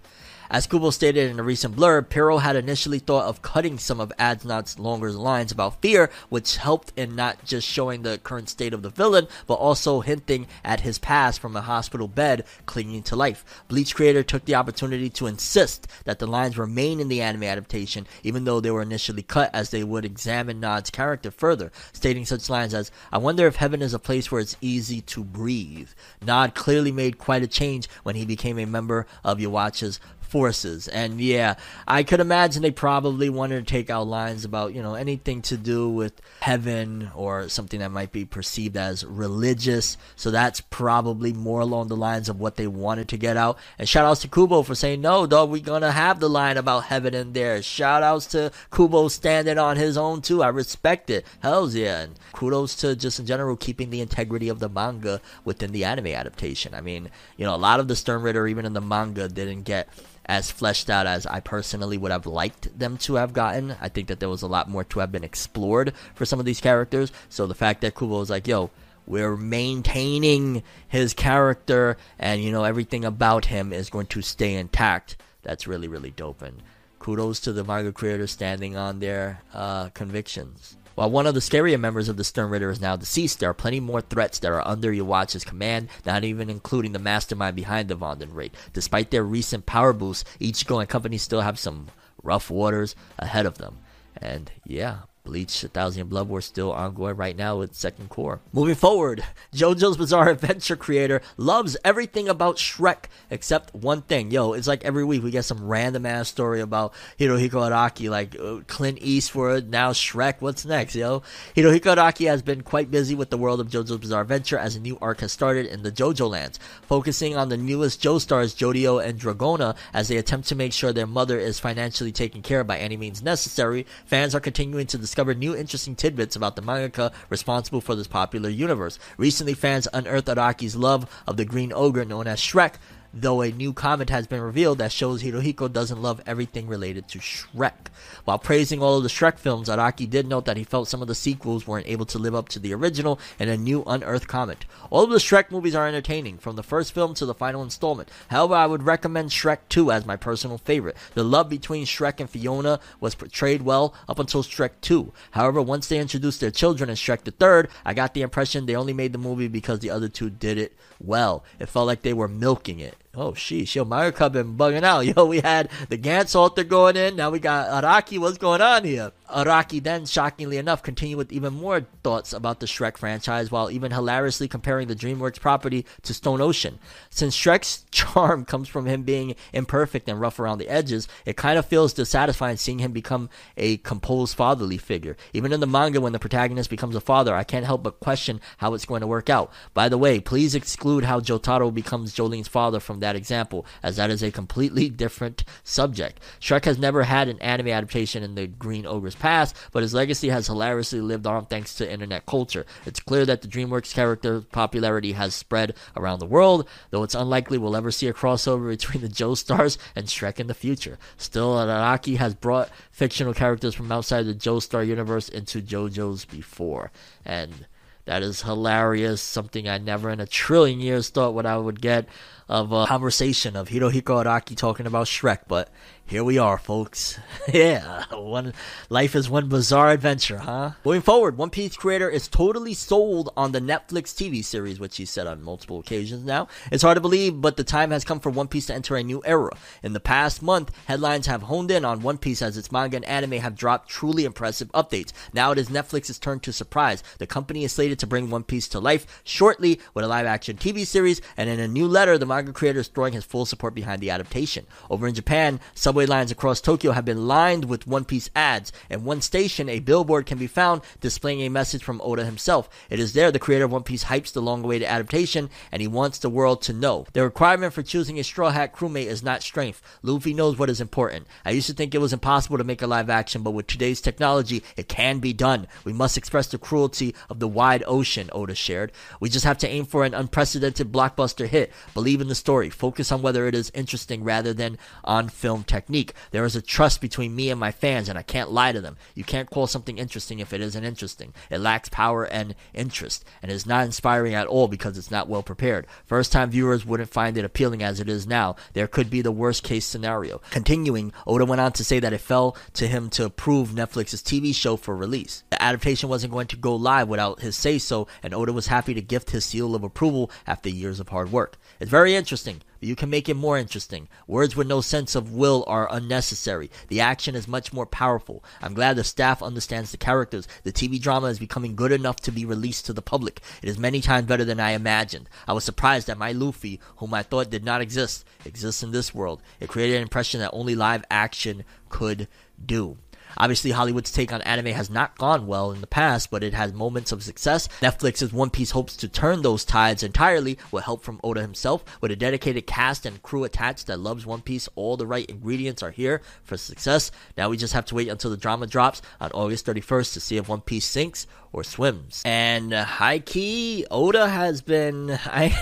As 0.50 0.66
Kubo 0.66 0.92
stated 0.92 1.30
in 1.30 1.40
a 1.40 1.44
recent 1.44 1.76
blurb, 1.76 2.08
Pierrot 2.08 2.42
had 2.42 2.56
initially 2.56 3.00
thought 3.00 3.26
of 3.26 3.42
cutting 3.42 3.78
some 3.78 4.00
of 4.00 4.14
As 4.18 4.46
Nodt's 4.46 4.80
longer 4.80 5.12
lines 5.12 5.52
about 5.52 5.82
fear, 5.82 6.10
which 6.30 6.56
helped 6.56 6.94
in 6.96 7.16
not 7.16 7.44
just 7.44 7.68
showing 7.68 8.04
the 8.04 8.18
current 8.18 8.48
state 8.48 8.74
of 8.74 8.82
the 8.82 8.90
villain, 8.90 9.28
but 9.46 9.56
also 9.56 10.00
hinting 10.00 10.48
at 10.64 10.82
his 10.82 11.00
past 11.00 11.42
from 11.42 11.56
a 11.56 11.62
hospital 11.62 12.08
bed 12.08 12.46
clinging 12.66 13.04
to 13.04 13.16
life. 13.16 13.44
Bleach 13.68 13.94
creator 13.94 14.24
took 14.24 14.46
the 14.46 14.56
opportunity 14.56 15.10
to 15.10 15.28
insist 15.28 15.88
that 16.06 16.20
the 16.20 16.28
lines 16.28 16.58
remain 16.58 17.02
in 17.02 17.10
the 17.10 17.22
anime 17.22 17.44
adaptation, 17.44 18.08
even 18.24 18.46
though 18.46 18.62
they 18.62 18.72
were 18.72 18.82
initially 18.82 19.24
cut 19.24 19.50
as 19.54 19.70
they 19.70 19.84
would 19.84 20.06
examine 20.06 20.62
Nodt's 20.62 20.92
character 20.92 21.30
further, 21.30 21.74
stating 21.92 22.26
such 22.26 22.50
lines 22.50 22.74
as, 22.74 22.90
I 23.12 23.18
wonder 23.18 23.48
if 23.48 23.58
heaven 23.58 23.82
is 23.82 23.94
a 23.94 24.00
place 24.00 24.32
where 24.32 24.42
it's 24.42 24.56
easy 24.62 25.02
to 25.02 25.26
breathe. 25.26 25.90
Nod 26.22 26.56
clearly 26.56 26.94
made 26.94 27.18
quite 27.18 27.44
a 27.44 27.48
change 27.48 27.90
when 28.04 28.16
he 28.16 28.26
became 28.26 28.58
a 28.58 28.66
member 28.66 29.06
of 29.26 29.40
Yhwach's 29.40 30.00
forces. 30.28 30.88
And 30.88 31.20
yeah, 31.20 31.56
I 31.88 32.04
could 32.04 32.20
imagine 32.20 32.62
they 32.62 32.72
probably 32.72 33.30
wanted 33.30 33.66
to 33.66 33.72
take 33.72 33.90
out 33.90 34.08
lines 34.08 34.46
about, 34.46 34.74
you 34.74 34.82
know, 34.82 34.96
anything 34.96 35.42
to 35.44 35.58
do 35.58 35.90
with 35.90 36.22
heaven 36.42 37.12
or 37.16 37.50
something 37.50 37.80
that 37.80 37.92
might 37.92 38.12
be 38.12 38.26
perceived 38.26 38.78
as 38.78 39.06
religious. 39.06 39.98
So 40.16 40.32
that's 40.32 40.62
probably 40.62 41.34
more 41.34 41.62
along 41.62 41.88
the 41.88 41.96
lines 41.96 42.30
of 42.30 42.40
what 42.40 42.56
they 42.56 42.68
wanted 42.68 43.08
to 43.10 43.18
get 43.18 43.38
out. 43.38 43.58
And 43.80 43.88
shout 43.88 44.06
outs 44.06 44.22
to 44.22 44.28
Kubo 44.28 44.64
for 44.64 44.76
saying, 44.76 45.02
no, 45.02 45.26
dog, 45.26 45.50
we're 45.50 45.62
going 45.62 45.82
to 45.82 45.92
have 45.92 46.20
the 46.20 46.30
line 46.30 46.58
about 46.58 46.86
heaven 46.86 47.14
in 47.14 47.34
there. 47.34 47.62
Shout 47.62 48.04
outs 48.04 48.26
to 48.28 48.52
Kubo 48.72 49.08
standing 49.08 49.58
on 49.58 49.78
his 49.78 49.98
own 49.98 50.22
too. 50.22 50.44
I 50.44 50.50
respect 50.50 51.10
it. 51.10 51.26
Hells 51.40 51.76
yeah. 51.76 52.02
And 52.02 52.20
kudos 52.34 52.76
to 52.76 52.96
just 52.96 53.20
in 53.20 53.26
general 53.26 53.56
keeping 53.56 53.90
the 53.90 54.02
integrity 54.02 54.50
of 54.50 54.60
the 54.60 54.70
manga 54.70 55.22
within 55.46 55.72
the 55.72 55.86
anime 55.86 56.08
adaptation. 56.08 56.74
I 56.74 56.82
mean, 56.82 57.10
you 57.38 57.46
know, 57.46 57.56
a 57.56 57.58
lot 57.58 57.80
of 57.80 57.88
the 57.88 57.96
Stern 57.96 58.22
Ritter, 58.22 58.48
even 58.48 58.66
in 58.66 58.74
the 58.74 58.82
manga, 58.82 59.28
didn't 59.28 59.64
get 59.64 59.88
as 60.28 60.52
fleshed 60.52 60.90
out 60.90 61.08
as 61.08 61.26
I 61.26 61.40
personally 61.40 61.98
would 61.98 62.12
have 62.12 62.26
liked 62.26 62.78
them 62.78 62.98
to 62.98 63.16
have 63.16 63.34
gotten. 63.34 63.76
I 63.80 63.90
think 63.90 64.08
that 64.08 64.20
there 64.20 64.30
was 64.30 64.42
a 64.42 64.48
lot 64.48 64.70
more 64.70 64.84
to 64.86 65.00
have 65.00 65.12
been 65.12 65.24
explored 65.24 65.94
for 66.16 66.26
some 66.26 66.40
of 66.40 66.46
these 66.46 66.62
characters. 66.62 67.12
So 67.30 67.48
the 67.48 67.56
fact 67.56 67.82
that 67.82 67.96
Kubo 67.96 68.20
was 68.20 68.30
like, 68.30 68.48
yo, 68.48 68.70
we're 69.06 69.38
maintaining 69.38 70.64
his 70.88 71.14
character 71.14 71.98
and, 72.20 72.44
you 72.44 72.52
know, 72.52 72.66
everything 72.66 73.06
about 73.06 73.46
him 73.46 73.72
is 73.72 73.90
going 73.90 74.08
to 74.08 74.22
stay 74.22 74.56
intact. 74.56 75.16
That's 75.44 75.66
really, 75.66 75.88
really 75.88 76.12
dope. 76.12 76.42
And 76.42 76.62
kudos 77.00 77.40
to 77.42 77.54
the 77.54 77.64
manga 77.64 77.94
creators 77.94 78.32
standing 78.32 78.76
on 78.76 79.00
their 79.00 79.42
uh, 79.54 79.90
convictions. 79.90 80.76
While 80.98 81.12
one 81.12 81.28
of 81.28 81.36
the 81.36 81.42
scarier 81.42 81.80
members 81.80 82.10
of 82.10 82.18
the 82.18 82.24
Stern 82.24 82.50
Ritter 82.50 82.72
is 82.72 82.82
now 82.82 82.96
deceased, 82.96 83.40
there 83.40 83.52
are 83.52 83.54
plenty 83.54 83.80
more 83.80 84.02
threats 84.02 84.40
that 84.40 84.52
are 84.52 84.68
under 84.68 84.92
your 84.92 85.06
watch's 85.06 85.44
command, 85.44 85.90
not 86.08 86.24
even 86.24 86.50
including 86.50 86.92
the 86.92 86.98
mastermind 86.98 87.56
behind 87.56 87.88
the 87.88 87.96
Wandenreich. 87.96 88.54
Despite 88.74 89.12
their 89.12 89.24
recent 89.24 89.68
power 89.68 89.94
boosts, 89.94 90.24
Ichigo 90.42 90.80
and 90.80 90.90
company 90.90 91.20
still 91.20 91.42
have 91.42 91.60
some 91.60 91.90
rough 92.24 92.50
waters 92.50 92.96
ahead 93.20 93.46
of 93.46 93.60
them. 93.60 93.78
And 94.20 94.52
yeah, 94.66 95.02
Bleach, 95.28 95.62
A 95.64 95.68
Thousand 95.68 96.08
Blood 96.08 96.30
War 96.30 96.40
still 96.40 96.72
ongoing 96.72 97.18
right 97.18 97.36
now 97.36 97.58
with 97.58 97.76
Second 97.76 98.10
Core. 98.10 98.40
Moving 98.54 98.76
forward, 98.76 99.24
JoJo's 99.54 99.98
Bizarre 99.98 100.30
Adventure 100.30 100.78
creator 100.78 101.22
loves 101.36 101.76
everything 101.84 102.30
about 102.30 102.56
Shrek 102.56 103.06
except 103.30 103.76
one 103.76 104.04
thing. 104.04 104.32
Yo, 104.32 104.54
it's 104.54 104.68
like 104.68 104.86
every 104.86 105.04
week 105.04 105.22
we 105.22 105.32
get 105.32 105.44
some 105.44 105.68
random 105.68 106.06
ass 106.06 106.30
story 106.30 106.62
about 106.62 106.94
Hirohiko 107.20 107.70
Araki, 107.70 108.10
like 108.10 108.40
uh, 108.40 108.62
Clint 108.68 109.00
Eastwood, 109.02 109.70
now 109.70 109.92
Shrek. 109.92 110.36
What's 110.40 110.66
next, 110.66 110.96
yo? 110.96 111.24
Hirohiko 111.56 111.98
Araki 111.98 112.28
has 112.28 112.42
been 112.42 112.64
quite 112.64 112.90
busy 112.90 113.14
with 113.14 113.30
the 113.30 113.38
world 113.38 113.60
of 113.60 113.68
JoJo's 113.68 113.98
Bizarre 113.98 114.22
Adventure 114.22 114.58
as 114.58 114.78
a 114.78 114.80
new 114.80 114.98
arc 115.02 115.20
has 115.20 115.34
started 115.34 115.66
in 115.66 115.84
the 115.84 115.92
JoJo 115.92 116.30
lands, 116.30 116.58
focusing 116.84 117.36
on 117.36 117.50
the 117.50 117.58
newest 117.58 118.02
Joestars, 118.02 118.56
Jodio 118.56 119.04
and 119.04 119.20
Dragona, 119.20 119.76
as 119.94 120.08
they 120.08 120.16
attempt 120.16 120.48
to 120.48 120.56
make 120.56 120.72
sure 120.72 120.94
their 120.94 121.06
mother 121.06 121.38
is 121.38 121.60
financially 121.60 122.14
taken 122.14 122.42
care 122.42 122.62
of 122.62 122.68
by 122.68 122.78
any 122.78 122.96
means 122.96 123.22
necessary. 123.22 123.86
Fans 124.06 124.34
are 124.34 124.40
continuing 124.40 124.88
to 124.88 124.98
new 125.26 125.56
interesting 125.56 125.96
tidbits 125.96 126.36
about 126.36 126.56
the 126.56 126.62
mangaka 126.62 127.14
responsible 127.30 127.82
for 127.82 127.96
this 127.96 128.08
popular 128.08 128.50
universe. 128.50 129.00
Recently, 129.18 129.54
fans 129.54 129.88
unearthed 129.94 130.28
Araki's 130.28 130.76
love 130.76 131.10
of 131.28 131.38
the 131.38 131.46
green 131.46 131.72
ogre 131.74 132.06
known 132.06 132.28
as 132.28 132.40
Shrek, 132.40 132.74
though 133.22 133.42
a 133.42 133.52
new 133.52 133.74
comment 133.74 134.10
has 134.10 134.28
been 134.28 134.42
revealed 134.42 134.78
that 134.78 134.92
shows 134.92 135.24
Hirohiko 135.24 135.72
doesn't 135.72 136.02
love 136.02 136.22
everything 136.26 136.68
related 136.68 137.08
to 137.10 137.20
Shrek. 137.20 137.88
While 138.26 138.40
praising 138.40 138.82
all 138.82 138.98
of 138.98 139.04
the 139.04 139.10
Shrek 139.10 139.38
films, 139.38 139.70
Araki 139.70 140.10
did 140.10 140.28
note 140.28 140.46
that 140.46 140.58
he 140.58 140.64
felt 140.64 140.88
some 140.88 141.02
of 141.02 141.08
the 141.08 141.16
sequels 141.16 141.66
weren't 141.66 141.88
able 141.88 142.06
to 142.06 142.20
live 142.20 142.36
up 142.36 142.50
to 142.50 142.60
the 142.60 142.74
original 142.74 143.20
in 143.40 143.50
a 143.50 143.58
new 143.58 143.84
unearthed 143.88 144.28
comment. 144.28 144.66
All 144.90 145.04
of 145.04 145.10
the 145.10 145.18
Shrek 145.18 145.52
movies 145.52 145.76
are 145.76 145.88
entertaining, 145.88 146.38
from 146.38 146.56
the 146.56 146.64
first 146.64 146.94
film 146.94 147.14
to 147.16 147.26
the 147.26 147.34
final 147.34 147.64
installment. 147.64 148.10
However, 148.30 148.56
I 148.56 148.68
would 148.68 148.84
recommend 148.84 149.32
Shrek 149.32 149.60
2 149.70 149.92
as 149.92 150.06
my 150.06 150.16
personal 150.16 150.58
favorite. 150.58 150.98
The 151.14 151.24
love 151.24 151.50
between 151.50 151.86
Shrek 151.86 152.20
and 152.20 152.30
Fiona 152.30 152.80
was 153.00 153.16
portrayed 153.16 153.64
well 153.64 153.94
up 154.08 154.20
until 154.20 154.44
Shrek 154.44 154.72
2. 154.82 155.12
However, 155.32 155.62
once 155.62 155.88
they 155.88 156.00
introduced 156.00 156.40
their 156.40 156.52
children 156.52 156.90
in 156.90 156.96
Shrek 156.96 157.24
the 157.24 157.32
Third, 157.32 157.70
I 157.86 157.94
got 157.94 158.14
the 158.14 158.22
impression 158.22 158.66
they 158.66 158.76
only 158.76 158.94
made 158.94 159.14
the 159.14 159.18
movie 159.18 159.48
because 159.48 159.80
the 159.80 159.90
other 159.90 160.10
two 160.10 160.30
did 160.30 160.58
it 160.58 160.74
well. 161.00 161.44
It 161.60 161.70
felt 161.70 161.88
like 161.88 162.02
they 162.02 162.14
were 162.14 162.28
milking 162.28 162.80
it. 162.80 162.96
Oh, 163.20 163.32
sheesh. 163.32 163.74
Yo, 163.74 163.84
Marika 163.84 164.32
been 164.32 164.56
bugging 164.56 164.84
out. 164.84 165.00
Yo, 165.16 165.26
we 165.26 165.40
had 165.40 165.72
the 165.90 165.98
Gantz 165.98 166.36
altar 166.36 166.64
going 166.64 166.96
in. 166.96 167.16
Now 167.16 167.32
we 167.32 167.40
got 167.40 167.84
Araki. 167.84 168.20
What's 168.20 168.38
going 168.38 168.62
on 168.62 168.84
here? 168.84 169.12
Araki 169.30 169.82
then, 169.82 170.06
shockingly 170.06 170.58
enough, 170.58 170.82
continued 170.82 171.18
with 171.18 171.32
even 171.32 171.54
more 171.54 171.82
thoughts 172.04 172.34
about 172.34 172.60
the 172.60 172.66
Shrek 172.66 172.98
franchise 172.98 173.52
while 173.52 173.70
even 173.70 173.92
hilariously 173.92 174.48
comparing 174.48 174.88
the 174.88 174.96
DreamWorks 174.96 175.40
property 175.40 175.86
to 176.04 176.14
Stone 176.14 176.42
Ocean. 176.42 176.80
Since 177.10 177.36
Shrek's 177.36 177.86
charm 177.92 178.46
comes 178.46 178.68
from 178.68 178.86
him 178.86 179.04
being 179.04 179.36
imperfect 179.54 180.08
and 180.08 180.20
rough 180.20 180.40
around 180.40 180.60
the 180.60 180.70
edges, 180.70 181.08
it 181.26 181.38
kind 181.38 181.60
of 181.60 181.66
feels 181.66 181.94
dissatisfying 181.94 182.58
seeing 182.58 182.80
him 182.80 182.92
become 182.92 183.30
a 183.58 183.78
composed 183.78 184.36
fatherly 184.36 184.78
figure. 184.78 185.18
Even 185.34 185.52
in 185.52 185.60
the 185.60 185.68
manga, 185.68 186.00
when 186.00 186.14
the 186.14 186.20
protagonist 186.20 186.70
becomes 186.70 186.96
a 186.96 187.02
father, 187.02 187.36
I 187.36 187.44
can't 187.44 187.66
help 187.66 187.84
but 187.84 188.00
question 188.00 188.40
how 188.58 188.74
it's 188.74 188.86
going 188.86 189.02
to 189.02 189.08
work 189.08 189.30
out. 189.30 189.52
By 189.74 189.90
the 189.90 189.98
way, 189.98 190.20
please 190.20 190.56
exclude 190.56 191.04
how 191.04 191.20
Jotaro 191.20 191.74
becomes 191.74 192.14
Jolyne's 192.14 192.48
father 192.48 192.80
from 192.80 193.00
that 193.02 193.16
example, 193.16 193.66
as 193.84 193.98
that 193.98 194.10
is 194.10 194.24
a 194.24 194.32
completely 194.32 194.90
different 194.90 195.44
subject. 195.64 196.20
Shrek 196.40 196.66
has 196.66 196.78
never 196.78 197.04
had 197.04 197.28
an 197.28 197.40
anime 197.40 197.68
adaptation 197.68 198.24
in 198.24 198.36
the 198.36 198.48
Green 198.48 198.86
Ogre's 198.86 199.16
past, 199.16 199.27
but 199.72 199.84
his 199.84 199.94
legacy 199.94 200.30
has 200.30 200.48
hilariously 200.48 201.02
lived 201.02 201.28
on 201.28 201.46
thanks 201.46 201.76
to 201.76 201.92
internet 201.92 202.26
culture. 202.26 202.66
It's 202.86 203.00
clear 203.00 203.26
that 203.26 203.42
the 203.42 203.48
DreamWorks 203.48 203.94
character 203.94 204.42
popularity 204.42 205.14
has 205.14 205.36
spread 205.36 205.76
around 205.96 206.20
the 206.20 206.26
world, 206.26 206.68
though 206.92 207.04
it's 207.04 207.16
unlikely 207.16 207.58
we'll 207.58 207.76
ever 207.76 207.92
see 207.92 208.08
a 208.08 208.14
crossover 208.14 208.70
between 208.78 209.02
the 209.02 209.10
Joestars 209.10 209.78
and 209.96 210.08
Shrek 210.08 210.40
in 210.40 210.48
the 210.48 210.54
future. 210.54 210.98
Still, 211.18 211.56
Araki 211.56 212.18
has 212.18 212.36
brought 212.36 212.70
fictional 212.92 213.34
characters 213.34 213.76
from 213.76 213.92
outside 213.92 214.24
the 214.24 214.34
Joestar 214.34 214.86
universe 214.86 215.30
into 215.30 215.62
JoJo's 215.62 216.26
before, 216.26 216.92
and 217.26 217.66
that 218.06 218.24
is 218.24 218.44
hilarious. 218.44 219.22
Something 219.22 219.68
I 219.68 219.78
never 219.78 220.10
in 220.10 220.22
a 220.22 220.26
trillion 220.26 220.80
years 220.80 221.10
thought 221.10 221.34
what 221.34 221.46
I 221.46 221.58
would 221.58 221.82
get 221.82 222.08
of 222.48 222.72
a 222.72 222.86
conversation 222.86 223.58
of 223.58 223.68
Hirohiko 223.68 224.24
Araki 224.24 224.56
talking 224.56 224.86
about 224.88 225.08
Shrek, 225.08 225.40
but 225.48 225.70
here 226.08 226.24
we 226.24 226.38
are, 226.38 226.58
folks. 226.58 227.20
yeah, 227.54 228.06
one 228.14 228.54
life 228.90 229.14
is 229.14 229.30
one 229.30 229.50
bizarre 229.50 229.90
adventure, 229.90 230.38
huh? 230.38 230.72
Moving 230.86 231.02
forward, 231.02 231.38
One 231.38 231.50
Piece 231.50 231.76
creator 231.76 232.10
is 232.10 232.30
totally 232.30 232.74
sold 232.74 233.30
on 233.36 233.52
the 233.52 233.60
Netflix 233.60 234.16
TV 234.16 234.44
series, 234.44 234.80
which 234.80 234.96
he 234.96 235.04
said 235.04 235.28
on 235.28 235.44
multiple 235.44 235.80
occasions 235.82 236.24
now. 236.24 236.48
It's 236.72 236.84
hard 236.84 236.96
to 236.96 237.02
believe, 237.02 237.42
but 237.42 237.58
the 237.58 237.66
time 237.66 237.92
has 237.92 238.06
come 238.06 238.22
for 238.22 238.30
One 238.30 238.48
Piece 238.48 238.68
to 238.68 238.74
enter 238.74 238.96
a 238.96 239.04
new 239.04 239.22
era. 239.26 239.52
In 239.84 239.92
the 239.92 240.00
past 240.00 240.42
month, 240.42 240.72
headlines 240.86 241.26
have 241.26 241.42
honed 241.42 241.72
in 241.72 241.84
on 241.84 242.02
One 242.02 242.18
Piece 242.18 242.42
as 242.42 242.56
its 242.56 242.72
manga 242.72 242.96
and 242.96 243.06
anime 243.06 243.34
have 243.34 243.58
dropped 243.58 243.90
truly 243.90 244.24
impressive 244.24 244.72
updates. 244.72 245.12
Now 245.34 245.52
it 245.52 245.58
is 245.58 245.68
Netflix's 245.68 246.20
turn 246.20 246.40
to 246.42 246.54
surprise. 246.54 247.04
The 247.18 247.28
company 247.28 247.66
is 247.66 247.74
slated 247.74 248.00
to 248.00 248.08
bring 248.08 248.30
One 248.30 248.44
Piece 248.44 248.70
to 248.70 248.80
life 248.80 249.22
shortly 249.26 249.82
with 249.94 250.06
a 250.06 250.08
live 250.08 250.26
action 250.26 250.56
TV 250.56 250.88
series, 250.88 251.20
and 251.36 251.50
in 251.50 251.60
a 251.60 251.68
new 251.68 251.88
letter, 251.88 252.18
the 252.18 252.26
manga 252.26 252.54
creator 252.54 252.80
is 252.80 252.88
throwing 252.88 253.12
his 253.12 253.26
full 253.26 253.46
support 253.46 253.76
behind 253.76 254.02
the 254.02 254.10
adaptation. 254.10 254.66
Over 254.90 255.08
in 255.08 255.14
Japan, 255.14 255.60
subway 255.98 256.06
lines 256.16 256.30
across 256.30 256.62
Tokyo 256.62 256.92
have 256.92 257.06
been 257.06 257.28
lined 257.28 257.66
with 257.66 257.88
One 257.88 258.06
Piece 258.06 258.30
ads. 258.36 258.72
In 258.88 259.04
one 259.04 259.20
station, 259.20 259.68
a 259.68 259.80
billboard 259.80 260.28
can 260.28 260.38
be 260.38 260.46
found 260.46 260.84
displaying 261.02 261.42
a 261.42 261.50
message 261.50 261.84
from 261.84 262.00
Oda 262.04 262.24
himself. 262.24 262.70
It 262.92 263.00
is 263.00 263.14
there 263.14 263.32
the 263.32 263.40
creator 263.40 263.66
of 263.66 263.72
One 263.72 263.82
Piece 263.82 264.04
hypes 264.04 264.32
the 264.32 264.40
long-awaited 264.40 264.88
adaptation, 264.88 265.50
and 265.72 265.82
he 265.82 265.88
wants 265.88 266.20
the 266.20 266.30
world 266.30 266.62
to 266.62 266.74
know. 266.74 267.08
The 267.14 267.24
requirement 267.24 267.74
for 267.74 267.82
choosing 267.82 268.20
a 268.20 268.24
Straw 268.24 268.52
Hat 268.52 268.76
crewmate 268.76 269.08
is 269.08 269.24
not 269.24 269.42
strength. 269.42 269.82
Luffy 270.04 270.36
knows 270.36 270.60
what 270.60 270.70
is 270.70 270.80
important. 270.80 271.26
I 271.44 271.50
used 271.50 271.66
to 271.66 271.74
think 271.74 271.96
it 271.96 272.02
was 272.02 272.14
impossible 272.14 272.60
to 272.60 272.64
make 272.64 272.84
a 272.84 272.88
live 272.88 273.10
action, 273.10 273.42
but 273.42 273.56
with 273.56 273.66
today's 273.66 274.00
technology, 274.00 274.62
it 274.76 274.88
can 274.88 275.18
be 275.18 275.34
done. 275.34 275.66
We 275.84 275.94
must 275.94 276.16
express 276.16 276.46
the 276.46 276.60
cruelty 276.60 277.16
of 277.28 277.40
the 277.40 277.48
wide 277.48 277.84
ocean, 277.88 278.30
Oda 278.34 278.54
shared. 278.54 278.92
We 279.20 279.30
just 279.30 279.46
have 279.46 279.58
to 279.60 279.68
aim 279.68 279.86
for 279.86 280.06
an 280.06 280.14
unprecedented 280.14 280.92
blockbuster 280.92 281.48
hit. 281.48 281.74
Believe 281.96 282.22
in 282.22 282.28
the 282.28 282.36
story. 282.36 282.70
Focus 282.70 283.12
on 283.12 283.24
whether 283.24 283.48
it 283.48 283.56
is 283.56 283.72
interesting 283.74 284.24
rather 284.24 284.54
than 284.54 284.78
on 285.04 285.30
film 285.30 285.64
technique. 285.88 286.14
There 286.32 286.44
is 286.44 286.56
a 286.56 286.62
trust 286.62 287.00
between 287.00 287.34
me 287.34 287.50
and 287.50 287.58
my 287.60 287.72
fans, 287.72 288.10
and 288.10 288.20
I 288.20 288.22
can't 288.22 288.52
lie 288.52 288.74
to 288.74 288.82
them. 288.82 288.98
You 289.16 289.24
can't 289.24 289.50
call 289.50 289.68
something 289.68 289.98
interesting 289.98 290.40
if 290.40 290.52
it 290.52 290.60
isn't 290.60 290.84
interesting. 290.84 291.34
It 291.50 291.60
lacks 291.60 291.88
power 291.88 292.26
and 292.26 292.56
interest, 292.74 293.24
and 293.42 293.50
is 293.50 293.66
not 293.66 293.86
inspiring 293.86 294.34
at 294.34 294.48
all 294.48 294.68
because 294.68 294.98
it's 294.98 295.12
not 295.12 295.30
well 295.30 295.44
prepared. 295.44 295.88
First 296.06 296.34
time 296.34 296.50
viewers 296.50 296.86
wouldn't 296.86 297.10
find 297.10 297.38
it 297.38 297.46
appealing 297.46 297.82
as 297.82 298.02
it 298.02 298.10
is 298.10 298.28
now. 298.28 298.58
There 298.74 298.88
could 298.88 299.10
be 299.10 299.22
the 299.22 299.32
worst 299.32 299.64
case 299.64 299.86
scenario. 299.86 300.42
Continuing, 300.50 301.14
Oda 301.26 301.46
went 301.46 301.62
on 301.62 301.72
to 301.74 301.86
say 301.86 302.00
that 302.00 302.14
it 302.14 302.20
fell 302.20 302.58
to 302.74 302.88
him 302.88 303.10
to 303.12 303.24
approve 303.24 303.70
Netflix's 303.70 304.22
TV 304.22 304.54
show 304.54 304.76
for 304.76 304.96
release. 304.96 305.44
The 305.52 305.62
adaptation 305.64 306.10
wasn't 306.10 306.34
going 306.34 306.48
to 306.48 306.58
go 306.58 306.76
live 306.76 307.08
without 307.08 307.40
his 307.40 307.56
say 307.56 307.78
so, 307.78 308.08
and 308.22 308.34
Oda 308.34 308.52
was 308.52 308.68
happy 308.68 308.94
to 308.94 309.02
gift 309.02 309.32
his 309.32 309.46
seal 309.46 309.74
of 309.74 309.84
approval 309.84 310.30
after 310.46 310.70
years 310.70 311.00
of 311.00 311.10
hard 311.10 311.32
work. 311.32 311.58
It's 311.80 311.90
very 311.90 312.14
interesting. 312.14 312.62
You 312.80 312.96
can 312.96 313.10
make 313.10 313.28
it 313.28 313.36
more 313.36 313.58
interesting. 313.58 314.08
Words 314.28 314.56
with 314.56 314.68
no 314.68 314.82
sense 314.82 315.16
of 315.16 315.34
will 315.34 315.64
are 315.68 315.88
unnecessary. 315.92 316.70
The 316.88 317.02
action 317.02 317.36
is 317.36 317.48
much 317.48 317.74
more 317.74 317.86
powerful. 317.86 318.44
I'm 318.62 318.74
glad 318.74 318.96
the 318.96 319.04
staff 319.04 319.42
understands 319.42 319.92
the 319.92 319.98
characters. 319.98 320.48
The 320.64 320.72
TV 320.72 321.02
drama 321.02 321.28
is 321.28 321.40
becoming 321.40 321.76
good 321.76 321.92
enough 321.92 322.18
to 322.22 322.32
be 322.32 322.46
released 322.46 322.86
to 322.86 322.94
the 322.94 323.02
public. 323.02 323.42
It 323.62 323.70
is 323.70 323.78
many 323.78 324.02
times 324.02 324.28
better 324.28 324.46
than 324.46 324.60
I 324.60 324.72
imagined. 324.72 325.30
I 325.48 325.54
was 325.54 325.64
surprised 325.64 326.08
that 326.08 326.18
my 326.18 326.32
Luffy, 326.32 326.80
whom 326.98 327.14
I 327.14 327.24
thought 327.24 327.50
did 327.50 327.64
not 327.64 327.82
exist, 327.82 328.26
exists 328.46 328.84
in 328.84 328.92
this 328.92 329.14
world. 329.14 329.42
It 329.60 329.70
created 329.70 329.96
an 329.96 330.04
impression 330.04 330.40
that 330.42 330.52
only 330.54 330.76
live 330.76 331.04
action 331.10 331.64
could 331.90 332.28
do. 332.64 332.98
Obviously, 333.36 333.72
Hollywood's 333.72 334.12
take 334.12 334.32
on 334.32 334.42
anime 334.44 334.68
has 334.68 334.90
not 334.90 335.18
gone 335.18 335.48
well 335.48 335.72
in 335.72 335.82
the 335.82 335.88
past, 335.88 336.32
but 336.32 336.44
it 336.44 336.54
has 336.54 336.74
moments 336.74 337.12
of 337.12 337.24
success. 337.24 337.68
Netflix's 337.82 338.32
One 338.32 338.50
Piece 338.50 338.72
hopes 338.72 338.96
to 338.98 339.08
turn 339.08 339.42
those 339.42 339.66
tides 339.66 340.04
entirely 340.04 340.58
with 340.72 340.86
help 340.86 341.04
from 341.04 341.20
Oda 341.24 341.42
himself. 341.42 341.84
With 342.02 342.12
a 342.12 342.16
dedicated 342.16 342.68
cast 342.68 343.06
and 343.06 343.22
crew 343.22 343.44
attached 343.44 343.88
that 343.88 344.00
loves 344.00 344.26
One 344.26 344.42
Piece, 344.42 344.70
all 344.76 344.98
the 344.98 345.08
right 345.08 345.30
ingredients 345.30 345.84
are 345.84 345.92
here 345.92 346.22
for 346.44 346.58
success. 346.58 347.12
Now 347.38 347.50
we 347.50 347.58
just 347.58 347.74
have 347.74 347.86
to 347.86 347.96
wait 347.96 348.08
until 348.08 348.32
the 348.32 348.38
drama 348.38 348.68
drops 348.68 349.02
on 349.20 349.32
August 349.32 349.66
31st 349.66 350.14
to 350.14 350.20
see 350.20 350.38
if 350.38 350.48
One 350.48 350.62
Piece 350.62 350.86
sinks 350.86 351.28
or 351.58 351.64
swims. 351.64 352.22
And 352.24 352.72
uh, 352.72 352.86
high 352.86 353.20
key, 353.20 353.86
Oda 353.90 354.30
has 354.30 354.62
been. 354.62 355.12
I, 355.26 355.58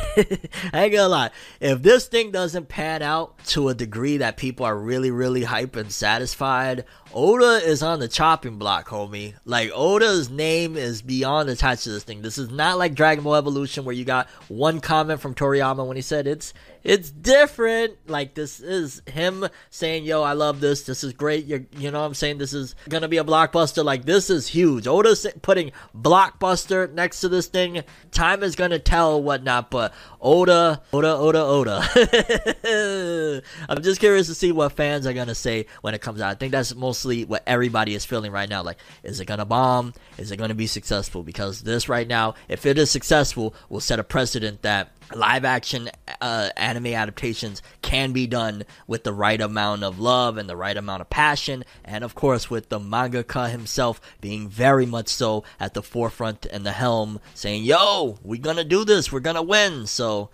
I 0.73 0.83
ain't 0.83 0.93
gonna 0.93 1.07
lie. 1.07 1.31
If 1.59 1.81
this 1.81 2.07
thing 2.07 2.31
doesn't 2.31 2.67
pan 2.67 3.01
out 3.01 3.37
to 3.47 3.69
a 3.69 3.73
degree 3.73 4.17
that 4.17 4.37
people 4.37 4.65
are 4.65 4.77
really, 4.77 5.11
really 5.11 5.43
hype 5.43 5.75
and 5.75 5.91
satisfied, 5.91 6.85
Oda 7.13 7.65
is 7.65 7.81
on 7.81 7.99
the 7.99 8.09
chopping 8.09 8.57
block, 8.57 8.89
homie. 8.89 9.35
Like 9.45 9.71
Oda's 9.73 10.29
name 10.29 10.75
is 10.75 11.01
beyond 11.01 11.49
attached 11.49 11.85
to 11.85 11.91
this 11.91 12.03
thing. 12.03 12.21
This 12.21 12.37
is 12.37 12.49
not 12.49 12.77
like 12.77 12.93
Dragon 12.93 13.23
Ball 13.23 13.35
Evolution 13.35 13.85
where 13.85 13.95
you 13.95 14.03
got 14.03 14.27
one 14.49 14.81
comment 14.81 15.21
from 15.21 15.33
Toriyama 15.33 15.87
when 15.87 15.95
he 15.95 16.01
said 16.01 16.27
it's 16.27 16.53
it's 16.85 17.09
different. 17.09 17.97
Like 18.07 18.35
this 18.35 18.59
is 18.59 19.01
him 19.07 19.47
saying, 19.71 20.05
"Yo, 20.05 20.21
I 20.21 20.33
love 20.33 20.61
this. 20.61 20.83
This 20.83 21.03
is 21.03 21.13
great." 21.13 21.45
You're, 21.45 21.65
you 21.75 21.89
know, 21.89 21.99
what 21.99 22.05
I'm 22.05 22.13
saying 22.13 22.37
this 22.37 22.53
is 22.53 22.75
gonna 22.87 23.07
be 23.07 23.17
a 23.17 23.23
blockbuster. 23.23 23.83
Like 23.83 24.05
this 24.05 24.29
is 24.29 24.47
huge. 24.47 24.85
Oda's 24.85 25.25
putting 25.41 25.71
blockbuster 25.97 26.91
next 26.93 27.21
to 27.21 27.29
this 27.29 27.47
thing. 27.47 27.83
Time 28.11 28.43
is 28.43 28.55
gonna 28.55 28.77
tell 28.77 29.21
whatnot, 29.21 29.71
but 29.71 29.95
Oda, 30.21 30.83
Oda, 30.93 31.15
Oda, 31.15 31.41
Oda. 31.41 33.41
I'm 33.67 33.81
just 33.81 33.99
curious 33.99 34.27
to 34.27 34.35
see 34.35 34.51
what 34.51 34.73
fans 34.73 35.07
are 35.07 35.13
gonna 35.13 35.33
say 35.33 35.65
when 35.81 35.95
it 35.95 36.01
comes 36.01 36.21
out. 36.21 36.29
I 36.29 36.35
think 36.35 36.51
that's 36.51 36.75
mostly 36.75 37.25
what 37.25 37.41
everybody 37.47 37.95
is 37.95 38.05
feeling 38.05 38.31
right 38.31 38.47
now. 38.47 38.61
Like, 38.61 38.77
is 39.01 39.19
it 39.19 39.25
gonna 39.25 39.45
bomb? 39.45 39.95
Is 40.19 40.31
it 40.31 40.37
gonna 40.37 40.53
be 40.53 40.67
successful? 40.67 41.23
Because 41.23 41.63
this 41.63 41.89
right 41.89 42.07
now, 42.07 42.35
if 42.47 42.67
it 42.67 42.77
is 42.77 42.91
successful, 42.91 43.55
will 43.69 43.81
set 43.81 43.99
a 43.99 44.03
precedent 44.03 44.61
that 44.61 44.91
live 45.13 45.45
action 45.45 45.89
uh, 46.21 46.49
anime 46.57 46.87
adaptations 46.87 47.61
can 47.81 48.11
be 48.11 48.25
done 48.27 48.63
with 48.87 49.03
the 49.03 49.13
right 49.13 49.39
amount 49.41 49.83
of 49.83 49.99
love 49.99 50.37
and 50.37 50.49
the 50.49 50.55
right 50.55 50.77
amount 50.77 51.01
of 51.01 51.09
passion 51.09 51.63
and 51.83 52.03
of 52.03 52.15
course 52.15 52.49
with 52.49 52.69
the 52.69 52.79
mangaka 52.79 53.49
himself 53.49 54.01
being 54.21 54.47
very 54.47 54.85
much 54.85 55.07
so 55.09 55.43
at 55.59 55.73
the 55.73 55.83
forefront 55.83 56.45
and 56.47 56.65
the 56.65 56.71
helm 56.71 57.19
saying 57.33 57.63
yo 57.63 58.17
we're 58.23 58.41
gonna 58.41 58.63
do 58.63 58.83
this 58.85 59.11
we're 59.11 59.19
gonna 59.19 59.43
win. 59.43 59.85
So 59.85 60.29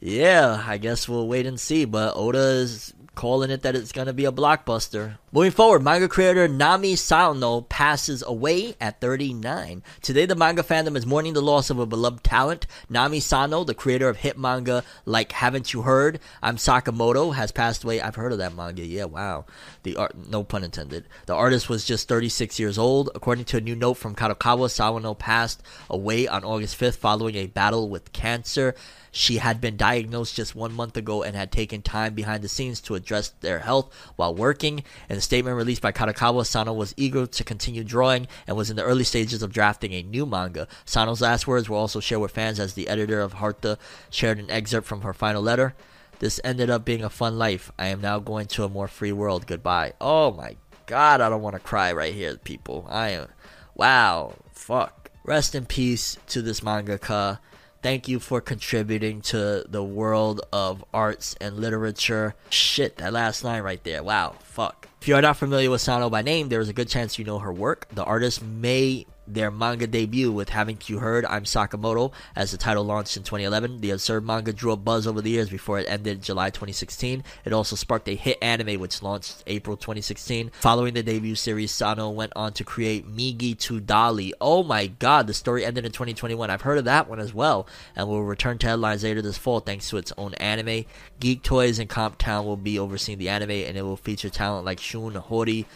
yeah 0.00 0.64
i 0.66 0.78
guess 0.78 1.08
we'll 1.08 1.28
wait 1.28 1.44
and 1.44 1.60
see 1.60 1.84
but 1.84 2.14
oda 2.16 2.38
is 2.38 2.94
calling 3.20 3.50
it 3.50 3.60
that 3.60 3.76
it's 3.76 3.92
going 3.92 4.06
to 4.06 4.14
be 4.14 4.24
a 4.24 4.32
blockbuster. 4.32 5.18
Moving 5.30 5.50
forward, 5.50 5.82
manga 5.82 6.08
creator 6.08 6.48
Nami 6.48 6.96
Sano 6.96 7.60
passes 7.60 8.22
away 8.26 8.74
at 8.80 8.98
39. 9.02 9.82
Today, 10.00 10.24
the 10.24 10.34
manga 10.34 10.62
fandom 10.62 10.96
is 10.96 11.04
mourning 11.04 11.34
the 11.34 11.42
loss 11.42 11.68
of 11.68 11.78
a 11.78 11.84
beloved 11.84 12.24
talent. 12.24 12.66
Nami 12.88 13.20
Sano, 13.20 13.62
the 13.62 13.74
creator 13.74 14.08
of 14.08 14.16
hit 14.16 14.38
manga 14.38 14.82
like 15.04 15.32
Haven't 15.32 15.74
You 15.74 15.82
Heard? 15.82 16.18
I'm 16.42 16.56
Sakamoto, 16.56 17.34
has 17.34 17.52
passed 17.52 17.84
away. 17.84 18.00
I've 18.00 18.14
heard 18.14 18.32
of 18.32 18.38
that 18.38 18.56
manga. 18.56 18.86
Yeah, 18.86 19.04
wow. 19.04 19.44
The 19.82 19.96
art, 19.96 20.16
no 20.16 20.42
pun 20.42 20.64
intended. 20.64 21.04
The 21.26 21.34
artist 21.34 21.68
was 21.68 21.84
just 21.84 22.08
36 22.08 22.58
years 22.58 22.78
old. 22.78 23.10
According 23.14 23.44
to 23.44 23.58
a 23.58 23.60
new 23.60 23.76
note 23.76 23.98
from 23.98 24.14
Kadokawa, 24.14 24.70
Sano 24.70 25.12
passed 25.12 25.62
away 25.90 26.26
on 26.26 26.42
August 26.42 26.80
5th 26.80 26.96
following 26.96 27.34
a 27.34 27.48
battle 27.48 27.90
with 27.90 28.14
cancer. 28.14 28.74
She 29.10 29.38
had 29.38 29.60
been 29.60 29.76
diagnosed 29.76 30.36
just 30.36 30.54
one 30.54 30.72
month 30.72 30.96
ago 30.96 31.22
and 31.22 31.34
had 31.34 31.50
taken 31.50 31.82
time 31.82 32.14
behind 32.14 32.42
the 32.42 32.48
scenes 32.48 32.80
to 32.82 32.94
address 32.94 33.30
their 33.40 33.60
health 33.60 33.92
while 34.16 34.34
working. 34.34 34.84
In 35.08 35.16
a 35.16 35.20
statement 35.20 35.56
released 35.56 35.82
by 35.82 35.92
Kadokawa, 35.92 36.46
Sano 36.46 36.72
was 36.72 36.94
eager 36.96 37.26
to 37.26 37.44
continue 37.44 37.82
drawing 37.82 38.28
and 38.46 38.56
was 38.56 38.70
in 38.70 38.76
the 38.76 38.84
early 38.84 39.04
stages 39.04 39.42
of 39.42 39.52
drafting 39.52 39.92
a 39.92 40.02
new 40.02 40.26
manga. 40.26 40.68
Sano's 40.84 41.20
last 41.20 41.46
words 41.46 41.68
were 41.68 41.76
also 41.76 42.00
shared 42.00 42.20
with 42.20 42.30
fans 42.30 42.60
as 42.60 42.74
the 42.74 42.88
editor 42.88 43.20
of 43.20 43.34
Harta 43.34 43.78
shared 44.10 44.38
an 44.38 44.50
excerpt 44.50 44.86
from 44.86 45.02
her 45.02 45.12
final 45.12 45.42
letter. 45.42 45.74
This 46.20 46.40
ended 46.44 46.70
up 46.70 46.84
being 46.84 47.02
a 47.02 47.10
fun 47.10 47.38
life. 47.38 47.72
I 47.78 47.86
am 47.86 48.00
now 48.00 48.18
going 48.18 48.46
to 48.48 48.64
a 48.64 48.68
more 48.68 48.88
free 48.88 49.12
world. 49.12 49.46
Goodbye. 49.46 49.94
Oh 50.00 50.30
my 50.30 50.56
god, 50.86 51.20
I 51.20 51.28
don't 51.28 51.42
want 51.42 51.54
to 51.54 51.60
cry 51.60 51.92
right 51.92 52.14
here, 52.14 52.36
people. 52.36 52.86
I 52.88 53.10
am. 53.10 53.28
Wow. 53.74 54.34
Fuck. 54.52 55.10
Rest 55.24 55.54
in 55.54 55.64
peace 55.64 56.18
to 56.28 56.42
this 56.42 56.60
mangaka. 56.60 57.38
Thank 57.82 58.08
you 58.08 58.20
for 58.20 58.42
contributing 58.42 59.22
to 59.22 59.64
the 59.66 59.82
world 59.82 60.42
of 60.52 60.84
arts 60.92 61.34
and 61.40 61.56
literature. 61.56 62.34
Shit, 62.50 62.98
that 62.98 63.12
last 63.12 63.42
line 63.42 63.62
right 63.62 63.82
there. 63.82 64.02
Wow, 64.02 64.34
fuck. 64.40 64.88
If 65.00 65.08
you 65.08 65.14
are 65.14 65.22
not 65.22 65.38
familiar 65.38 65.70
with 65.70 65.80
Sano 65.80 66.10
by 66.10 66.20
name, 66.20 66.50
there 66.50 66.60
is 66.60 66.68
a 66.68 66.74
good 66.74 66.88
chance 66.88 67.18
you 67.18 67.24
know 67.24 67.38
her 67.38 67.52
work. 67.52 67.86
The 67.92 68.04
artist 68.04 68.42
may 68.42 69.06
their 69.34 69.50
manga 69.50 69.86
debut 69.86 70.32
with 70.32 70.50
Haven't 70.50 70.88
You 70.88 70.98
Heard 70.98 71.24
I'm 71.24 71.44
Sakamoto 71.44 72.12
as 72.34 72.50
the 72.50 72.58
title 72.58 72.84
launched 72.84 73.16
in 73.16 73.22
2011. 73.22 73.80
The 73.80 73.90
absurd 73.90 74.24
manga 74.24 74.52
drew 74.52 74.72
a 74.72 74.76
buzz 74.76 75.06
over 75.06 75.20
the 75.20 75.30
years 75.30 75.48
before 75.48 75.78
it 75.78 75.88
ended 75.88 76.22
July 76.22 76.50
2016. 76.50 77.24
It 77.44 77.52
also 77.52 77.76
sparked 77.76 78.08
a 78.08 78.14
hit 78.14 78.38
anime 78.42 78.80
which 78.80 79.02
launched 79.02 79.42
April 79.46 79.76
2016. 79.76 80.50
Following 80.60 80.94
the 80.94 81.02
debut 81.02 81.34
series, 81.34 81.70
Sano 81.70 82.10
went 82.10 82.32
on 82.36 82.52
to 82.54 82.64
create 82.64 83.08
Migi 83.08 83.58
to 83.60 83.80
Dali. 83.80 84.32
Oh 84.40 84.62
my 84.62 84.86
god, 84.86 85.26
the 85.26 85.34
story 85.34 85.64
ended 85.64 85.84
in 85.84 85.92
2021. 85.92 86.50
I've 86.50 86.62
heard 86.62 86.78
of 86.78 86.84
that 86.84 87.08
one 87.08 87.20
as 87.20 87.32
well 87.32 87.66
and 87.96 88.08
will 88.08 88.24
return 88.24 88.58
to 88.58 88.66
headlines 88.66 89.04
later 89.04 89.22
this 89.22 89.38
fall 89.38 89.60
thanks 89.60 89.88
to 89.90 89.96
its 89.96 90.12
own 90.16 90.34
anime. 90.34 90.84
Geek 91.20 91.42
Toys 91.42 91.78
and 91.78 91.88
Comp 91.88 92.18
Town 92.18 92.44
will 92.44 92.56
be 92.56 92.78
overseeing 92.78 93.18
the 93.18 93.28
anime 93.28 93.50
and 93.50 93.76
it 93.76 93.82
will 93.82 93.96
feature 93.96 94.30
talent 94.30 94.64
like 94.64 94.80
Shun 94.80 95.14
Horie, 95.14 95.66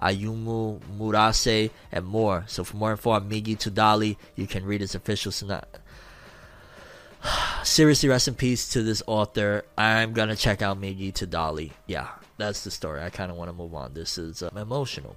Ayumu 0.00 0.80
Murase, 0.98 1.70
and 1.92 2.04
more. 2.04 2.44
So 2.46 2.64
for 2.64 2.76
more 2.76 2.92
info 2.92 3.10
on 3.10 3.28
Migi 3.28 3.58
to 3.58 3.70
Dali, 3.70 4.16
you 4.36 4.46
can 4.46 4.64
read 4.64 4.80
his 4.80 4.94
official 4.94 5.32
synopsis. 5.32 5.80
Seriously, 7.62 8.08
rest 8.08 8.28
in 8.28 8.34
peace 8.34 8.68
to 8.70 8.82
this 8.82 9.02
author. 9.06 9.64
I'm 9.78 10.12
gonna 10.12 10.36
check 10.36 10.62
out 10.62 10.80
Migi 10.80 11.12
to 11.14 11.26
Dali. 11.26 11.72
Yeah, 11.86 12.08
that's 12.36 12.64
the 12.64 12.70
story. 12.70 13.02
I 13.02 13.10
kind 13.10 13.30
of 13.30 13.36
want 13.36 13.48
to 13.48 13.52
move 13.52 13.74
on. 13.74 13.94
This 13.94 14.18
is 14.18 14.42
uh, 14.42 14.50
emotional. 14.56 15.16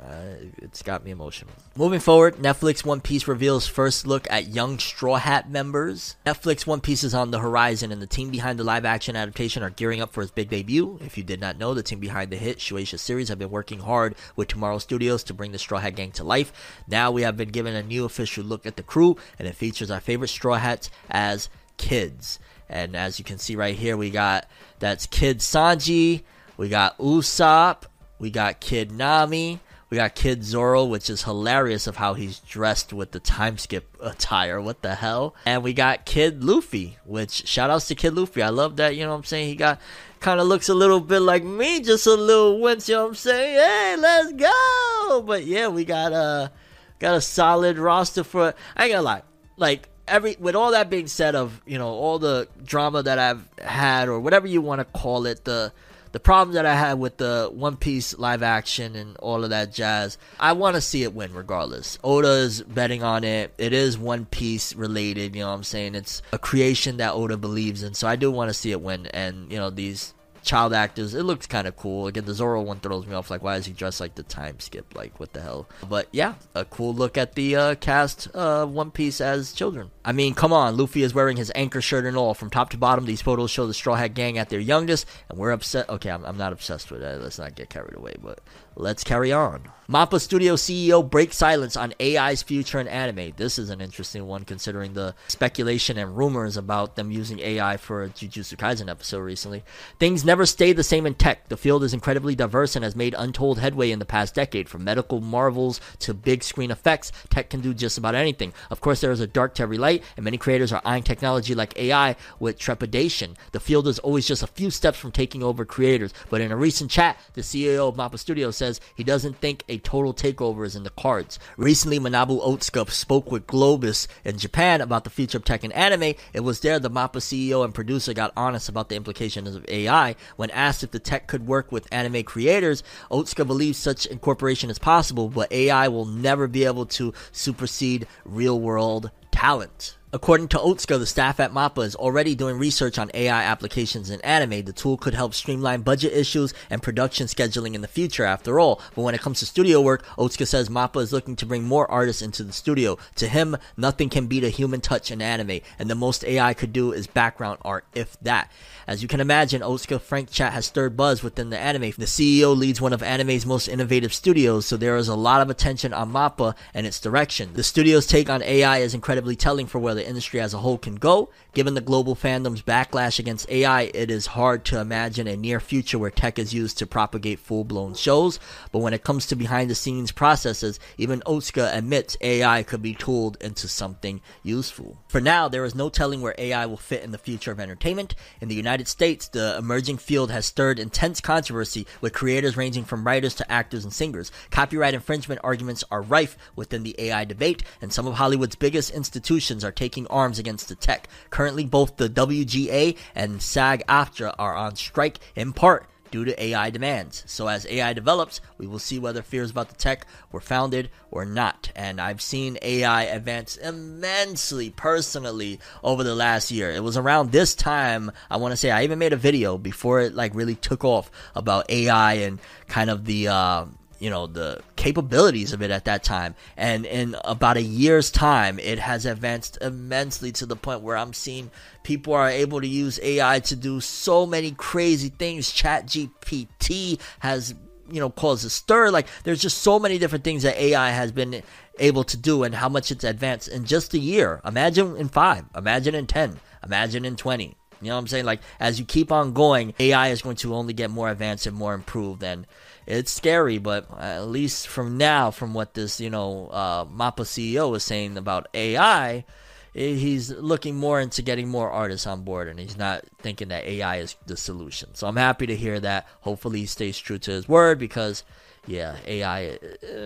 Uh, 0.00 0.36
it's 0.58 0.82
got 0.82 1.04
me 1.04 1.10
emotional. 1.10 1.52
Moving 1.76 1.98
forward, 1.98 2.36
Netflix 2.36 2.84
One 2.84 3.00
Piece 3.00 3.26
reveals 3.26 3.66
first 3.66 4.06
look 4.06 4.26
at 4.30 4.48
young 4.48 4.78
Straw 4.78 5.16
Hat 5.16 5.50
members. 5.50 6.16
Netflix 6.24 6.66
One 6.66 6.80
Piece 6.80 7.02
is 7.02 7.14
on 7.14 7.30
the 7.30 7.40
horizon, 7.40 7.90
and 7.90 8.00
the 8.00 8.06
team 8.06 8.30
behind 8.30 8.58
the 8.58 8.64
live 8.64 8.84
action 8.84 9.16
adaptation 9.16 9.62
are 9.62 9.70
gearing 9.70 10.00
up 10.00 10.12
for 10.12 10.22
its 10.22 10.30
big 10.30 10.50
debut. 10.50 10.98
If 11.02 11.18
you 11.18 11.24
did 11.24 11.40
not 11.40 11.58
know, 11.58 11.74
the 11.74 11.82
team 11.82 11.98
behind 11.98 12.30
the 12.30 12.36
hit 12.36 12.58
Shueisha 12.58 12.98
series 12.98 13.28
have 13.28 13.38
been 13.38 13.50
working 13.50 13.80
hard 13.80 14.14
with 14.36 14.48
Tomorrow 14.48 14.78
Studios 14.78 15.24
to 15.24 15.34
bring 15.34 15.52
the 15.52 15.58
Straw 15.58 15.78
Hat 15.78 15.96
Gang 15.96 16.12
to 16.12 16.24
life. 16.24 16.52
Now 16.86 17.10
we 17.10 17.22
have 17.22 17.36
been 17.36 17.50
given 17.50 17.74
a 17.74 17.82
new 17.82 18.04
official 18.04 18.44
look 18.44 18.66
at 18.66 18.76
the 18.76 18.82
crew, 18.82 19.16
and 19.38 19.48
it 19.48 19.56
features 19.56 19.90
our 19.90 20.00
favorite 20.00 20.28
Straw 20.28 20.54
Hats 20.54 20.90
as 21.10 21.48
kids. 21.76 22.38
And 22.68 22.94
as 22.94 23.18
you 23.18 23.24
can 23.24 23.38
see 23.38 23.56
right 23.56 23.74
here, 23.74 23.96
we 23.96 24.10
got 24.10 24.46
that's 24.78 25.06
Kid 25.06 25.38
Sanji, 25.38 26.22
we 26.56 26.68
got 26.68 26.98
Usopp, 26.98 27.84
we 28.18 28.30
got 28.30 28.60
Kid 28.60 28.92
Nami, 28.92 29.60
we 29.90 29.96
got 29.96 30.14
Kid 30.14 30.44
Zoro, 30.44 30.84
which 30.84 31.08
is 31.08 31.24
hilarious 31.24 31.86
of 31.86 31.96
how 31.96 32.14
he's 32.14 32.40
dressed 32.40 32.92
with 32.92 33.12
the 33.12 33.20
time 33.20 33.56
skip 33.56 33.96
attire. 34.00 34.60
What 34.60 34.82
the 34.82 34.94
hell? 34.96 35.34
And 35.46 35.62
we 35.62 35.72
got 35.72 36.04
Kid 36.04 36.44
Luffy, 36.44 36.98
which 37.04 37.48
shout 37.48 37.70
outs 37.70 37.88
to 37.88 37.94
Kid 37.94 38.14
Luffy. 38.14 38.42
I 38.42 38.50
love 38.50 38.76
that, 38.76 38.96
you 38.96 39.04
know 39.04 39.10
what 39.10 39.16
I'm 39.16 39.24
saying? 39.24 39.48
He 39.48 39.54
got 39.54 39.80
kind 40.20 40.40
of 40.40 40.46
looks 40.46 40.68
a 40.68 40.74
little 40.74 41.00
bit 41.00 41.20
like 41.20 41.44
me, 41.44 41.80
just 41.80 42.06
a 42.06 42.14
little 42.14 42.60
wince, 42.60 42.88
you 42.88 42.96
know 42.96 43.04
what 43.04 43.08
I'm 43.10 43.14
saying? 43.14 43.56
Hey, 43.56 43.96
let's 43.98 44.32
go. 44.32 45.22
But 45.22 45.46
yeah, 45.46 45.68
we 45.68 45.84
got 45.84 46.12
a 46.12 46.52
got 46.98 47.14
a 47.14 47.20
solid 47.20 47.78
roster 47.78 48.24
for 48.24 48.54
I 48.76 48.84
ain't 48.84 48.92
gonna 48.92 49.02
lie. 49.02 49.22
Like 49.56 49.88
every 50.06 50.36
with 50.38 50.54
all 50.54 50.72
that 50.72 50.90
being 50.90 51.06
said 51.06 51.34
of, 51.34 51.62
you 51.66 51.78
know, 51.78 51.88
all 51.88 52.18
the 52.18 52.48
drama 52.62 53.02
that 53.02 53.18
I've 53.18 53.48
had 53.58 54.08
or 54.08 54.20
whatever 54.20 54.46
you 54.46 54.60
want 54.60 54.80
to 54.80 54.84
call 54.84 55.24
it, 55.26 55.44
the 55.44 55.72
the 56.18 56.22
problem 56.22 56.56
that 56.56 56.66
I 56.66 56.74
had 56.74 56.98
with 56.98 57.18
the 57.18 57.48
One 57.54 57.76
Piece 57.76 58.18
live 58.18 58.42
action 58.42 58.96
and 58.96 59.16
all 59.18 59.44
of 59.44 59.50
that 59.50 59.72
jazz, 59.72 60.18
I 60.40 60.50
want 60.50 60.74
to 60.74 60.80
see 60.80 61.04
it 61.04 61.14
win 61.14 61.32
regardless. 61.32 61.96
Oda 62.02 62.28
is 62.38 62.60
betting 62.60 63.04
on 63.04 63.22
it. 63.22 63.54
It 63.56 63.72
is 63.72 63.96
One 63.96 64.24
Piece 64.24 64.74
related, 64.74 65.36
you 65.36 65.42
know 65.42 65.50
what 65.50 65.54
I'm 65.54 65.62
saying? 65.62 65.94
It's 65.94 66.20
a 66.32 66.38
creation 66.40 66.96
that 66.96 67.12
Oda 67.12 67.36
believes 67.36 67.84
in, 67.84 67.94
so 67.94 68.08
I 68.08 68.16
do 68.16 68.32
want 68.32 68.48
to 68.48 68.54
see 68.54 68.72
it 68.72 68.80
win. 68.80 69.06
And, 69.06 69.52
you 69.52 69.58
know, 69.58 69.70
these 69.70 70.12
child 70.48 70.72
actors. 70.72 71.14
It 71.14 71.24
looks 71.24 71.46
kind 71.46 71.68
of 71.68 71.76
cool. 71.76 72.06
Again, 72.06 72.24
the 72.24 72.32
Zoro 72.32 72.62
one 72.62 72.80
throws 72.80 73.06
me 73.06 73.14
off. 73.14 73.30
Like, 73.30 73.42
why 73.42 73.56
is 73.56 73.66
he 73.66 73.72
dressed 73.72 74.00
like 74.00 74.14
the 74.14 74.22
time 74.22 74.58
skip? 74.60 74.96
Like, 74.96 75.20
what 75.20 75.34
the 75.34 75.42
hell? 75.42 75.68
But 75.86 76.08
yeah, 76.10 76.34
a 76.54 76.64
cool 76.64 76.94
look 76.94 77.18
at 77.18 77.34
the 77.34 77.54
uh, 77.54 77.74
cast 77.74 78.28
uh, 78.34 78.64
One 78.64 78.90
Piece 78.90 79.20
as 79.20 79.52
children. 79.52 79.90
I 80.04 80.12
mean, 80.12 80.34
come 80.34 80.52
on. 80.52 80.76
Luffy 80.76 81.02
is 81.02 81.12
wearing 81.12 81.36
his 81.36 81.52
anchor 81.54 81.82
shirt 81.82 82.06
and 82.06 82.16
all. 82.16 82.32
From 82.32 82.48
top 82.48 82.70
to 82.70 82.78
bottom, 82.78 83.04
these 83.04 83.20
photos 83.20 83.50
show 83.50 83.66
the 83.66 83.74
Straw 83.74 83.94
Hat 83.94 84.14
Gang 84.14 84.38
at 84.38 84.48
their 84.48 84.58
youngest, 84.58 85.06
and 85.28 85.38
we're 85.38 85.50
upset. 85.50 85.88
Okay, 85.90 86.10
I'm, 86.10 86.24
I'm 86.24 86.38
not 86.38 86.54
obsessed 86.54 86.90
with 86.90 87.02
it. 87.02 87.20
Let's 87.20 87.38
not 87.38 87.54
get 87.54 87.68
carried 87.68 87.94
away, 87.94 88.14
but 88.22 88.40
let's 88.78 89.04
carry 89.04 89.32
on. 89.32 89.72
Mappa 89.90 90.20
Studio 90.20 90.54
CEO 90.54 91.08
breaks 91.08 91.38
silence 91.38 91.74
on 91.74 91.94
AI's 91.98 92.42
future 92.42 92.78
in 92.78 92.86
anime. 92.86 93.32
This 93.38 93.58
is 93.58 93.70
an 93.70 93.80
interesting 93.80 94.26
one 94.26 94.44
considering 94.44 94.92
the 94.92 95.14
speculation 95.28 95.96
and 95.96 96.14
rumors 96.14 96.58
about 96.58 96.94
them 96.94 97.10
using 97.10 97.40
AI 97.40 97.78
for 97.78 98.04
a 98.04 98.10
Jujutsu 98.10 98.58
Kaisen 98.58 98.90
episode 98.90 99.20
recently. 99.20 99.64
Things 99.98 100.26
never 100.26 100.44
stay 100.44 100.74
the 100.74 100.84
same 100.84 101.06
in 101.06 101.14
tech. 101.14 101.48
The 101.48 101.56
field 101.56 101.82
is 101.84 101.94
incredibly 101.94 102.34
diverse 102.34 102.76
and 102.76 102.84
has 102.84 102.94
made 102.94 103.14
untold 103.16 103.60
headway 103.60 103.90
in 103.90 103.98
the 103.98 104.04
past 104.04 104.34
decade. 104.34 104.68
From 104.68 104.84
medical 104.84 105.22
marvels 105.22 105.80
to 106.00 106.12
big 106.12 106.42
screen 106.42 106.70
effects, 106.70 107.10
tech 107.30 107.48
can 107.48 107.62
do 107.62 107.72
just 107.72 107.96
about 107.96 108.14
anything. 108.14 108.52
Of 108.70 108.82
course, 108.82 109.00
there 109.00 109.10
is 109.10 109.20
a 109.20 109.26
dark 109.26 109.54
to 109.54 109.62
every 109.62 109.78
light, 109.78 110.04
and 110.18 110.24
many 110.24 110.36
creators 110.36 110.70
are 110.70 110.82
eyeing 110.84 111.02
technology 111.02 111.54
like 111.54 111.78
AI 111.78 112.14
with 112.38 112.58
trepidation. 112.58 113.38
The 113.52 113.60
field 113.60 113.88
is 113.88 114.00
always 114.00 114.28
just 114.28 114.42
a 114.42 114.48
few 114.48 114.70
steps 114.70 114.98
from 114.98 115.12
taking 115.12 115.42
over 115.42 115.64
creators, 115.64 116.12
but 116.28 116.42
in 116.42 116.52
a 116.52 116.56
recent 116.58 116.90
chat, 116.90 117.16
the 117.32 117.40
CEO 117.40 117.88
of 117.88 117.96
Mappa 117.96 118.18
Studio 118.18 118.50
says 118.68 118.80
he 118.94 119.04
doesn't 119.04 119.36
think 119.36 119.64
a 119.68 119.78
total 119.78 120.12
takeover 120.12 120.66
is 120.66 120.76
in 120.76 120.82
the 120.82 120.90
cards. 120.90 121.38
Recently, 121.56 121.98
Manabu 121.98 122.40
Otsuka 122.40 122.90
spoke 122.90 123.30
with 123.32 123.46
Globus 123.46 124.06
in 124.24 124.38
Japan 124.38 124.80
about 124.80 125.04
the 125.04 125.10
future 125.10 125.38
of 125.38 125.44
tech 125.44 125.64
and 125.64 125.72
anime. 125.72 126.14
It 126.32 126.40
was 126.40 126.60
there 126.60 126.78
the 126.78 126.90
Mappa 126.90 127.18
CEO 127.18 127.64
and 127.64 127.74
producer 127.74 128.12
got 128.12 128.32
honest 128.36 128.68
about 128.68 128.88
the 128.88 128.96
implications 128.96 129.54
of 129.54 129.64
AI. 129.68 130.16
When 130.36 130.50
asked 130.50 130.82
if 130.82 130.90
the 130.90 130.98
tech 130.98 131.26
could 131.26 131.46
work 131.46 131.72
with 131.72 131.88
anime 131.92 132.22
creators, 132.24 132.82
Otsuka 133.10 133.46
believes 133.46 133.78
such 133.78 134.06
incorporation 134.06 134.70
is 134.70 134.78
possible, 134.78 135.28
but 135.28 135.52
AI 135.52 135.88
will 135.88 136.06
never 136.06 136.46
be 136.46 136.64
able 136.64 136.86
to 136.86 137.14
supersede 137.32 138.06
real 138.24 138.60
world 138.60 139.10
talent. 139.30 139.97
According 140.10 140.48
to 140.48 140.56
Otsuka, 140.56 140.98
the 140.98 141.04
staff 141.04 141.38
at 141.38 141.52
MAPPA 141.52 141.84
is 141.84 141.94
already 141.94 142.34
doing 142.34 142.56
research 142.56 142.98
on 142.98 143.10
AI 143.12 143.42
applications 143.42 144.08
in 144.08 144.22
anime. 144.22 144.64
The 144.64 144.72
tool 144.72 144.96
could 144.96 145.12
help 145.12 145.34
streamline 145.34 145.82
budget 145.82 146.14
issues 146.14 146.54
and 146.70 146.82
production 146.82 147.26
scheduling 147.26 147.74
in 147.74 147.82
the 147.82 147.88
future, 147.88 148.24
after 148.24 148.58
all. 148.58 148.80
But 148.94 149.02
when 149.02 149.14
it 149.14 149.20
comes 149.20 149.40
to 149.40 149.46
studio 149.46 149.82
work, 149.82 150.06
Otsuka 150.16 150.46
says 150.46 150.70
MAPPA 150.70 151.02
is 151.02 151.12
looking 151.12 151.36
to 151.36 151.44
bring 151.44 151.64
more 151.64 151.90
artists 151.90 152.22
into 152.22 152.42
the 152.42 152.54
studio. 152.54 152.96
To 153.16 153.28
him, 153.28 153.58
nothing 153.76 154.08
can 154.08 154.28
beat 154.28 154.44
a 154.44 154.48
human 154.48 154.80
touch 154.80 155.10
in 155.10 155.20
anime, 155.20 155.60
and 155.78 155.90
the 155.90 155.94
most 155.94 156.24
AI 156.24 156.54
could 156.54 156.72
do 156.72 156.90
is 156.90 157.06
background 157.06 157.58
art, 157.60 157.84
if 157.94 158.18
that. 158.22 158.50
As 158.86 159.02
you 159.02 159.08
can 159.08 159.20
imagine, 159.20 159.60
Otsuka 159.60 160.00
Frank 160.00 160.30
Chat 160.30 160.54
has 160.54 160.64
stirred 160.64 160.96
buzz 160.96 161.22
within 161.22 161.50
the 161.50 161.58
anime. 161.58 161.92
The 161.98 162.06
CEO 162.06 162.56
leads 162.56 162.80
one 162.80 162.94
of 162.94 163.02
anime's 163.02 163.44
most 163.44 163.68
innovative 163.68 164.14
studios, 164.14 164.64
so 164.64 164.78
there 164.78 164.96
is 164.96 165.08
a 165.08 165.14
lot 165.14 165.42
of 165.42 165.50
attention 165.50 165.92
on 165.92 166.10
MAPPA 166.10 166.54
and 166.72 166.86
its 166.86 166.98
direction. 166.98 167.52
The 167.52 167.62
studio's 167.62 168.06
take 168.06 168.30
on 168.30 168.42
AI 168.42 168.78
is 168.78 168.94
incredibly 168.94 169.36
telling 169.36 169.66
for 169.66 169.78
where 169.78 169.97
the 169.98 170.08
industry 170.08 170.40
as 170.40 170.54
a 170.54 170.58
whole 170.58 170.78
can 170.78 170.94
go. 170.94 171.28
Given 171.52 171.74
the 171.74 171.80
global 171.80 172.14
fandom's 172.14 172.62
backlash 172.62 173.18
against 173.18 173.50
AI, 173.50 173.82
it 173.92 174.10
is 174.10 174.26
hard 174.26 174.64
to 174.66 174.80
imagine 174.80 175.26
a 175.26 175.36
near 175.36 175.58
future 175.60 175.98
where 175.98 176.10
tech 176.10 176.38
is 176.38 176.54
used 176.54 176.78
to 176.78 176.86
propagate 176.86 177.40
full 177.40 177.64
blown 177.64 177.94
shows. 177.94 178.38
But 178.70 178.78
when 178.78 178.94
it 178.94 179.02
comes 179.02 179.26
to 179.26 179.36
behind 179.36 179.68
the 179.68 179.74
scenes 179.74 180.12
processes, 180.12 180.78
even 180.96 181.20
Otsuka 181.26 181.76
admits 181.76 182.16
AI 182.20 182.62
could 182.62 182.80
be 182.80 182.94
tooled 182.94 183.36
into 183.40 183.66
something 183.66 184.20
useful. 184.42 184.96
For 185.08 185.20
now, 185.20 185.48
there 185.48 185.64
is 185.64 185.74
no 185.74 185.88
telling 185.88 186.20
where 186.20 186.34
AI 186.38 186.64
will 186.66 186.76
fit 186.76 187.02
in 187.02 187.10
the 187.10 187.18
future 187.18 187.50
of 187.50 187.58
entertainment. 187.58 188.14
In 188.40 188.48
the 188.48 188.54
United 188.54 188.86
States, 188.86 189.26
the 189.26 189.56
emerging 189.58 189.98
field 189.98 190.30
has 190.30 190.46
stirred 190.46 190.78
intense 190.78 191.20
controversy 191.20 191.86
with 192.00 192.12
creators 192.12 192.56
ranging 192.56 192.84
from 192.84 193.04
writers 193.04 193.34
to 193.34 193.50
actors 193.50 193.82
and 193.82 193.92
singers. 193.92 194.30
Copyright 194.50 194.94
infringement 194.94 195.40
arguments 195.42 195.82
are 195.90 196.02
rife 196.02 196.36
within 196.54 196.84
the 196.84 196.94
AI 196.98 197.24
debate, 197.24 197.64
and 197.80 197.92
some 197.92 198.06
of 198.06 198.14
Hollywood's 198.14 198.54
biggest 198.54 198.92
institutions 198.92 199.64
are 199.64 199.72
taking 199.72 199.87
arms 200.08 200.38
against 200.38 200.68
the 200.68 200.74
tech. 200.74 201.08
Currently, 201.30 201.64
both 201.64 201.96
the 201.96 202.08
WGA 202.08 202.96
and 203.14 203.42
SAG 203.42 203.82
AFTRA 203.88 204.34
are 204.38 204.54
on 204.54 204.76
strike 204.76 205.18
in 205.34 205.52
part 205.52 205.86
due 206.10 206.24
to 206.24 206.42
AI 206.42 206.70
demands. 206.70 207.22
So 207.26 207.48
as 207.48 207.66
AI 207.66 207.92
develops, 207.92 208.40
we 208.56 208.66
will 208.66 208.78
see 208.78 208.98
whether 208.98 209.22
fears 209.22 209.50
about 209.50 209.68
the 209.68 209.76
tech 209.76 210.06
were 210.32 210.40
founded 210.40 210.90
or 211.10 211.24
not. 211.24 211.70
And 211.76 212.00
I've 212.00 212.20
seen 212.20 212.58
AI 212.62 213.04
advance 213.04 213.56
immensely 213.56 214.70
personally 214.70 215.60
over 215.82 216.04
the 216.04 216.14
last 216.14 216.50
year. 216.50 216.70
It 216.70 216.82
was 216.82 216.96
around 216.96 217.32
this 217.32 217.54
time, 217.54 218.10
I 218.30 218.36
want 218.36 218.52
to 218.52 218.56
say 218.56 218.70
I 218.70 218.84
even 218.84 218.98
made 218.98 219.12
a 219.12 219.16
video 219.16 219.58
before 219.58 220.00
it 220.00 220.14
like 220.14 220.34
really 220.34 220.54
took 220.54 220.84
off 220.84 221.10
about 221.34 221.70
AI 221.70 222.14
and 222.14 222.38
kind 222.68 222.90
of 222.90 223.04
the 223.04 223.28
uh, 223.28 223.66
you 223.98 224.10
know 224.10 224.26
the 224.26 224.60
capabilities 224.76 225.52
of 225.52 225.62
it 225.62 225.70
at 225.70 225.84
that 225.86 226.04
time. 226.04 226.34
And 226.56 226.86
in 226.86 227.16
about 227.24 227.56
a 227.56 227.62
year's 227.62 228.10
time 228.10 228.58
it 228.58 228.78
has 228.78 229.06
advanced 229.06 229.58
immensely 229.60 230.32
to 230.32 230.46
the 230.46 230.56
point 230.56 230.82
where 230.82 230.96
i'm 230.96 231.12
seeing 231.12 231.50
people 231.82 232.14
are 232.14 232.28
able 232.28 232.60
to 232.60 232.66
use 232.66 232.98
ai 233.02 233.40
to 233.40 233.56
do 233.56 233.80
so 233.80 234.26
many 234.26 234.52
crazy 234.52 235.08
things. 235.08 235.50
Chat 235.50 235.86
gpt 235.86 237.00
has 237.20 237.54
you 237.90 238.00
know 238.00 238.10
caused 238.10 238.44
a 238.44 238.50
stir. 238.50 238.90
Like 238.90 239.06
there's 239.24 239.42
just 239.42 239.58
so 239.58 239.78
many 239.78 239.98
different 239.98 240.24
things 240.24 240.42
that 240.42 240.56
ai 240.56 240.90
has 240.90 241.12
been 241.12 241.42
able 241.78 242.04
to 242.04 242.16
do 242.16 242.42
and 242.42 242.54
how 242.54 242.68
much 242.68 242.90
it's 242.90 243.04
advanced 243.04 243.48
in 243.48 243.64
just 243.64 243.94
a 243.94 243.98
year. 243.98 244.40
Imagine 244.44 244.96
in 244.96 245.08
five 245.08 245.44
imagine 245.56 245.94
in 245.94 246.06
10 246.06 246.40
imagine 246.64 247.04
in 247.04 247.16
20 247.16 247.56
you 247.80 247.88
know 247.88 247.94
what 247.94 248.00
i'm 248.00 248.06
saying? 248.08 248.24
Like 248.24 248.40
as 248.58 248.78
you 248.78 248.84
keep 248.84 249.12
on 249.12 249.32
going 249.32 249.74
ai 249.78 250.08
is 250.08 250.22
going 250.22 250.36
to 250.36 250.54
only 250.54 250.72
get 250.72 250.90
more 250.90 251.08
advanced 251.08 251.46
and 251.46 251.56
more 251.56 251.74
improved 251.74 252.22
and 252.22 252.46
it's 252.88 253.12
scary, 253.12 253.58
but 253.58 253.86
at 254.00 254.28
least 254.28 254.66
from 254.66 254.96
now, 254.96 255.30
from 255.30 255.52
what 255.52 255.74
this 255.74 256.00
you 256.00 256.08
know 256.08 256.48
uh, 256.48 256.84
Mappa 256.86 257.20
CEO 257.20 257.76
is 257.76 257.84
saying 257.84 258.16
about 258.16 258.48
AI, 258.54 259.26
he's 259.74 260.30
looking 260.30 260.76
more 260.76 260.98
into 260.98 261.20
getting 261.20 261.48
more 261.48 261.70
artists 261.70 262.06
on 262.06 262.22
board, 262.22 262.48
and 262.48 262.58
he's 262.58 262.78
not 262.78 263.04
thinking 263.18 263.48
that 263.48 263.64
AI 263.64 263.96
is 263.96 264.16
the 264.24 264.38
solution. 264.38 264.94
So 264.94 265.06
I'm 265.06 265.16
happy 265.16 265.46
to 265.46 265.54
hear 265.54 265.78
that. 265.80 266.06
Hopefully, 266.22 266.60
he 266.60 266.66
stays 266.66 266.96
true 266.98 267.18
to 267.18 267.30
his 267.30 267.46
word 267.46 267.78
because 267.78 268.24
yeah, 268.68 268.96
AI. 269.06 269.58
Uh, 269.82 269.96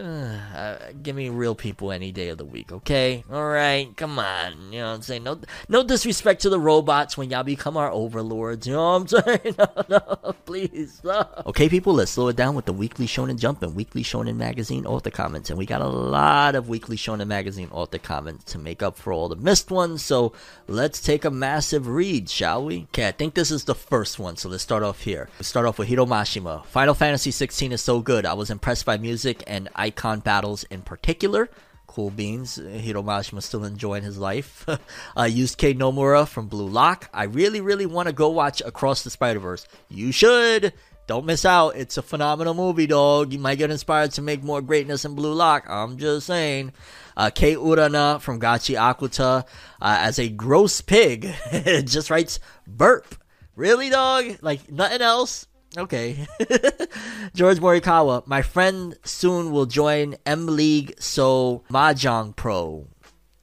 uh, 0.56 0.78
give 1.02 1.16
me 1.16 1.28
real 1.30 1.54
people 1.56 1.90
any 1.90 2.12
day 2.12 2.28
of 2.28 2.38
the 2.38 2.44
week, 2.44 2.70
okay? 2.70 3.24
All 3.30 3.48
right, 3.48 3.94
come 3.96 4.20
on. 4.20 4.72
You 4.72 4.78
know 4.78 4.88
what 4.90 4.94
I'm 4.94 5.02
saying? 5.02 5.24
No, 5.24 5.40
no 5.68 5.82
disrespect 5.82 6.42
to 6.42 6.48
the 6.48 6.60
robots 6.60 7.18
when 7.18 7.28
y'all 7.28 7.42
become 7.42 7.76
our 7.76 7.90
overlords. 7.90 8.66
You 8.66 8.74
know 8.74 8.98
what 8.98 9.00
I'm 9.00 9.08
saying? 9.42 9.56
No, 9.58 9.66
no, 9.88 10.34
please. 10.46 11.02
Okay, 11.46 11.68
people, 11.68 11.94
let's 11.94 12.12
slow 12.12 12.28
it 12.28 12.36
down 12.36 12.54
with 12.54 12.66
the 12.66 12.72
Weekly 12.72 13.06
Shonen 13.06 13.36
Jump 13.36 13.62
and 13.62 13.74
Weekly 13.74 14.04
Shonen 14.04 14.36
Magazine 14.36 14.86
author 14.86 15.10
comments. 15.10 15.50
And 15.50 15.58
we 15.58 15.66
got 15.66 15.80
a 15.80 15.88
lot 15.88 16.54
of 16.54 16.68
Weekly 16.68 16.96
Shonen 16.96 17.26
Magazine 17.26 17.68
author 17.72 17.98
comments 17.98 18.44
to 18.52 18.58
make 18.58 18.80
up 18.82 18.96
for 18.96 19.12
all 19.12 19.28
the 19.28 19.36
missed 19.36 19.72
ones. 19.72 20.04
So 20.04 20.32
let's 20.68 21.00
take 21.00 21.24
a 21.24 21.30
massive 21.30 21.88
read, 21.88 22.30
shall 22.30 22.64
we? 22.64 22.82
Okay, 22.84 23.08
I 23.08 23.12
think 23.12 23.34
this 23.34 23.50
is 23.50 23.64
the 23.64 23.74
first 23.74 24.20
one. 24.20 24.36
So 24.36 24.48
let's 24.48 24.62
start 24.62 24.84
off 24.84 25.02
here. 25.02 25.28
Let's 25.38 25.48
start 25.48 25.66
off 25.66 25.80
with 25.80 25.88
Hiro 25.88 26.06
Mashima. 26.06 26.64
Final 26.66 26.94
Fantasy 26.94 27.32
16 27.32 27.72
is 27.72 27.80
so 27.80 28.00
good. 28.00 28.24
I 28.24 28.34
was 28.34 28.51
impressed 28.52 28.86
by 28.86 28.98
music 28.98 29.42
and 29.48 29.68
Eikon 29.74 30.20
battles 30.20 30.62
in 30.64 30.82
particular. 30.82 31.50
Cool 31.88 32.10
beans. 32.10 32.54
Hiro 32.56 33.02
Mashima 33.02 33.42
still 33.42 33.64
enjoying 33.64 34.04
his 34.04 34.16
life. 34.16 34.64
uh, 34.68 34.78
Yusuke 35.16 35.76
Nomura 35.76 36.26
from 36.28 36.46
Blue 36.46 36.68
Lock. 36.68 37.10
I 37.12 37.24
really, 37.24 37.60
really 37.60 37.86
want 37.86 38.06
to 38.06 38.14
go 38.14 38.28
watch 38.28 38.62
Across 38.64 39.02
the 39.02 39.10
Spider 39.10 39.40
Verse. 39.40 39.66
You 39.88 40.12
should. 40.12 40.72
Don't 41.08 41.26
miss 41.26 41.44
out. 41.44 41.76
It's 41.76 41.98
a 41.98 42.02
phenomenal 42.02 42.54
movie, 42.54 42.86
dog. 42.86 43.32
You 43.32 43.38
might 43.40 43.58
get 43.58 43.70
inspired 43.70 44.12
to 44.12 44.22
make 44.22 44.42
more 44.42 44.62
greatness 44.62 45.04
in 45.04 45.14
Blue 45.14 45.34
Lock. 45.34 45.64
I'm 45.68 45.98
just 45.98 46.26
saying. 46.28 46.72
Uh, 47.16 47.30
Kei 47.30 47.52
Urana 47.52 48.18
from 48.20 48.40
Gachi 48.40 48.76
Akuta 48.76 49.44
uh, 49.44 49.44
as 49.80 50.18
a 50.18 50.28
gross 50.28 50.80
pig 50.80 51.34
just 51.84 52.08
writes 52.08 52.38
burp. 52.66 53.16
Really, 53.56 53.90
dog? 53.90 54.38
Like 54.40 54.70
nothing 54.70 55.02
else? 55.02 55.46
Okay. 55.76 56.26
George 57.34 57.58
Morikawa, 57.58 58.26
my 58.26 58.42
friend 58.42 58.96
soon 59.04 59.50
will 59.52 59.66
join 59.66 60.16
M 60.26 60.46
League, 60.46 60.94
so 60.98 61.62
Mahjong 61.70 62.36
Pro. 62.36 62.86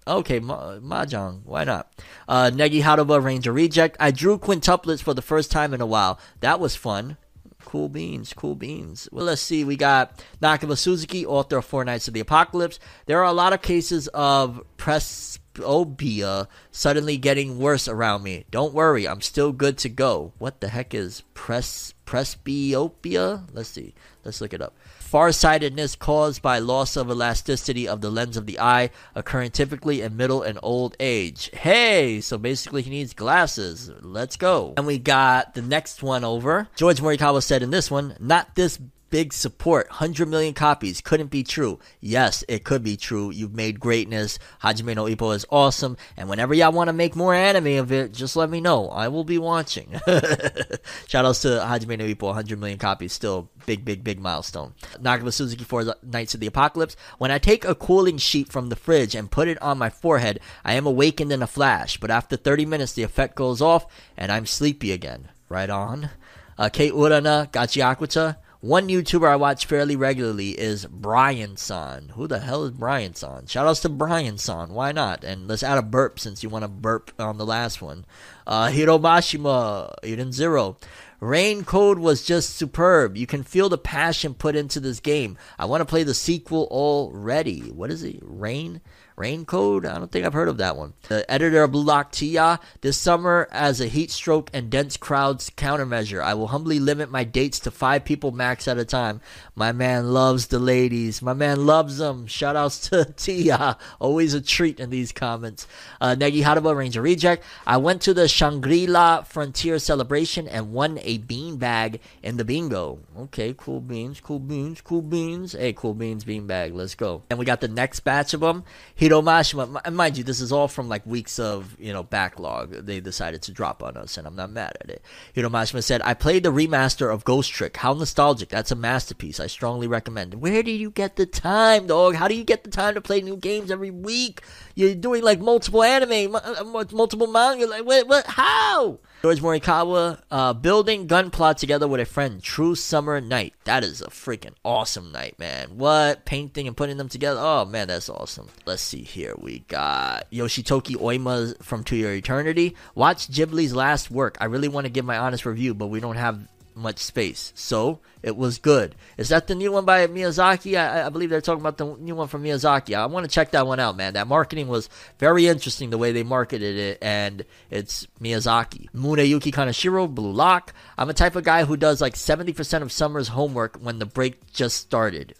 Okay, 0.08 0.40
Ma- 0.40 0.78
Mahjong, 0.80 1.42
why 1.46 1.64
not? 1.64 1.92
Uh, 2.28 2.52
Negi 2.54 2.82
Haruba, 2.82 3.24
Ranger 3.24 3.52
Reject. 3.52 3.98
I 4.00 4.12
drew 4.12 4.38
quintuplets 4.38 5.02
for 5.02 5.14
the 5.14 5.22
first 5.22 5.52
time 5.52 5.74
in 5.74 5.82
a 5.82 5.86
while. 5.86 6.20
That 6.42 6.60
was 6.60 6.76
fun. 6.76 7.18
Cool 7.66 7.90
beans, 7.90 8.34
cool 8.34 8.56
beans. 8.56 9.08
Well, 9.12 9.26
let's 9.26 9.42
see. 9.42 9.64
We 9.64 9.76
got 9.76 10.24
Nakaba 10.42 10.78
Suzuki, 10.78 11.26
author 11.26 11.58
of 11.58 11.66
Four 11.66 11.86
Knights 11.86 12.08
of 12.08 12.14
the 12.16 12.20
Apocalypse. 12.22 12.80
There 13.06 13.20
are 13.20 13.26
a 13.26 13.34
lot 13.34 13.54
of 13.54 13.62
cases 13.62 14.08
of 14.08 14.64
presbyopia 14.78 16.48
suddenly 16.72 17.18
getting 17.18 17.60
worse 17.60 17.88
around 17.88 18.24
me. 18.24 18.46
Don't 18.50 18.74
worry, 18.74 19.08
I'm 19.08 19.22
still 19.22 19.52
good 19.52 19.78
to 19.80 19.90
go. 19.90 20.34
What 20.40 20.62
the 20.62 20.70
heck 20.70 20.96
is 20.96 21.22
pres 21.36 21.94
presbyopia? 22.10 23.44
Let's 23.54 23.70
see. 23.70 23.94
Let's 24.26 24.42
look 24.42 24.52
it 24.52 24.64
up. 24.64 24.74
Farsightedness 24.98 25.96
caused 25.96 26.42
by 26.42 26.58
loss 26.58 26.96
of 26.96 27.10
elasticity 27.10 27.88
of 27.88 28.02
the 28.02 28.10
lens 28.10 28.36
of 28.36 28.48
the 28.48 28.60
eye, 28.60 28.90
occurring 29.14 29.52
typically 29.52 30.02
in 30.02 30.18
middle 30.18 30.42
and 30.42 30.58
old 30.64 30.96
age. 31.00 31.52
Hey, 31.54 32.20
so 32.20 32.40
basically 32.40 32.82
he 32.82 32.90
needs 32.90 33.14
glasses. 33.14 33.92
Let's 34.02 34.38
go. 34.38 34.74
And 34.76 34.88
we 34.88 34.98
got 34.98 35.54
the 35.54 35.62
next 35.62 36.02
one 36.02 36.24
over. 36.24 36.68
George 36.76 37.00
Morikawa 37.00 37.44
said 37.44 37.62
in 37.62 37.70
this 37.70 37.92
one, 37.92 38.16
not 38.20 38.56
this 38.56 38.80
big 39.10 39.34
support. 39.34 39.88
100 39.90 40.28
million 40.28 40.54
copies. 40.54 41.02
Couldn't 41.02 41.30
be 41.30 41.44
true. 41.44 41.80
Yes, 42.00 42.44
it 42.48 42.64
could 42.64 42.84
be 42.84 42.98
true. 42.98 43.32
You've 43.32 43.54
made 43.54 43.80
greatness. 43.80 44.40
Hajime 44.64 44.96
no 44.96 45.06
Ippo 45.06 45.36
is 45.36 45.46
awesome. 45.50 45.98
And 46.18 46.30
whenever 46.30 46.54
y'all 46.54 46.72
want 46.72 46.88
to 46.88 46.94
make 46.94 47.16
more 47.16 47.34
anime 47.34 47.78
of 47.80 47.92
it, 47.92 48.12
just 48.12 48.36
let 48.36 48.50
me 48.50 48.62
know. 48.62 48.90
I 48.90 49.08
will 49.08 49.24
be 49.24 49.38
watching. 49.38 50.00
Shout 51.08 51.26
outs 51.26 51.42
to 51.42 51.48
Hajime 51.48 51.98
no 51.98 52.06
Ippo. 52.06 52.28
100 52.28 52.60
million 52.60 52.78
copies. 52.78 53.14
Still 53.14 53.50
big, 53.66 53.86
big, 53.86 54.04
big 54.04 54.20
milestone. 54.20 54.74
Nakaba 55.02 55.34
Suzuki 55.34 55.64
Four 55.64 55.96
Knights 56.04 56.34
of 56.34 56.40
the 56.40 56.48
Apocalypse. 56.48 56.96
When 57.18 57.32
I 57.32 57.38
take 57.38 57.66
a 57.66 57.76
cooling 57.76 58.18
sheet 58.18 58.52
from 58.52 58.70
the 58.70 58.76
fridge 58.76 59.16
and 59.16 59.32
put 59.32 59.48
it 59.48 59.62
on 59.62 59.78
my 59.78 59.90
forehead, 59.90 60.40
I 60.64 60.74
am 60.74 60.86
awakened 60.86 61.32
in 61.32 61.42
a 61.42 61.48
flash. 61.48 61.98
But 61.98 62.12
after 62.12 62.36
30 62.36 62.66
minutes, 62.66 62.94
the 62.94 63.04
effect 63.04 63.36
goes 63.36 63.62
off 63.62 63.86
and 64.18 64.32
I'm 64.32 64.46
sleepy 64.46 64.92
again. 64.92 65.30
Right 65.50 65.70
on. 65.70 66.10
Uh, 66.58 66.70
Kei 66.70 66.90
Urana, 66.90 67.50
Gachi 67.52 67.82
Akuta. 67.82 68.36
One 68.62 68.90
YouTuber 68.90 69.26
I 69.26 69.38
watch 69.38 69.66
fairly 69.66 69.96
regularly 69.96 70.50
is 70.50 70.86
Brian 70.86 71.56
San. 71.56 72.10
Who 72.16 72.28
the 72.28 72.40
hell 72.40 72.66
is 72.66 72.72
Brian 72.72 73.16
San? 73.16 73.44
Shoutouts 73.44 73.82
to 73.84 73.90
Brian 73.90 74.38
San. 74.38 74.74
Why 74.74 74.92
not? 74.92 75.24
And 75.24 75.48
let's 75.48 75.64
add 75.64 75.78
a 75.78 75.82
burp 75.82 76.20
since 76.20 76.44
you 76.44 76.50
want 76.50 76.64
to 76.64 76.68
burp 76.68 77.14
on 77.18 77.38
the 77.38 77.46
last 77.46 77.82
one. 77.82 78.04
Uh, 78.46 78.68
Hiro 78.68 79.00
Mashima, 79.00 79.94
Eden 80.04 80.34
Zero. 80.34 80.76
Rain 81.22 81.64
Code 81.64 82.00
was 82.00 82.26
just 82.26 82.58
superb. 82.58 83.16
You 83.16 83.26
can 83.26 83.44
feel 83.44 83.70
the 83.70 83.78
passion 83.78 84.34
put 84.34 84.58
into 84.58 84.82
this 84.82 85.00
game. 85.00 85.38
I 85.58 85.64
want 85.64 85.80
to 85.80 85.86
play 85.86 86.04
the 86.04 86.14
sequel 86.14 86.68
already. 86.70 87.72
What 87.72 87.92
is 87.92 88.04
it? 88.04 88.20
Rain? 88.22 88.82
Rain 89.20 89.44
Code? 89.44 89.86
I 89.86 89.98
don't 89.98 90.10
think 90.10 90.26
I've 90.26 90.34
heard 90.34 90.48
of 90.48 90.58
that 90.58 90.78
one. 90.78 90.94
The 91.10 91.30
editor 91.30 91.64
of 91.64 91.74
Blue 91.74 91.84
Lock 91.84 92.14
Tia. 92.14 92.60
This 92.80 92.96
summer, 92.96 93.50
as 93.52 93.82
a 93.82 93.88
heat 93.88 94.12
stroke 94.12 94.50
and 94.54 94.70
dense 94.70 94.96
crowds 94.96 95.50
countermeasure, 95.50 96.22
I 96.22 96.34
will 96.36 96.48
humbly 96.48 96.80
limit 96.80 97.12
my 97.12 97.26
dates 97.26 97.60
to 97.62 97.72
five 97.72 98.06
people 98.06 98.32
max 98.32 98.66
at 98.68 98.78
a 98.78 98.86
time. 98.86 99.20
My 99.56 99.74
man 99.74 100.14
loves 100.14 100.48
the 100.48 100.58
ladies. 100.58 101.22
My 101.22 101.34
man 101.34 101.66
loves 101.66 101.98
them. 101.98 102.28
Shout 102.28 102.56
outs 102.56 102.90
to 102.90 103.06
Tia. 103.18 103.78
Always 104.00 104.34
a 104.34 104.40
treat 104.40 104.80
in 104.80 104.90
these 104.90 105.12
comments. 105.12 105.68
Uh, 106.00 106.16
Negi 106.18 106.76
Ranger 106.76 107.02
Reject. 107.02 107.44
I 107.68 107.76
went 107.76 108.02
to 108.04 108.14
the 108.14 108.30
Shangri 108.30 108.88
La 108.88 109.24
Frontier 109.24 109.80
celebration 109.80 110.48
and 110.48 110.72
won 110.72 110.98
a 111.02 111.18
bean 111.18 111.58
bag 111.58 112.00
in 112.24 112.38
the 112.38 112.46
bingo. 112.46 113.00
Okay, 113.18 113.54
cool 113.58 113.82
beans, 113.82 114.22
cool 114.22 114.40
beans, 114.40 114.80
cool 114.80 115.02
beans. 115.02 115.52
Hey, 115.52 115.74
cool 115.74 115.94
beans, 115.94 116.24
bean 116.24 116.48
bag. 116.48 116.74
Let's 116.74 116.96
go. 116.96 117.24
And 117.30 117.38
we 117.38 117.44
got 117.44 117.60
the 117.60 117.68
next 117.68 118.00
batch 118.02 118.34
of 118.34 118.40
them. 118.40 118.64
Hiro 119.10 119.24
Mashima, 119.24 119.92
mind 119.92 120.20
you, 120.20 120.24
this 120.24 120.40
is 120.40 120.52
all 120.52 120.68
from 120.68 120.88
like 120.88 121.04
weeks 121.04 121.40
of, 121.40 121.76
you 121.80 121.92
know, 121.92 122.04
backlog. 122.04 122.86
They 122.86 123.00
decided 123.00 123.42
to 123.42 123.52
drop 123.52 123.82
on 123.82 123.98
us, 123.98 124.18
and 124.20 124.28
I'm 124.28 124.36
not 124.36 124.52
mad 124.52 124.78
at 124.82 124.92
it. 124.92 125.02
You 125.34 125.42
know, 125.42 125.50
Hiro 125.50 125.64
Mashima 125.64 125.84
said, 125.84 126.04
I 126.06 126.14
played 126.14 126.44
the 126.44 126.52
remaster 126.52 127.12
of 127.12 127.24
Ghost 127.24 127.52
Trick. 127.52 127.78
How 127.78 127.96
nostalgic. 127.96 128.50
That's 128.50 128.70
a 128.70 128.76
masterpiece. 128.76 129.40
I 129.40 129.48
strongly 129.48 129.88
recommend. 129.88 130.36
Where 130.36 130.62
do 130.62 130.70
you 130.70 130.92
get 130.92 131.16
the 131.16 131.26
time, 131.26 131.88
dog? 131.88 132.14
How 132.14 132.28
do 132.28 132.36
you 132.36 132.44
get 132.44 132.64
the 132.64 132.70
time 132.70 132.94
to 132.94 133.02
play 133.02 133.20
new 133.22 133.36
games 133.36 133.72
every 133.72 133.90
week? 133.90 134.44
You're 134.76 134.94
doing 134.94 135.24
like 135.24 135.40
multiple 135.40 135.82
anime, 135.82 136.36
uh, 136.36 136.64
multiple 136.92 137.26
manga. 137.26 137.66
Like, 137.66 137.88
what, 137.88 138.08
what, 138.08 138.28
how? 138.28 139.00
George 139.22 139.42
Morikawa, 139.42 140.22
uh, 140.32 140.54
building 140.54 141.06
Gunpla 141.06 141.54
together 141.58 141.90
with 141.90 142.00
a 142.00 142.06
friend. 142.06 142.42
True 142.42 142.74
summer 142.74 143.20
night. 143.20 143.54
That 143.66 143.84
is 143.84 144.02
a 144.02 144.08
freaking 144.08 144.54
awesome 144.64 145.12
night, 145.12 145.38
man. 145.38 145.78
What? 145.78 146.24
Painting 146.24 146.68
and 146.68 146.78
putting 146.78 146.96
them 146.96 147.10
together. 147.10 147.42
Oh, 147.44 147.66
man, 147.66 147.90
that's 147.90 148.08
awesome. 148.08 148.48
Let's 148.66 148.82
see 148.82 149.04
here. 149.04 149.36
We 149.38 149.60
got 149.68 150.32
Yoshitoki 150.32 150.96
Oima 150.96 151.62
from 151.62 151.84
To 151.84 151.98
Your 151.98 152.14
Eternity. 152.14 152.78
Watch 152.96 153.28
Ghibli's 153.28 153.76
last 153.76 154.10
work. 154.10 154.38
I 154.40 154.46
really 154.46 154.70
want 154.70 154.86
to 154.86 154.92
give 154.92 155.04
my 155.04 155.18
honest 155.18 155.46
review, 155.46 155.74
but 155.74 155.88
we 155.88 156.00
don't 156.00 156.16
have 156.16 156.40
much 156.80 157.00
space. 157.00 157.52
So 157.56 158.00
it 158.24 158.36
was 158.36 158.58
good. 158.58 158.96
Is 159.18 159.30
that 159.30 159.48
the 159.48 159.56
new 159.56 159.72
one 159.72 159.86
by 159.86 160.08
Miyazaki? 160.08 160.78
I, 160.80 161.06
I, 161.06 161.10
believe 161.10 161.30
they're 161.30 161.42
talking 161.42 161.62
about 161.62 161.78
the 161.78 161.96
new 161.98 162.16
one 162.16 162.28
from 162.28 162.44
Miyazaki. 162.44 162.96
I 162.96 163.06
want 163.06 163.26
to 163.26 163.32
check 163.32 163.52
that 163.52 163.68
one 163.68 163.80
out, 163.80 163.98
man. 163.98 164.14
That 164.14 164.28
marketing 164.28 164.68
was 164.68 164.90
very 165.20 165.48
interesting 165.48 165.90
the 165.90 165.98
way 165.98 166.12
they 166.12 166.24
marketed 166.24 166.78
it, 166.78 166.98
and 167.02 167.46
it's 167.70 168.08
Miyazaki. 168.22 168.90
Muneyuki 168.92 169.54
Kaneshiro, 169.54 170.14
Blue 170.14 170.32
Lock. 170.32 170.74
I'm 170.98 171.10
a 171.10 171.14
type 171.14 171.36
of 171.36 171.44
guy 171.44 171.66
who 171.66 171.78
does 171.78 172.02
like 172.02 172.16
70% 172.16 172.82
of 172.82 172.92
summer's 172.92 173.30
homework 173.30 173.78
when 173.78 174.00
the 174.00 174.06
break 174.06 174.52
just 174.52 174.78
started 174.78 175.36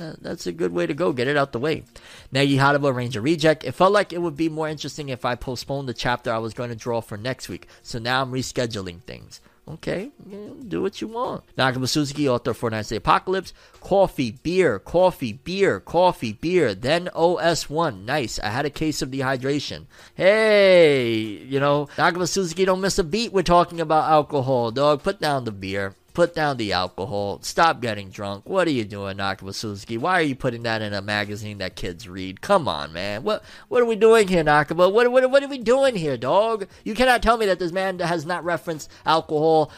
that's 0.00 0.46
a 0.46 0.52
good 0.52 0.72
way 0.72 0.86
to 0.86 0.94
go. 0.94 1.12
Get 1.12 1.28
it 1.28 1.36
out 1.36 1.52
the 1.52 1.58
way. 1.58 1.84
Now 2.32 2.40
you 2.40 2.58
had 2.58 2.74
about 2.74 2.94
Ranger 2.94 3.20
Reject. 3.20 3.64
It 3.64 3.72
felt 3.72 3.92
like 3.92 4.12
it 4.12 4.22
would 4.22 4.36
be 4.36 4.48
more 4.48 4.68
interesting 4.68 5.08
if 5.08 5.24
I 5.24 5.34
postponed 5.34 5.88
the 5.88 5.94
chapter 5.94 6.32
I 6.32 6.38
was 6.38 6.54
going 6.54 6.70
to 6.70 6.76
draw 6.76 7.00
for 7.00 7.16
next 7.16 7.48
week. 7.48 7.66
So 7.82 7.98
now 7.98 8.22
I'm 8.22 8.32
rescheduling 8.32 9.02
things. 9.02 9.40
Okay, 9.74 10.10
do 10.66 10.82
what 10.82 11.00
you 11.00 11.06
want. 11.06 11.44
Nakaba 11.56 11.88
Suzuki, 11.88 12.28
author 12.28 12.50
of 12.50 12.56
Four 12.56 12.70
Knights 12.70 12.88
the 12.88 12.96
Apocalypse. 12.96 13.52
Coffee, 13.80 14.32
beer, 14.32 14.78
coffee, 14.80 15.32
beer, 15.32 15.78
coffee, 15.78 16.32
beer. 16.32 16.74
Then 16.74 17.08
OS1. 17.14 18.04
Nice. 18.04 18.38
I 18.40 18.48
had 18.48 18.66
a 18.66 18.70
case 18.70 19.00
of 19.00 19.10
dehydration. 19.10 19.86
Hey, 20.14 21.12
you 21.12 21.60
know, 21.60 21.88
Nakaba 21.96 22.28
Suzuki 22.28 22.64
don't 22.64 22.80
miss 22.80 22.98
a 22.98 23.04
beat. 23.04 23.32
We're 23.32 23.42
talking 23.42 23.80
about 23.80 24.10
alcohol, 24.10 24.72
dog. 24.72 25.02
Put 25.02 25.20
down 25.20 25.44
the 25.44 25.52
beer. 25.52 25.94
Put 26.12 26.34
down 26.34 26.56
the 26.56 26.72
alcohol. 26.72 27.40
Stop 27.42 27.80
getting 27.80 28.10
drunk. 28.10 28.48
What 28.48 28.66
are 28.66 28.72
you 28.72 28.84
doing, 28.84 29.18
Nakaba? 29.18 30.00
Why 30.00 30.18
are 30.18 30.22
you 30.22 30.34
putting 30.34 30.64
that 30.64 30.82
in 30.82 30.92
a 30.92 31.00
magazine 31.00 31.58
that 31.58 31.76
kids 31.76 32.08
read? 32.08 32.40
Come 32.40 32.66
on, 32.68 32.92
man. 32.92 33.22
What 33.22 33.44
what 33.68 33.80
are 33.80 33.86
we 33.86 33.96
doing 33.96 34.28
here, 34.28 34.42
Nakaba? 34.42 34.92
What, 34.92 35.10
what, 35.10 35.30
what 35.30 35.42
are 35.42 35.48
we 35.48 35.58
doing 35.58 35.94
here, 35.94 36.16
dog? 36.16 36.66
You 36.84 36.94
cannot 36.94 37.22
tell 37.22 37.36
me 37.36 37.46
that 37.46 37.58
this 37.58 37.72
man 37.72 37.98
has 38.00 38.26
not 38.26 38.44
referenced 38.44 38.90
alcohol 39.06 39.70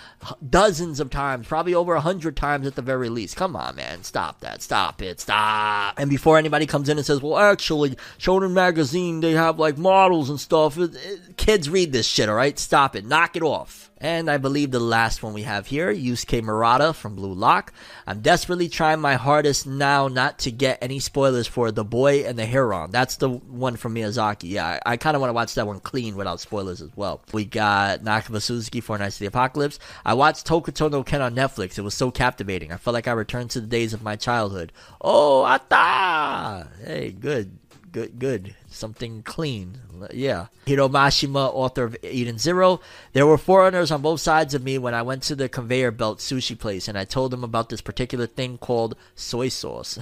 dozens 0.49 1.01
of 1.01 1.11
times, 1.11 1.47
probably 1.47 1.75
over 1.75 1.95
a 1.95 2.01
hundred 2.01 2.37
times 2.37 2.67
at 2.67 2.77
the 2.77 2.83
very 2.83 3.09
least. 3.09 3.37
Come 3.37 3.55
on, 3.55 3.77
man. 3.77 4.03
Stop 4.03 4.41
that. 4.41 4.63
Stop 4.63 5.03
it. 5.03 5.21
Stop. 5.21 5.99
And 5.99 6.09
before 6.09 6.39
anybody 6.39 6.67
comes 6.67 6.89
in 6.89 6.97
and 6.97 7.07
says, 7.07 7.21
well, 7.21 7.39
actually, 7.39 7.97
Shonen 8.19 8.53
Magazine, 8.53 9.21
they 9.21 9.33
have 9.33 9.59
like 9.59 9.79
models 9.79 10.31
and 10.31 10.41
stuff. 10.41 10.79
It, 10.79 10.95
it, 10.95 11.37
kids 11.37 11.69
read 11.69 11.93
this 11.93 12.07
shit, 12.07 12.29
all 12.29 12.35
right? 12.35 12.59
Stop 12.59 12.97
it. 12.97 13.05
Knock 13.05 13.37
it 13.37 13.43
off. 13.43 13.91
And 14.03 14.29
I 14.29 14.37
believe 14.37 14.73
the 14.73 14.81
last 14.81 15.23
one 15.23 15.33
we 15.33 15.45
have 15.45 15.69
here, 15.69 15.95
Yusuke 15.95 16.43
Murata 16.43 16.93
from 16.93 17.15
Blue 17.15 17.33
Lock. 17.33 17.73
I'm 18.05 18.21
desperately 18.21 18.69
trying 18.69 19.01
my 19.01 19.15
hardest 19.15 19.65
now 19.65 20.09
not 20.09 20.41
to 20.41 20.51
get 20.51 20.79
any 20.83 20.99
spoilers 20.99 21.47
for 21.47 21.71
The 21.71 21.85
Boy 21.85 22.25
and 22.25 22.37
the 22.37 22.45
Heron. 22.45 22.91
That's 22.91 23.15
the 23.15 23.29
one 23.31 23.77
from 23.77 23.95
Miyazaki. 23.95 24.51
Yeah, 24.51 24.81
I, 24.85 24.95
I 24.95 24.97
kind 24.97 25.15
of 25.15 25.21
want 25.21 25.29
to 25.29 25.35
watch 25.35 25.55
that 25.55 25.69
one 25.69 25.79
clean 25.79 26.17
without 26.17 26.41
spoilers 26.41 26.83
as 26.83 26.91
well. 26.97 27.23
We 27.33 27.45
got 27.45 28.01
Nakaba 28.01 28.43
Suzuki 28.43 28.81
Four 28.81 28.99
Knights 28.99 29.15
of 29.17 29.21
the 29.21 29.27
Apocalypse. 29.27 29.79
I 30.05 30.15
watched 30.15 30.49
Hokuto 30.49 30.91
no 30.91 31.05
Ken 31.05 31.23
on 31.23 31.37
Netflix. 31.37 31.79
It 31.79 31.83
was 31.83 31.95
so 31.95 32.11
captivating. 32.11 32.73
I 32.73 32.79
felt 32.79 32.95
like 32.95 33.07
I 33.07 33.13
returned 33.13 33.51
to 33.51 33.61
the 33.61 33.69
days 33.69 33.93
of 33.93 34.03
my 34.03 34.17
childhood. 34.17 34.73
Oh, 35.01 35.43
Ata! 35.43 36.67
Hey, 36.85 37.13
good 37.13 37.57
good, 37.93 38.19
good, 38.19 38.57
something 38.69 39.23
clean. 39.23 39.79
Yeah. 40.13 40.47
Hiro 40.67 40.89
Mashima, 40.89 41.51
author 41.53 41.85
of 41.85 41.97
Eden 42.03 42.39
Zero. 42.39 42.81
There 43.13 43.27
were 43.27 43.39
foreigners 43.39 43.91
on 43.91 44.03
both 44.03 44.21
sides 44.21 44.55
of 44.55 44.65
me 44.65 44.79
when 44.79 44.95
I 44.95 45.03
went 45.03 45.23
to 45.25 45.37
the 45.37 45.49
conveyor 45.49 45.93
belt 45.93 46.19
sushi 46.19 46.59
place, 46.59 46.89
and 46.89 46.99
I 46.99 47.05
told 47.05 47.31
them 47.31 47.45
about 47.45 47.69
this 47.69 47.81
particular 47.81 48.27
thing 48.27 48.59
called 48.59 48.97
soy 49.15 49.49
sauce. 49.49 49.99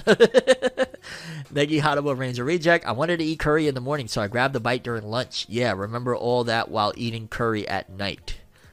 Negi 1.53 1.81
Haruba 1.81 2.17
Ranger 2.17 2.43
Reject. 2.43 2.85
I 2.85 2.93
wanted 2.93 3.17
to 3.17 3.25
eat 3.25 3.39
curry 3.39 3.67
in 3.67 3.75
the 3.75 3.81
morning, 3.81 4.07
so 4.07 4.21
I 4.21 4.27
grabbed 4.27 4.55
a 4.55 4.59
bite 4.59 4.83
during 4.83 5.03
lunch. 5.03 5.45
Yeah, 5.49 5.73
remember 5.73 6.15
all 6.15 6.43
that 6.45 6.69
while 6.69 6.93
eating 6.95 7.27
curry 7.27 7.67
at 7.67 7.89
night. 7.89 8.30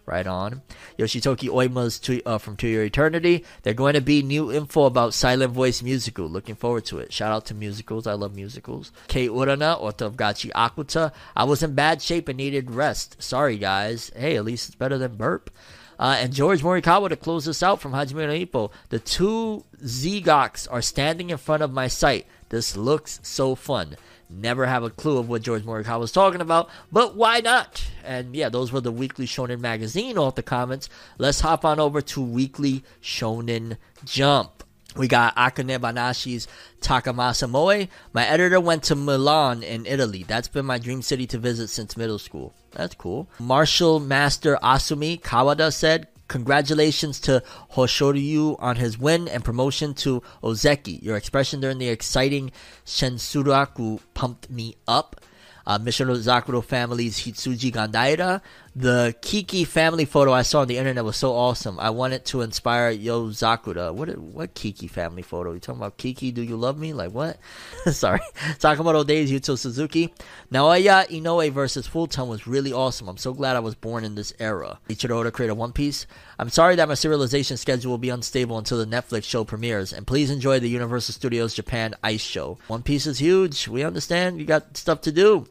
Right 0.08 0.26
on. 0.26 0.62
Yoshitoki 0.98 1.50
Oima's 1.50 2.00
uh, 2.24 2.38
from 2.38 2.56
To 2.56 2.66
Your 2.66 2.82
Eternity. 2.82 3.44
They're 3.62 3.74
going 3.74 3.92
to 3.92 4.00
be 4.00 4.22
new 4.22 4.50
info 4.50 4.84
about 4.84 5.12
Silent 5.12 5.52
Voice 5.52 5.82
Musical. 5.82 6.26
Looking 6.26 6.54
forward 6.54 6.86
to 6.86 6.98
it. 6.98 7.12
Shout 7.12 7.30
out 7.30 7.44
to 7.46 7.54
musicals. 7.54 8.06
I 8.06 8.14
love 8.14 8.34
musicals. 8.34 8.90
Kei 9.08 9.26
Urana, 9.26 9.76
Gachi 9.76 10.50
Akuta. 10.52 11.12
I 11.36 11.44
was 11.44 11.62
in 11.62 11.74
bad 11.74 12.00
shape 12.00 12.26
and 12.28 12.38
needed 12.38 12.70
rest. 12.70 13.22
Sorry, 13.22 13.58
guys. 13.58 14.10
Hey, 14.16 14.36
at 14.38 14.46
least 14.46 14.68
it's 14.68 14.76
better 14.76 14.96
than 14.96 15.16
burp. 15.16 15.50
Uh, 15.98 16.16
and 16.18 16.32
George 16.32 16.62
Morikawa 16.62 17.10
to 17.10 17.16
close 17.16 17.44
this 17.44 17.62
out 17.62 17.78
from 17.78 17.92
Hajime 17.92 18.26
no 18.26 18.46
Ippo. 18.46 18.70
The 18.88 19.00
two 19.00 19.64
Zegoks 19.84 20.66
are 20.70 20.80
standing 20.80 21.28
in 21.28 21.36
front 21.36 21.62
of 21.62 21.70
my 21.70 21.88
site. 21.88 22.26
This 22.48 22.78
looks 22.78 23.20
so 23.22 23.54
fun. 23.54 23.96
Never 24.30 24.66
have 24.66 24.82
a 24.82 24.90
clue 24.90 25.18
of 25.18 25.28
what 25.28 25.42
George 25.42 25.62
Morikawa 25.62 26.00
was 26.00 26.12
talking 26.12 26.40
about, 26.40 26.68
but 26.92 27.16
why 27.16 27.40
not? 27.40 27.82
And 28.04 28.36
yeah, 28.36 28.50
those 28.50 28.72
were 28.72 28.80
the 28.80 28.92
Weekly 28.92 29.26
Shonen 29.26 29.60
Magazine 29.60 30.18
off 30.18 30.34
the 30.34 30.42
comments. 30.42 30.88
Let's 31.16 31.40
hop 31.40 31.64
on 31.64 31.80
over 31.80 32.02
to 32.02 32.20
Weekly 32.20 32.84
Shonen 33.02 33.78
Jump. 34.04 34.64
We 34.96 35.06
got 35.08 35.36
Akane 35.36 35.78
Banashi's 35.78 36.48
Takamasa 36.80 37.48
Moue. 37.48 37.88
My 38.12 38.26
editor 38.26 38.60
went 38.60 38.82
to 38.84 38.94
Milan 38.94 39.62
in 39.62 39.86
Italy. 39.86 40.24
That's 40.24 40.48
been 40.48 40.66
my 40.66 40.78
dream 40.78 41.02
city 41.02 41.26
to 41.28 41.38
visit 41.38 41.68
since 41.68 41.96
middle 41.96 42.18
school. 42.18 42.52
That's 42.72 42.94
cool. 42.94 43.28
Martial 43.38 44.00
Master 44.00 44.58
Asumi 44.62 45.20
Kawada 45.20 45.72
said, 45.72 46.08
Congratulations 46.28 47.18
to 47.20 47.42
Hoshoryu 47.72 48.56
on 48.58 48.76
his 48.76 48.98
win 48.98 49.28
and 49.28 49.44
promotion 49.44 49.94
to 49.94 50.22
Ozeki. 50.42 51.02
Your 51.02 51.16
expression 51.16 51.60
during 51.60 51.78
the 51.78 51.88
exciting 51.88 52.52
Senshuraku 52.84 54.00
pumped 54.14 54.50
me 54.50 54.76
up. 54.86 55.20
Uh, 55.66 55.78
Mishiro 55.78 56.16
Zakuro 56.16 56.64
family's 56.64 57.18
Hitsuji 57.20 57.72
Gondaira 57.72 58.40
the 58.76 59.14
Kiki 59.22 59.64
family 59.64 60.04
photo 60.04 60.32
I 60.32 60.42
saw 60.42 60.60
on 60.60 60.68
the 60.68 60.78
internet 60.78 61.04
was 61.04 61.16
so 61.16 61.34
awesome. 61.34 61.78
I 61.78 61.90
wanted 61.90 62.24
to 62.26 62.42
inspire 62.42 62.90
Yo 62.90 63.28
Zakura. 63.28 63.92
What 63.92 64.16
what 64.18 64.54
Kiki 64.54 64.86
family 64.86 65.22
photo? 65.22 65.52
You 65.52 65.60
talking 65.60 65.80
about 65.80 65.96
Kiki? 65.96 66.30
Do 66.30 66.42
you 66.42 66.56
love 66.56 66.78
me? 66.78 66.92
Like 66.92 67.12
what? 67.12 67.38
Sorry. 67.92 68.20
Sakamoto 68.58 69.06
Days 69.06 69.30
Yuto 69.30 69.58
Suzuki. 69.58 70.12
Naoya 70.52 71.06
Inoue 71.08 71.50
versus 71.52 71.86
Fulton 71.86 72.28
was 72.28 72.46
really 72.46 72.72
awesome. 72.72 73.08
I'm 73.08 73.16
so 73.16 73.32
glad 73.32 73.56
I 73.56 73.60
was 73.60 73.74
born 73.74 74.04
in 74.04 74.14
this 74.14 74.32
era. 74.38 74.78
Ichiro 74.88 75.16
Oda 75.16 75.30
created 75.30 75.54
One 75.54 75.72
Piece. 75.72 76.06
I'm 76.38 76.50
sorry 76.50 76.76
that 76.76 76.88
my 76.88 76.94
serialization 76.94 77.58
schedule 77.58 77.90
will 77.90 77.98
be 77.98 78.10
unstable 78.10 78.58
until 78.58 78.78
the 78.78 78.86
Netflix 78.86 79.24
show 79.24 79.44
premieres. 79.44 79.92
And 79.92 80.06
please 80.06 80.30
enjoy 80.30 80.60
the 80.60 80.68
Universal 80.68 81.14
Studios 81.14 81.54
Japan 81.54 81.94
Ice 82.04 82.20
Show. 82.20 82.58
One 82.68 82.82
Piece 82.82 83.06
is 83.06 83.18
huge. 83.18 83.66
We 83.66 83.82
understand. 83.82 84.38
You 84.38 84.44
got 84.44 84.76
stuff 84.76 85.00
to 85.02 85.12
do. 85.12 85.46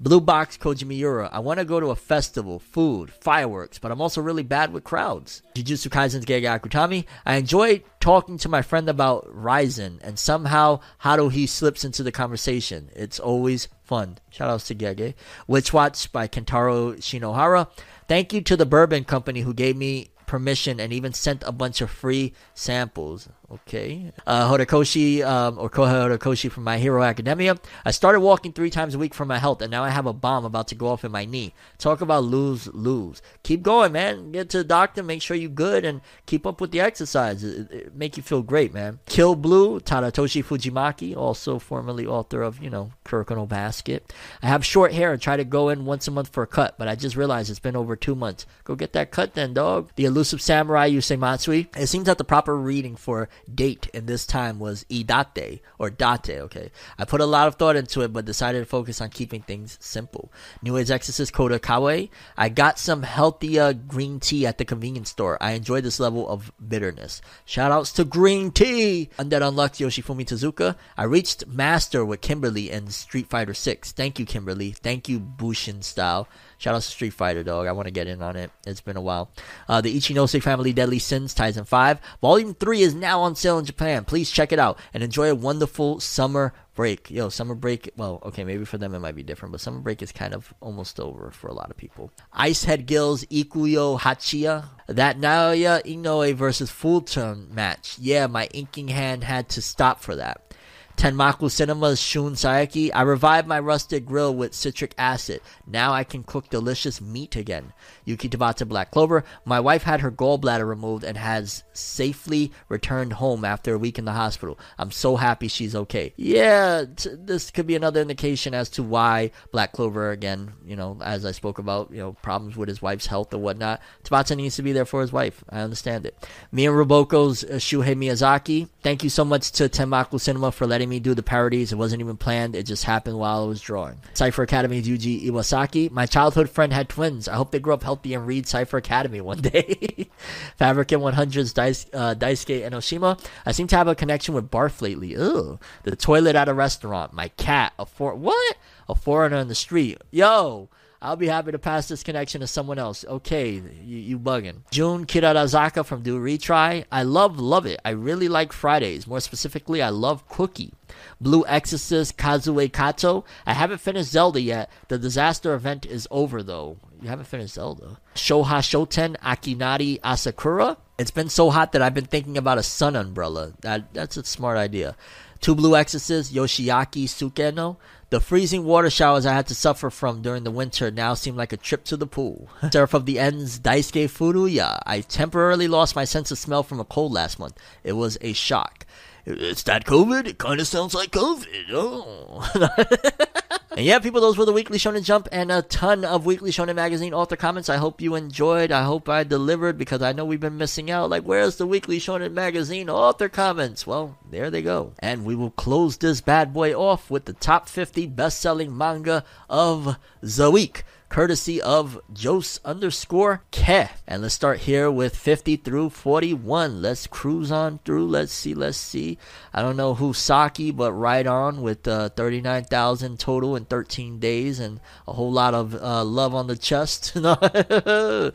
Blue 0.00 0.20
Box 0.20 0.58
Koji. 0.58 1.28
I 1.32 1.38
want 1.38 1.60
to 1.60 1.64
go 1.64 1.80
to 1.80 1.90
a 1.90 1.96
festival, 1.96 2.58
food, 2.58 3.10
fireworks, 3.10 3.78
but 3.78 3.90
I'm 3.90 4.00
also 4.00 4.20
really 4.20 4.42
bad 4.42 4.72
with 4.72 4.84
crowds. 4.84 5.42
Jujutsu 5.54 5.88
Kaisen's 5.88 6.26
Gege 6.26 6.44
Akutami. 6.44 7.06
I 7.24 7.36
enjoy 7.36 7.82
talking 8.00 8.36
to 8.38 8.48
my 8.48 8.62
friend 8.62 8.88
about 8.88 9.26
Ryzen, 9.34 10.00
and 10.02 10.18
somehow 10.18 10.80
Haruhi 11.02 11.48
slips 11.48 11.84
into 11.84 12.02
the 12.02 12.12
conversation. 12.12 12.90
It's 12.94 13.20
always 13.20 13.68
fun. 13.82 14.18
Shout 14.30 14.50
outs 14.50 14.66
to 14.68 14.74
Gege. 14.74 15.14
Witch 15.46 15.72
Watch 15.72 16.10
by 16.12 16.28
Kentaro 16.28 16.96
Shinohara. 16.96 17.68
Thank 18.08 18.32
you 18.32 18.40
to 18.42 18.56
the 18.56 18.66
Bourbon 18.66 19.04
Company 19.04 19.40
who 19.40 19.54
gave 19.54 19.76
me 19.76 20.10
permission 20.26 20.80
and 20.80 20.92
even 20.92 21.12
sent 21.12 21.42
a 21.46 21.52
bunch 21.52 21.80
of 21.80 21.90
free 21.90 22.32
samples. 22.54 23.28
Okay. 23.54 24.12
Uh, 24.26 24.50
Horikoshi, 24.50 25.24
um, 25.24 25.58
or 25.58 25.70
Kohei 25.70 26.08
Horikoshi 26.08 26.50
from 26.50 26.64
My 26.64 26.78
Hero 26.78 27.02
Academia. 27.02 27.56
I 27.84 27.92
started 27.92 28.20
walking 28.20 28.52
three 28.52 28.70
times 28.70 28.94
a 28.94 28.98
week 28.98 29.14
for 29.14 29.24
my 29.24 29.38
health, 29.38 29.62
and 29.62 29.70
now 29.70 29.84
I 29.84 29.90
have 29.90 30.06
a 30.06 30.12
bomb 30.12 30.44
about 30.44 30.68
to 30.68 30.74
go 30.74 30.88
off 30.88 31.04
in 31.04 31.12
my 31.12 31.24
knee. 31.24 31.54
Talk 31.78 32.00
about 32.00 32.24
lose, 32.24 32.66
lose. 32.68 33.22
Keep 33.44 33.62
going, 33.62 33.92
man. 33.92 34.32
Get 34.32 34.50
to 34.50 34.58
the 34.58 34.64
doctor, 34.64 35.02
make 35.02 35.22
sure 35.22 35.36
you're 35.36 35.50
good, 35.50 35.84
and 35.84 36.00
keep 36.26 36.46
up 36.46 36.60
with 36.60 36.72
the 36.72 36.80
exercise. 36.80 37.44
It, 37.44 37.70
it 37.70 37.94
make 37.94 38.16
you 38.16 38.22
feel 38.22 38.42
great, 38.42 38.74
man. 38.74 38.98
Kill 39.06 39.36
Blue, 39.36 39.78
Tadatoshi 39.78 40.44
Fujimaki, 40.44 41.16
also 41.16 41.58
formerly 41.58 42.06
author 42.06 42.42
of, 42.42 42.62
you 42.62 42.70
know, 42.70 42.90
Kuroko 43.04 43.48
Basket. 43.48 44.12
I 44.42 44.48
have 44.48 44.64
short 44.64 44.92
hair 44.92 45.12
and 45.12 45.22
try 45.22 45.36
to 45.36 45.44
go 45.44 45.68
in 45.68 45.84
once 45.84 46.08
a 46.08 46.10
month 46.10 46.28
for 46.28 46.42
a 46.42 46.48
cut, 46.48 46.74
but 46.76 46.88
I 46.88 46.96
just 46.96 47.14
realized 47.14 47.50
it's 47.50 47.60
been 47.60 47.76
over 47.76 47.94
two 47.94 48.16
months. 48.16 48.46
Go 48.64 48.74
get 48.74 48.94
that 48.94 49.12
cut 49.12 49.34
then, 49.34 49.54
dog. 49.54 49.90
The 49.94 50.06
elusive 50.06 50.42
samurai 50.42 50.90
Yusei 50.90 51.18
Matsui. 51.18 51.68
It 51.76 51.86
seems 51.86 52.06
that 52.06 52.18
the 52.18 52.24
proper 52.24 52.56
reading 52.56 52.96
for 52.96 53.28
date 53.52 53.88
in 53.94 54.06
this 54.06 54.26
time 54.26 54.58
was 54.58 54.84
idate 54.90 55.60
or 55.78 55.90
date, 55.90 56.30
okay. 56.30 56.70
I 56.98 57.04
put 57.04 57.20
a 57.20 57.26
lot 57.26 57.48
of 57.48 57.56
thought 57.56 57.76
into 57.76 58.02
it, 58.02 58.12
but 58.12 58.24
decided 58.24 58.60
to 58.60 58.64
focus 58.64 59.00
on 59.00 59.10
keeping 59.10 59.42
things 59.42 59.76
simple. 59.80 60.32
New 60.62 60.76
Age 60.76 60.90
Exorcist 60.90 61.32
Koda 61.32 61.58
Kawe. 61.58 62.08
I 62.36 62.48
got 62.48 62.78
some 62.78 63.02
healthier 63.02 63.72
green 63.72 64.20
tea 64.20 64.46
at 64.46 64.58
the 64.58 64.64
convenience 64.64 65.10
store. 65.10 65.38
I 65.40 65.52
enjoy 65.52 65.80
this 65.80 66.00
level 66.00 66.28
of 66.28 66.52
bitterness. 66.66 67.20
Shout 67.44 67.72
outs 67.72 67.92
to 67.92 68.04
green 68.04 68.50
tea! 68.50 69.10
Undead 69.18 69.42
Unluck 69.42 69.78
Yoshifumi 69.78 70.24
Tezuka. 70.24 70.76
I 70.96 71.04
reached 71.04 71.46
master 71.46 72.04
with 72.04 72.20
Kimberly 72.20 72.70
in 72.70 72.88
Street 72.88 73.28
Fighter 73.28 73.54
6. 73.54 73.92
Thank 73.92 74.18
you, 74.18 74.26
Kimberly. 74.26 74.72
Thank 74.72 75.08
you, 75.08 75.18
Bushin 75.18 75.82
style. 75.82 76.28
Shout 76.58 76.74
out 76.74 76.82
to 76.82 76.88
Street 76.88 77.12
Fighter, 77.12 77.42
dog. 77.42 77.66
I 77.66 77.72
want 77.72 77.86
to 77.86 77.92
get 77.92 78.06
in 78.06 78.22
on 78.22 78.36
it. 78.36 78.50
It's 78.66 78.80
been 78.80 78.96
a 78.96 79.00
while. 79.00 79.30
Uh, 79.68 79.80
the 79.80 79.96
Ichinose 79.96 80.42
Family 80.42 80.72
Deadly 80.72 80.98
Sins, 80.98 81.34
Taizan 81.34 81.66
5. 81.66 82.00
Volume 82.20 82.54
3 82.54 82.82
is 82.82 82.94
now 82.94 83.20
on 83.20 83.36
sale 83.36 83.58
in 83.58 83.64
Japan. 83.64 84.04
Please 84.04 84.30
check 84.30 84.52
it 84.52 84.58
out 84.58 84.78
and 84.92 85.02
enjoy 85.02 85.30
a 85.30 85.34
wonderful 85.34 86.00
summer 86.00 86.52
break. 86.74 87.10
Yo, 87.10 87.28
summer 87.28 87.54
break, 87.54 87.90
well, 87.96 88.20
okay, 88.24 88.44
maybe 88.44 88.64
for 88.64 88.78
them 88.78 88.94
it 88.94 88.98
might 88.98 89.14
be 89.14 89.22
different, 89.22 89.52
but 89.52 89.60
summer 89.60 89.80
break 89.80 90.02
is 90.02 90.12
kind 90.12 90.34
of 90.34 90.52
almost 90.60 90.98
over 91.00 91.30
for 91.30 91.48
a 91.48 91.54
lot 91.54 91.70
of 91.70 91.76
people. 91.76 92.10
Icehead 92.36 92.86
Gills, 92.86 93.24
Ikuyo 93.26 93.98
Hachiya. 93.98 94.68
That 94.86 95.18
Naoya 95.18 95.82
Inoue 95.84 96.34
versus 96.34 96.70
Fulton 96.70 97.48
match. 97.54 97.96
Yeah, 97.98 98.26
my 98.26 98.48
inking 98.52 98.88
hand 98.88 99.24
had 99.24 99.48
to 99.50 99.62
stop 99.62 100.00
for 100.00 100.16
that. 100.16 100.53
Tenmaku 100.96 101.50
Cinema's 101.50 102.00
Shun 102.00 102.34
Saeki. 102.34 102.90
I 102.94 103.02
revived 103.02 103.48
my 103.48 103.58
rusted 103.58 104.06
grill 104.06 104.34
with 104.34 104.54
citric 104.54 104.94
acid. 104.96 105.40
Now 105.66 105.92
I 105.92 106.04
can 106.04 106.22
cook 106.22 106.48
delicious 106.48 107.00
meat 107.00 107.36
again. 107.36 107.72
Yuki 108.04 108.28
Tabata 108.28 108.66
Black 108.66 108.90
Clover. 108.92 109.24
My 109.44 109.58
wife 109.60 109.82
had 109.82 110.00
her 110.00 110.12
gallbladder 110.12 110.66
removed 110.66 111.02
and 111.04 111.18
has 111.18 111.63
safely 111.76 112.52
returned 112.68 113.14
home 113.14 113.44
after 113.44 113.74
a 113.74 113.78
week 113.78 113.98
in 113.98 114.04
the 114.04 114.12
hospital. 114.12 114.58
I'm 114.78 114.90
so 114.90 115.16
happy 115.16 115.48
she's 115.48 115.74
okay. 115.74 116.12
Yeah, 116.16 116.84
t- 116.96 117.10
this 117.12 117.50
could 117.50 117.66
be 117.66 117.76
another 117.76 118.00
indication 118.00 118.54
as 118.54 118.68
to 118.70 118.82
why 118.82 119.30
Black 119.52 119.72
Clover, 119.72 120.10
again, 120.10 120.52
you 120.64 120.76
know, 120.76 120.98
as 121.02 121.24
I 121.24 121.32
spoke 121.32 121.58
about, 121.58 121.90
you 121.90 121.98
know, 121.98 122.12
problems 122.14 122.56
with 122.56 122.68
his 122.68 122.80
wife's 122.80 123.06
health 123.06 123.34
or 123.34 123.38
whatnot. 123.38 123.80
Tabata 124.04 124.36
needs 124.36 124.56
to 124.56 124.62
be 124.62 124.72
there 124.72 124.84
for 124.84 125.00
his 125.00 125.12
wife. 125.12 125.44
I 125.50 125.60
understand 125.60 126.06
it. 126.06 126.16
Me 126.52 126.66
and 126.66 126.74
Roboko's 126.74 127.44
uh, 127.44 127.54
Shuhei 127.54 127.94
Miyazaki. 127.94 128.68
Thank 128.82 129.02
you 129.02 129.10
so 129.10 129.24
much 129.24 129.52
to 129.52 129.68
Tenmaku 129.68 130.20
Cinema 130.20 130.52
for 130.52 130.66
letting 130.66 130.88
me 130.88 131.00
do 131.00 131.14
the 131.14 131.22
parodies. 131.22 131.72
It 131.72 131.76
wasn't 131.76 132.00
even 132.00 132.16
planned. 132.16 132.54
It 132.54 132.64
just 132.64 132.84
happened 132.84 133.18
while 133.18 133.42
I 133.42 133.46
was 133.46 133.60
drawing. 133.60 134.00
Cypher 134.14 134.42
Academy's 134.44 134.86
Yuji 134.86 135.26
Iwasaki. 135.26 135.90
My 135.90 136.06
childhood 136.06 136.50
friend 136.50 136.72
had 136.72 136.88
twins. 136.88 137.28
I 137.28 137.34
hope 137.34 137.50
they 137.50 137.58
grow 137.58 137.74
up 137.74 137.82
healthy 137.82 138.14
and 138.14 138.26
read 138.26 138.46
Cypher 138.46 138.78
Academy 138.78 139.20
one 139.20 139.40
day. 139.40 140.08
Fabricant 140.56 141.02
100's 141.02 141.52
Dice, 141.64 141.86
uh, 141.92 142.14
Daisuke 142.14 142.68
Enoshima. 142.68 143.18
I 143.46 143.52
seem 143.52 143.66
to 143.68 143.76
have 143.76 143.88
a 143.88 143.94
connection 143.94 144.34
with 144.34 144.50
barf 144.50 144.82
lately. 144.82 145.08
Ew. 145.12 145.58
The 145.84 145.96
toilet 145.96 146.36
at 146.36 146.48
a 146.48 146.54
restaurant. 146.54 147.12
My 147.12 147.28
cat. 147.28 147.72
A 147.78 147.86
for 147.86 148.14
what? 148.14 148.56
A 148.88 148.94
foreigner 148.94 149.38
in 149.38 149.48
the 149.48 149.54
street. 149.54 149.98
Yo. 150.10 150.68
I'll 151.02 151.16
be 151.16 151.28
happy 151.28 151.52
to 151.52 151.58
pass 151.58 151.86
this 151.86 152.02
connection 152.02 152.40
to 152.40 152.46
someone 152.46 152.78
else. 152.78 153.04
Okay, 153.06 153.62
you, 153.84 153.98
you 153.98 154.18
bugging. 154.18 154.62
June 154.70 155.04
Kirarazaka 155.04 155.84
from 155.84 156.00
Do 156.00 156.18
Retry. 156.18 156.86
I 156.90 157.02
love, 157.02 157.38
love 157.38 157.66
it. 157.66 157.78
I 157.84 157.90
really 157.90 158.26
like 158.26 158.54
Fridays. 158.54 159.06
More 159.06 159.20
specifically, 159.20 159.82
I 159.82 159.90
love 159.90 160.26
Cookie. 160.30 160.72
Blue 161.20 161.44
Exorcist 161.46 162.16
Kazue 162.16 162.72
Kato. 162.72 163.26
I 163.44 163.52
haven't 163.52 163.82
finished 163.82 164.12
Zelda 164.12 164.40
yet. 164.40 164.70
The 164.88 164.96
disaster 164.96 165.52
event 165.52 165.84
is 165.84 166.08
over 166.10 166.42
though. 166.42 166.78
You 167.00 167.08
haven't 167.08 167.26
finished 167.26 167.54
Zelda. 167.54 167.98
Shoha 168.14 168.60
Shoten 168.62 169.16
Akinari 169.18 170.00
Asakura. 170.00 170.76
It's 170.98 171.10
been 171.10 171.28
so 171.28 171.50
hot 171.50 171.72
that 171.72 171.82
I've 171.82 171.94
been 171.94 172.06
thinking 172.06 172.38
about 172.38 172.58
a 172.58 172.62
sun 172.62 172.96
umbrella. 172.96 173.52
That 173.60 173.92
that's 173.92 174.16
a 174.16 174.24
smart 174.24 174.56
idea. 174.56 174.96
Two 175.40 175.54
Blue 175.54 175.76
Exorcists, 175.76 176.32
Yoshiaki 176.32 177.04
Sukeno. 177.04 177.76
The 178.10 178.20
freezing 178.20 178.64
water 178.64 178.88
showers 178.90 179.26
I 179.26 179.32
had 179.32 179.46
to 179.48 179.54
suffer 179.54 179.90
from 179.90 180.22
during 180.22 180.44
the 180.44 180.50
winter 180.50 180.90
now 180.90 181.14
seem 181.14 181.36
like 181.36 181.52
a 181.52 181.56
trip 181.56 181.84
to 181.84 181.96
the 181.96 182.06
pool. 182.06 182.48
Surf 182.72 182.94
of 182.94 183.06
the 183.06 183.18
Ends, 183.18 183.58
Daisuke 183.58 184.08
Furuya. 184.08 184.80
I 184.86 185.00
temporarily 185.00 185.68
lost 185.68 185.96
my 185.96 186.04
sense 186.04 186.30
of 186.30 186.38
smell 186.38 186.62
from 186.62 186.80
a 186.80 186.84
cold 186.84 187.12
last 187.12 187.38
month. 187.38 187.58
It 187.82 187.94
was 187.94 188.16
a 188.20 188.32
shock. 188.32 188.86
It's 189.26 189.62
that 189.62 189.86
COVID? 189.86 190.26
It 190.26 190.38
kind 190.38 190.60
of 190.60 190.66
sounds 190.66 190.94
like 190.94 191.10
COVID. 191.10 191.72
Oh. 191.72 192.46
and 193.70 193.86
yeah, 193.86 193.98
people, 193.98 194.20
those 194.20 194.36
were 194.36 194.44
the 194.44 194.52
Weekly 194.52 194.76
Shonen 194.76 195.02
Jump 195.02 195.28
and 195.32 195.50
a 195.50 195.62
ton 195.62 196.04
of 196.04 196.26
Weekly 196.26 196.50
Shonen 196.50 196.76
Magazine 196.76 197.14
author 197.14 197.36
comments. 197.36 197.70
I 197.70 197.76
hope 197.76 198.02
you 198.02 198.16
enjoyed. 198.16 198.70
I 198.70 198.82
hope 198.82 199.08
I 199.08 199.24
delivered 199.24 199.78
because 199.78 200.02
I 200.02 200.12
know 200.12 200.26
we've 200.26 200.40
been 200.40 200.58
missing 200.58 200.90
out. 200.90 201.08
Like, 201.08 201.22
where's 201.22 201.56
the 201.56 201.66
Weekly 201.66 201.98
Shonen 201.98 202.32
Magazine 202.32 202.90
author 202.90 203.30
comments? 203.30 203.86
Well, 203.86 204.18
there 204.30 204.50
they 204.50 204.60
go. 204.60 204.92
And 204.98 205.24
we 205.24 205.34
will 205.34 205.52
close 205.52 205.96
this 205.96 206.20
bad 206.20 206.52
boy 206.52 206.74
off 206.74 207.10
with 207.10 207.24
the 207.24 207.32
top 207.32 207.66
50 207.66 208.06
best 208.08 208.40
selling 208.40 208.76
manga 208.76 209.24
of 209.48 209.96
the 210.20 210.50
week 210.50 210.84
courtesy 211.08 211.60
of 211.60 212.00
Jose 212.20 212.60
underscore 212.64 213.42
Ke. 213.52 213.90
And 214.06 214.22
let's 214.22 214.34
start 214.34 214.60
here 214.60 214.90
with 214.90 215.16
50 215.16 215.56
through 215.56 215.90
41. 215.90 216.82
Let's 216.82 217.06
cruise 217.06 217.50
on 217.52 217.78
through. 217.84 218.06
Let's 218.08 218.32
see. 218.32 218.54
Let's 218.54 218.76
see. 218.76 219.18
I 219.52 219.62
don't 219.62 219.76
know 219.76 219.94
who 219.94 220.12
Saki, 220.12 220.70
but 220.70 220.92
right 220.92 221.26
on 221.26 221.62
with 221.62 221.86
uh, 221.86 222.08
39,000 222.10 223.18
total 223.18 223.56
in 223.56 223.64
13 223.64 224.18
days 224.18 224.60
and 224.60 224.80
a 225.06 225.12
whole 225.12 225.32
lot 225.32 225.54
of 225.54 225.74
uh, 225.74 226.04
love 226.04 226.34
on 226.34 226.46
the 226.46 226.56
chest. 226.56 227.12
uh, 227.16 228.30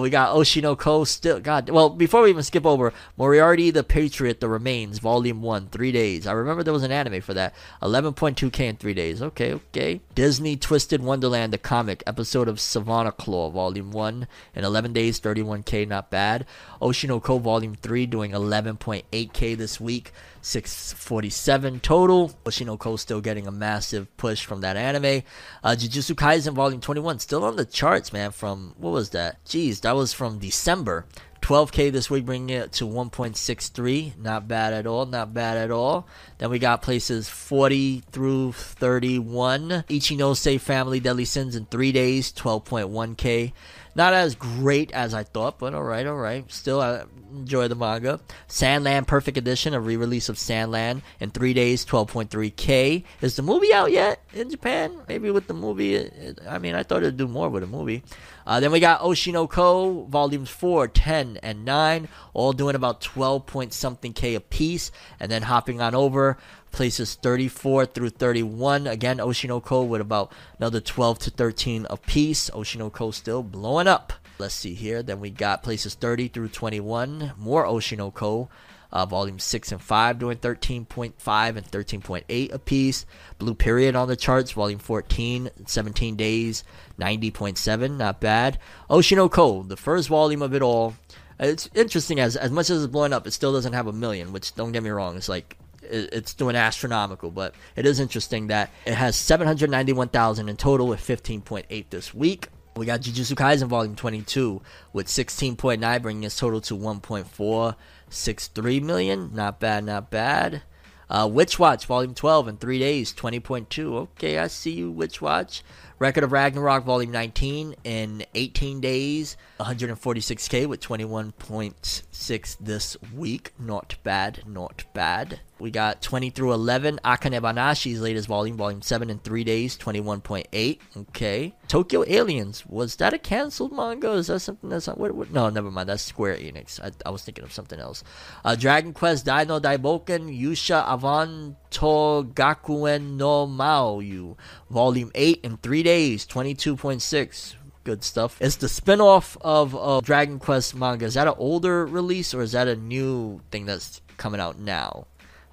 we 0.00 0.10
got 0.10 0.34
Oshinoko 0.34 1.06
still. 1.06 1.40
God, 1.40 1.70
well, 1.70 1.88
before 1.88 2.22
we 2.22 2.30
even 2.30 2.42
skip 2.42 2.66
over, 2.66 2.92
Moriarty 3.16 3.70
the 3.70 3.84
Patriot, 3.84 4.40
The 4.40 4.48
Remains, 4.48 4.98
Volume 4.98 5.42
1, 5.42 5.68
three 5.68 5.92
days. 5.92 6.26
I 6.26 6.32
remember 6.32 6.62
there 6.62 6.72
was 6.72 6.82
an 6.82 6.92
anime 6.92 7.20
for 7.20 7.34
that. 7.34 7.54
11.2k 7.82 8.60
in 8.60 8.76
three 8.76 8.94
days. 8.94 9.22
Okay, 9.22 9.54
okay. 9.54 10.00
Disney 10.14 10.56
Twisted 10.56 11.02
Wonderland, 11.02 11.52
the 11.52 11.58
comic, 11.58 11.97
episode 12.06 12.48
of 12.48 12.60
Savannah 12.60 13.12
Claw, 13.12 13.50
Volume 13.50 13.90
1, 13.90 14.26
in 14.54 14.64
11 14.64 14.92
days, 14.92 15.20
31k, 15.20 15.86
not 15.86 16.10
bad. 16.10 16.46
Oshinoko, 16.80 17.40
Volume 17.40 17.74
3, 17.74 18.06
doing 18.06 18.32
11.8k 18.32 19.56
this 19.56 19.80
week. 19.80 20.12
647 20.42 21.80
total. 21.80 22.30
Oshinoko 22.44 22.98
still 22.98 23.20
getting 23.20 23.46
a 23.46 23.50
massive 23.50 24.14
push 24.16 24.44
from 24.44 24.60
that 24.62 24.76
anime. 24.76 25.22
Uh, 25.62 25.70
Jujutsu 25.70 26.14
Kaisen 26.14 26.54
Volume 26.54 26.80
21 26.80 27.18
still 27.18 27.44
on 27.44 27.56
the 27.56 27.64
charts, 27.64 28.12
man. 28.12 28.30
From 28.30 28.74
what 28.78 28.92
was 28.92 29.10
that? 29.10 29.44
Jeez, 29.44 29.80
that 29.82 29.94
was 29.96 30.12
from 30.12 30.38
December. 30.38 31.06
12k 31.48 31.90
this 31.90 32.10
week, 32.10 32.26
bringing 32.26 32.50
it 32.50 32.72
to 32.72 32.84
1.63. 32.84 34.18
Not 34.18 34.46
bad 34.46 34.74
at 34.74 34.86
all. 34.86 35.06
Not 35.06 35.32
bad 35.32 35.56
at 35.56 35.70
all. 35.70 36.06
Then 36.36 36.50
we 36.50 36.58
got 36.58 36.82
places 36.82 37.26
40 37.26 38.02
through 38.12 38.52
31. 38.52 39.84
Ichinose 39.88 40.60
Family 40.60 41.00
Deadly 41.00 41.24
Sins 41.24 41.56
in 41.56 41.64
three 41.64 41.90
days, 41.90 42.34
12.1k. 42.34 43.54
Not 43.98 44.14
as 44.14 44.36
great 44.36 44.92
as 44.92 45.12
I 45.12 45.24
thought, 45.24 45.58
but 45.58 45.74
all 45.74 45.82
right, 45.82 46.06
all 46.06 46.14
right. 46.14 46.48
Still, 46.52 46.80
I 46.80 47.02
enjoy 47.32 47.66
the 47.66 47.74
manga. 47.74 48.20
Sandland 48.48 49.08
Perfect 49.08 49.36
Edition, 49.36 49.74
a 49.74 49.80
re-release 49.80 50.28
of 50.28 50.36
Sandland 50.36 51.02
in 51.18 51.30
three 51.30 51.52
days, 51.52 51.84
12.3k. 51.84 53.02
Is 53.22 53.34
the 53.34 53.42
movie 53.42 53.74
out 53.74 53.90
yet 53.90 54.22
in 54.32 54.50
Japan? 54.50 54.96
Maybe 55.08 55.32
with 55.32 55.48
the 55.48 55.54
movie. 55.54 56.08
I 56.48 56.58
mean, 56.58 56.76
I 56.76 56.84
thought 56.84 57.02
it'd 57.02 57.16
do 57.16 57.26
more 57.26 57.48
with 57.48 57.64
a 57.64 57.66
movie. 57.66 58.04
Uh, 58.46 58.60
then 58.60 58.70
we 58.70 58.78
got 58.78 59.00
Oshinoko 59.00 60.08
volumes 60.08 60.48
4, 60.48 60.86
10, 60.86 61.40
and 61.42 61.64
9, 61.64 62.08
all 62.34 62.52
doing 62.52 62.76
about 62.76 63.00
12 63.00 63.46
point 63.46 63.72
something 63.72 64.12
K 64.12 64.36
a 64.36 64.40
piece. 64.40 64.92
And 65.18 65.28
then 65.28 65.42
hopping 65.42 65.80
on 65.80 65.96
over, 65.96 66.38
places 66.78 67.16
34 67.16 67.86
through 67.86 68.10
31. 68.10 68.86
Again, 68.86 69.18
Oshinoko 69.18 69.84
with 69.84 70.00
about 70.00 70.30
another 70.60 70.80
12 70.80 71.18
to 71.18 71.30
13 71.30 71.88
a 71.90 71.96
piece. 71.96 72.50
Oshinoko 72.50 73.12
still 73.12 73.42
blowing 73.42 73.88
up. 73.88 74.12
Let's 74.38 74.54
see 74.54 74.74
here. 74.74 75.02
Then 75.02 75.18
we 75.18 75.30
got 75.30 75.64
places 75.64 75.94
30 75.94 76.28
through 76.28 76.50
21. 76.50 77.32
More 77.36 77.64
Oshinoko. 77.64 78.46
Uh, 78.92 79.04
volume 79.06 79.40
6 79.40 79.72
and 79.72 79.82
5 79.82 80.20
doing 80.20 80.38
13.5 80.38 81.56
and 81.56 81.66
13.8 81.66 82.52
apiece. 82.52 83.06
Blue 83.38 83.54
Period 83.54 83.96
on 83.96 84.06
the 84.06 84.14
charts, 84.14 84.52
volume 84.52 84.78
14, 84.78 85.50
17 85.66 86.14
days, 86.14 86.62
90.7, 86.96 87.96
not 87.96 88.20
bad. 88.20 88.56
Oshinoko, 88.88 89.68
the 89.68 89.76
first 89.76 90.08
volume 90.08 90.42
of 90.42 90.54
it 90.54 90.62
all, 90.62 90.94
It's 91.40 91.68
interesting 91.74 92.20
as 92.20 92.36
as 92.36 92.52
much 92.52 92.70
as 92.70 92.84
it's 92.84 92.92
blowing 92.92 93.12
up, 93.12 93.26
it 93.26 93.32
still 93.32 93.52
doesn't 93.52 93.72
have 93.72 93.88
a 93.88 93.92
million. 93.92 94.32
Which 94.32 94.54
don't 94.54 94.70
get 94.70 94.84
me 94.84 94.90
wrong, 94.90 95.16
it's 95.16 95.28
like 95.28 95.56
it's 95.90 96.34
doing 96.34 96.56
astronomical, 96.56 97.30
but 97.30 97.54
it 97.76 97.86
is 97.86 98.00
interesting 98.00 98.48
that 98.48 98.70
it 98.86 98.94
has 98.94 99.16
791,000 99.16 100.48
in 100.48 100.56
total 100.56 100.86
with 100.86 101.00
15.8 101.00 101.84
this 101.90 102.14
week. 102.14 102.48
We 102.76 102.86
got 102.86 103.00
Jujutsu 103.00 103.34
Kaisen 103.34 103.66
Volume 103.66 103.96
22 103.96 104.62
with 104.92 105.08
16.9, 105.08 106.02
bringing 106.02 106.22
its 106.22 106.38
total 106.38 106.60
to 106.62 106.76
1.463 106.76 108.82
million. 108.82 109.30
Not 109.34 109.58
bad, 109.58 109.84
not 109.84 110.10
bad. 110.10 110.62
Uh, 111.10 111.28
Witch 111.30 111.58
Watch 111.58 111.86
Volume 111.86 112.14
12 112.14 112.48
in 112.48 112.56
three 112.58 112.78
days, 112.78 113.14
20.2. 113.14 113.94
Okay, 113.94 114.38
I 114.38 114.46
see 114.46 114.72
you, 114.72 114.90
Witch 114.90 115.22
Watch. 115.22 115.62
Record 115.98 116.22
of 116.22 116.30
Ragnarok 116.30 116.84
Volume 116.84 117.10
19 117.10 117.74
in 117.82 118.24
18 118.34 118.80
days, 118.80 119.36
146k 119.58 120.66
with 120.66 120.80
21.6 120.80 122.56
this 122.60 122.96
week. 123.16 123.52
Not 123.58 123.96
bad, 124.04 124.42
not 124.46 124.84
bad. 124.94 125.40
We 125.58 125.70
got 125.72 126.00
20 126.02 126.30
through 126.30 126.52
11, 126.52 127.00
Akane 127.04 127.40
Banashi's 127.40 128.00
latest 128.00 128.28
volume, 128.28 128.56
volume 128.56 128.80
7 128.80 129.10
in 129.10 129.18
3 129.18 129.44
days, 129.44 129.76
21.8. 129.76 130.78
Okay. 130.96 131.54
Tokyo 131.66 132.04
Aliens, 132.06 132.64
was 132.66 132.96
that 132.96 133.12
a 133.12 133.18
canceled 133.18 133.72
manga? 133.72 134.12
Is 134.12 134.28
that 134.28 134.40
something 134.40 134.70
that's 134.70 134.86
what, 134.86 135.14
what, 135.14 135.32
no, 135.32 135.50
never 135.50 135.70
mind, 135.70 135.88
that's 135.88 136.02
Square 136.02 136.36
Enix. 136.36 136.80
I, 136.80 136.92
I 137.04 137.10
was 137.10 137.22
thinking 137.22 137.44
of 137.44 137.52
something 137.52 137.80
else. 137.80 138.04
Uh, 138.44 138.54
Dragon 138.54 138.92
Quest 138.92 139.24
Dai 139.24 139.44
no 139.44 139.58
Daiboken 139.58 140.38
Yusha 140.38 140.86
Avanto 140.86 142.32
Gakuen 142.32 143.16
no 143.16 143.46
Maoyu, 143.46 144.36
volume 144.70 145.10
8 145.14 145.40
in 145.42 145.56
3 145.56 145.82
days, 145.82 146.26
22.6 146.26 147.54
good 147.88 148.04
stuff. 148.04 148.36
It's 148.40 148.56
the 148.56 148.68
spin-off 148.68 149.38
of 149.40 149.74
uh, 149.74 150.00
Dragon 150.02 150.38
Quest 150.38 150.74
manga. 150.74 151.06
Is 151.06 151.14
that 151.14 151.26
an 151.26 151.34
older 151.38 151.86
release 151.86 152.34
or 152.34 152.42
is 152.42 152.52
that 152.52 152.68
a 152.68 152.76
new 152.76 153.40
thing 153.50 153.64
that's 153.64 154.02
coming 154.18 154.40
out 154.40 154.58
now? 154.58 155.06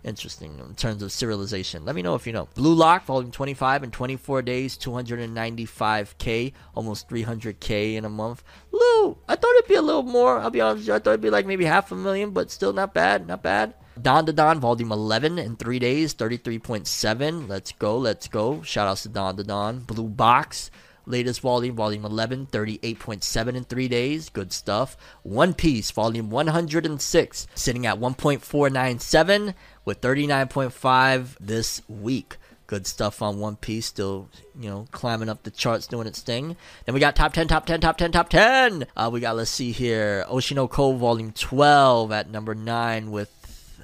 Interesting 0.05 0.59
in 0.59 0.75
terms 0.75 1.01
of 1.01 1.09
serialization. 1.09 1.83
Let 1.83 1.95
me 1.95 2.03
know 2.03 2.13
if 2.13 2.27
you 2.27 2.33
know. 2.33 2.47
Blue 2.53 2.75
Lock, 2.75 3.05
volume 3.05 3.31
25 3.31 3.85
in 3.85 3.89
24 3.89 4.43
days, 4.43 4.77
295k, 4.77 6.53
almost 6.75 7.09
300k 7.09 7.95
in 7.95 8.05
a 8.05 8.09
month. 8.09 8.43
Lou, 8.71 9.17
I 9.27 9.35
thought 9.35 9.55
it'd 9.57 9.67
be 9.67 9.73
a 9.73 9.81
little 9.81 10.03
more. 10.03 10.37
I'll 10.37 10.51
be 10.51 10.61
honest. 10.61 10.87
I 10.89 10.99
thought 10.99 11.09
it'd 11.09 11.21
be 11.21 11.31
like 11.31 11.47
maybe 11.47 11.65
half 11.65 11.91
a 11.91 11.95
million, 11.95 12.29
but 12.29 12.51
still 12.51 12.71
not 12.71 12.93
bad. 12.93 13.25
Not 13.25 13.41
bad. 13.41 13.73
Dandadan, 13.99 14.59
volume 14.59 14.91
11 14.91 15.39
in 15.39 15.55
three 15.55 15.79
days, 15.79 16.13
33.7. 16.13 17.49
Let's 17.49 17.71
go, 17.71 17.97
let's 17.97 18.27
go. 18.27 18.61
Shout 18.61 18.87
outs 18.87 19.03
to 19.03 19.09
Dandadan. 19.09 19.87
Blue 19.87 20.07
Box, 20.07 20.69
latest 21.05 21.41
volume, 21.41 21.75
volume 21.75 22.05
11, 22.05 22.47
38.7 22.47 23.55
in 23.55 23.63
three 23.63 23.87
days. 23.87 24.29
Good 24.29 24.51
stuff. 24.51 24.97
One 25.23 25.53
Piece, 25.53 25.91
volume 25.91 26.29
106, 26.29 27.47
sitting 27.55 27.85
at 27.85 27.99
1.497 27.99 29.53
with 29.83 30.01
39.5 30.01 31.35
this 31.39 31.81
week. 31.87 32.37
Good 32.67 32.87
stuff 32.87 33.21
on 33.21 33.39
One 33.39 33.57
Piece, 33.57 33.85
still, 33.85 34.27
you 34.59 34.67
know, 34.67 34.87
climbing 34.91 35.29
up 35.29 35.43
the 35.43 35.51
charts, 35.51 35.85
doing 35.85 36.07
its 36.07 36.21
thing. 36.21 36.57
Then 36.85 36.95
we 36.95 36.99
got 36.99 37.15
top 37.15 37.31
10, 37.33 37.47
top 37.47 37.67
10, 37.67 37.79
top 37.79 37.97
10, 37.97 38.11
top 38.11 38.29
10. 38.29 38.87
Uh, 38.97 39.09
we 39.13 39.19
got, 39.19 39.35
let's 39.35 39.51
see 39.51 39.71
here, 39.71 40.25
Oshino 40.27 40.67
Oshinoko 40.67 40.97
Volume 40.97 41.31
12 41.31 42.11
at 42.11 42.31
number 42.31 42.55
9 42.55 43.11
with 43.11 43.34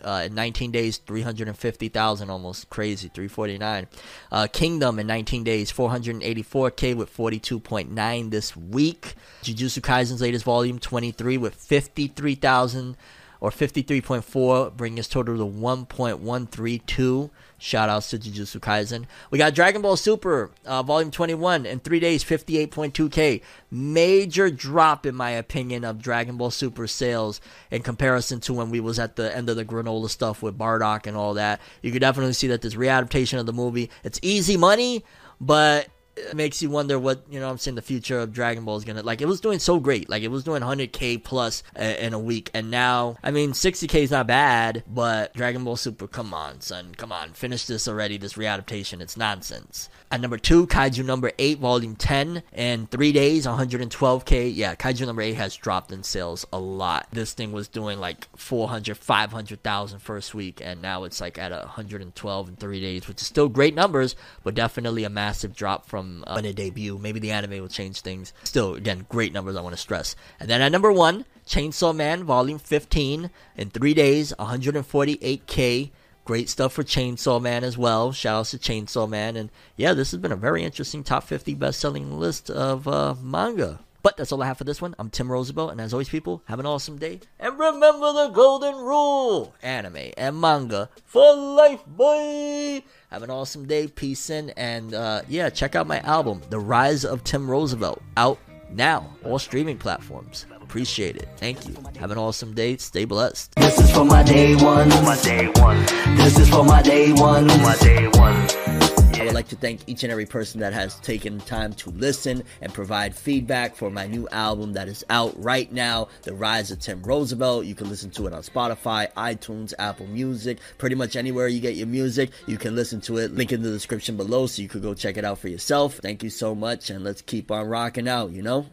uh, 0.03 0.23
in 0.25 0.35
19 0.35 0.71
days, 0.71 0.97
350,000, 0.97 2.29
almost 2.29 2.69
crazy, 2.69 3.09
349. 3.09 3.87
Uh, 4.31 4.47
Kingdom 4.47 4.99
in 4.99 5.07
19 5.07 5.43
days, 5.43 5.71
484k 5.71 6.95
with 6.95 7.15
42.9 7.15 8.31
this 8.31 8.55
week. 8.55 9.15
Jujutsu 9.43 9.81
Kaisen's 9.81 10.21
latest 10.21 10.45
volume, 10.45 10.79
23 10.79 11.37
with 11.37 11.55
53,000 11.55 12.97
or 13.39 13.49
53.4, 13.49 14.77
bringing 14.77 14.97
his 14.97 15.07
total 15.07 15.37
to 15.37 15.45
1.132. 15.45 17.29
Shout 17.63 17.89
outs 17.89 18.09
to 18.09 18.17
Jujutsu 18.17 18.59
Kaisen. 18.59 19.05
We 19.29 19.37
got 19.37 19.53
Dragon 19.53 19.83
Ball 19.83 19.95
Super, 19.95 20.49
uh, 20.65 20.81
Volume 20.81 21.11
21, 21.11 21.67
in 21.67 21.79
three 21.79 21.99
days, 21.99 22.23
58.2k. 22.23 23.43
Major 23.69 24.49
drop, 24.49 25.05
in 25.05 25.13
my 25.13 25.29
opinion, 25.29 25.85
of 25.85 26.01
Dragon 26.01 26.37
Ball 26.37 26.49
Super 26.49 26.87
sales 26.87 27.39
in 27.69 27.83
comparison 27.83 28.39
to 28.41 28.53
when 28.53 28.71
we 28.71 28.79
was 28.79 28.97
at 28.97 29.15
the 29.15 29.37
end 29.37 29.47
of 29.47 29.57
the 29.57 29.63
Granolah 29.63 30.09
stuff 30.09 30.41
with 30.41 30.57
Bardock 30.57 31.05
and 31.05 31.15
all 31.15 31.35
that. 31.35 31.61
You 31.83 31.91
could 31.91 32.01
definitely 32.01 32.33
see 32.33 32.47
that 32.47 32.63
this 32.63 32.73
readaptation 32.73 33.39
of 33.39 33.45
the 33.45 33.53
movie, 33.53 33.91
it's 34.03 34.17
easy 34.23 34.57
money, 34.57 35.05
but 35.39 35.87
it 36.29 36.35
makes 36.35 36.61
you 36.61 36.69
wonder 36.69 36.99
what 36.99 37.23
you 37.29 37.39
know 37.39 37.49
I'm 37.49 37.57
saying 37.57 37.75
the 37.75 37.81
future 37.81 38.19
of 38.19 38.33
Dragon 38.33 38.65
Ball 38.65 38.77
is 38.77 38.83
gonna 38.83 39.03
like 39.03 39.21
it 39.21 39.27
was 39.27 39.41
doing 39.41 39.59
so 39.59 39.79
great. 39.79 40.09
Like 40.09 40.23
it 40.23 40.29
was 40.29 40.43
doing 40.43 40.61
100k 40.61 41.23
plus 41.23 41.63
uh, 41.79 41.83
in 41.83 42.13
a 42.13 42.19
week. 42.19 42.49
And 42.53 42.69
now 42.71 43.17
I 43.23 43.31
mean 43.31 43.51
60k 43.51 43.95
is 43.95 44.11
not 44.11 44.27
bad 44.27 44.83
but 44.87 45.33
Dragon 45.33 45.63
Ball 45.63 45.75
Super 45.75 46.07
come 46.07 46.33
on 46.33 46.61
son. 46.61 46.93
Come 46.95 47.11
on. 47.11 47.33
Finish 47.33 47.65
this 47.65 47.87
already 47.87 48.17
this 48.17 48.33
readaptation. 48.33 49.01
It's 49.01 49.17
nonsense. 49.17 49.89
At 50.11 50.21
number 50.21 50.37
two 50.37 50.67
Kaiju 50.67 51.05
number 51.05 51.31
8 51.39 51.59
volume 51.59 51.95
10 51.95 52.43
in 52.53 52.87
3 52.87 53.11
days 53.11 53.45
112k 53.45 54.51
yeah 54.55 54.75
Kaiju 54.75 55.05
number 55.05 55.21
8 55.21 55.33
has 55.33 55.55
dropped 55.55 55.91
in 55.91 56.03
sales 56.03 56.45
a 56.53 56.59
lot. 56.59 57.07
This 57.11 57.33
thing 57.33 57.51
was 57.51 57.67
doing 57.67 57.99
like 57.99 58.27
400 58.37 58.97
500,000 58.97 59.99
first 59.99 60.33
week 60.33 60.61
and 60.63 60.81
now 60.81 61.03
it's 61.03 61.21
like 61.21 61.37
at 61.37 61.51
112 61.51 62.49
in 62.49 62.55
3 62.55 62.81
days 62.81 63.07
which 63.07 63.21
is 63.21 63.27
still 63.27 63.49
great 63.49 63.73
numbers 63.73 64.15
but 64.43 64.53
definitely 64.53 65.03
a 65.03 65.09
massive 65.09 65.55
drop 65.55 65.85
from 65.85 66.10
uh, 66.25 66.33
when 66.35 66.45
it 66.45 66.55
debut. 66.55 66.97
Maybe 66.97 67.19
the 67.19 67.31
anime 67.31 67.61
will 67.61 67.67
change 67.67 68.01
things. 68.01 68.33
Still, 68.43 68.75
again, 68.75 69.05
great 69.09 69.33
numbers. 69.33 69.55
I 69.55 69.61
want 69.61 69.75
to 69.75 69.81
stress. 69.81 70.15
And 70.39 70.49
then 70.49 70.61
at 70.61 70.71
number 70.71 70.91
one, 70.91 71.25
Chainsaw 71.47 71.95
Man 71.95 72.23
Volume 72.23 72.59
15 72.59 73.29
in 73.57 73.69
three 73.69 73.93
days, 73.93 74.33
148k. 74.39 75.91
Great 76.23 76.49
stuff 76.49 76.73
for 76.73 76.83
Chainsaw 76.83 77.41
Man 77.41 77.63
as 77.63 77.77
well. 77.77 78.11
Shout 78.11 78.39
out 78.39 78.45
to 78.47 78.57
Chainsaw 78.57 79.09
Man. 79.09 79.35
And 79.35 79.49
yeah, 79.75 79.93
this 79.93 80.11
has 80.11 80.19
been 80.19 80.31
a 80.31 80.37
very 80.37 80.63
interesting 80.63 81.03
top 81.03 81.23
50 81.23 81.55
best 81.55 81.79
selling 81.79 82.19
list 82.19 82.49
of 82.49 82.87
uh, 82.87 83.15
manga. 83.21 83.79
But 84.03 84.17
that's 84.17 84.31
all 84.31 84.41
I 84.41 84.47
have 84.47 84.57
for 84.57 84.63
this 84.63 84.81
one. 84.81 84.95
I'm 84.97 85.09
Tim 85.09 85.31
Roosevelt, 85.31 85.71
and 85.71 85.79
as 85.79 85.93
always, 85.93 86.09
people, 86.09 86.41
have 86.45 86.59
an 86.59 86.65
awesome 86.65 86.97
day. 86.97 87.19
And 87.39 87.57
remember 87.59 88.11
the 88.13 88.29
golden 88.33 88.75
rule 88.75 89.53
anime 89.61 90.11
and 90.17 90.39
manga 90.41 90.89
for 91.05 91.35
life, 91.35 91.85
boy! 91.85 92.83
Have 93.11 93.21
an 93.23 93.29
awesome 93.29 93.67
day, 93.67 93.87
peace 93.87 94.29
in, 94.29 94.49
and 94.51 94.93
uh, 94.93 95.21
yeah, 95.27 95.49
check 95.49 95.75
out 95.75 95.85
my 95.85 95.99
album, 95.99 96.41
The 96.49 96.59
Rise 96.59 97.05
of 97.05 97.23
Tim 97.23 97.49
Roosevelt, 97.49 98.01
out 98.17 98.39
now, 98.71 99.13
all 99.23 99.37
streaming 99.37 99.77
platforms. 99.77 100.45
Appreciate 100.61 101.17
it. 101.17 101.27
Thank 101.35 101.67
you. 101.67 101.75
Have 101.99 102.11
an 102.11 102.17
awesome 102.17 102.53
day. 102.53 102.77
Stay 102.77 103.03
blessed. 103.03 103.53
This 103.55 103.77
is 103.77 103.91
for 103.91 104.05
my 104.05 104.23
day 104.23 104.55
one. 104.55 104.87
my 104.89 105.19
day 105.21 105.47
one, 105.57 105.77
This 106.15 106.39
is 106.39 106.49
for 106.49 106.63
my 106.63 106.81
day 106.81 107.11
one. 107.11 107.45
my 107.47 107.75
day 107.81 108.07
one. 108.07 108.90
I 109.13 109.25
would 109.25 109.33
like 109.35 109.49
to 109.49 109.55
thank 109.55 109.81
each 109.87 110.03
and 110.03 110.11
every 110.11 110.25
person 110.25 110.61
that 110.61 110.73
has 110.73 110.99
taken 111.01 111.39
time 111.41 111.73
to 111.73 111.91
listen 111.91 112.43
and 112.61 112.73
provide 112.73 113.13
feedback 113.13 113.75
for 113.75 113.91
my 113.91 114.07
new 114.07 114.27
album 114.29 114.73
that 114.73 114.87
is 114.87 115.05
out 115.11 115.33
right 115.37 115.71
now, 115.71 116.07
The 116.23 116.33
Rise 116.33 116.71
of 116.71 116.79
Tim 116.79 117.03
Roosevelt. 117.03 117.65
You 117.65 117.75
can 117.75 117.87
listen 117.87 118.09
to 118.11 118.25
it 118.25 118.33
on 118.33 118.41
Spotify, 118.41 119.13
iTunes, 119.13 119.73
Apple 119.77 120.07
Music, 120.07 120.57
pretty 120.79 120.95
much 120.95 121.15
anywhere 121.15 121.47
you 121.47 121.59
get 121.59 121.75
your 121.75 121.85
music. 121.85 122.31
You 122.47 122.57
can 122.57 122.75
listen 122.75 122.99
to 123.01 123.17
it. 123.17 123.31
Link 123.31 123.51
in 123.51 123.61
the 123.61 123.69
description 123.69 124.17
below 124.17 124.47
so 124.47 124.61
you 124.61 124.67
could 124.67 124.81
go 124.81 124.95
check 124.95 125.17
it 125.17 125.25
out 125.25 125.37
for 125.37 125.49
yourself. 125.49 125.97
Thank 125.97 126.23
you 126.23 126.31
so 126.31 126.55
much, 126.55 126.89
and 126.89 127.03
let's 127.03 127.21
keep 127.21 127.51
on 127.51 127.67
rocking 127.67 128.07
out, 128.07 128.31
you 128.31 128.41
know? 128.41 128.71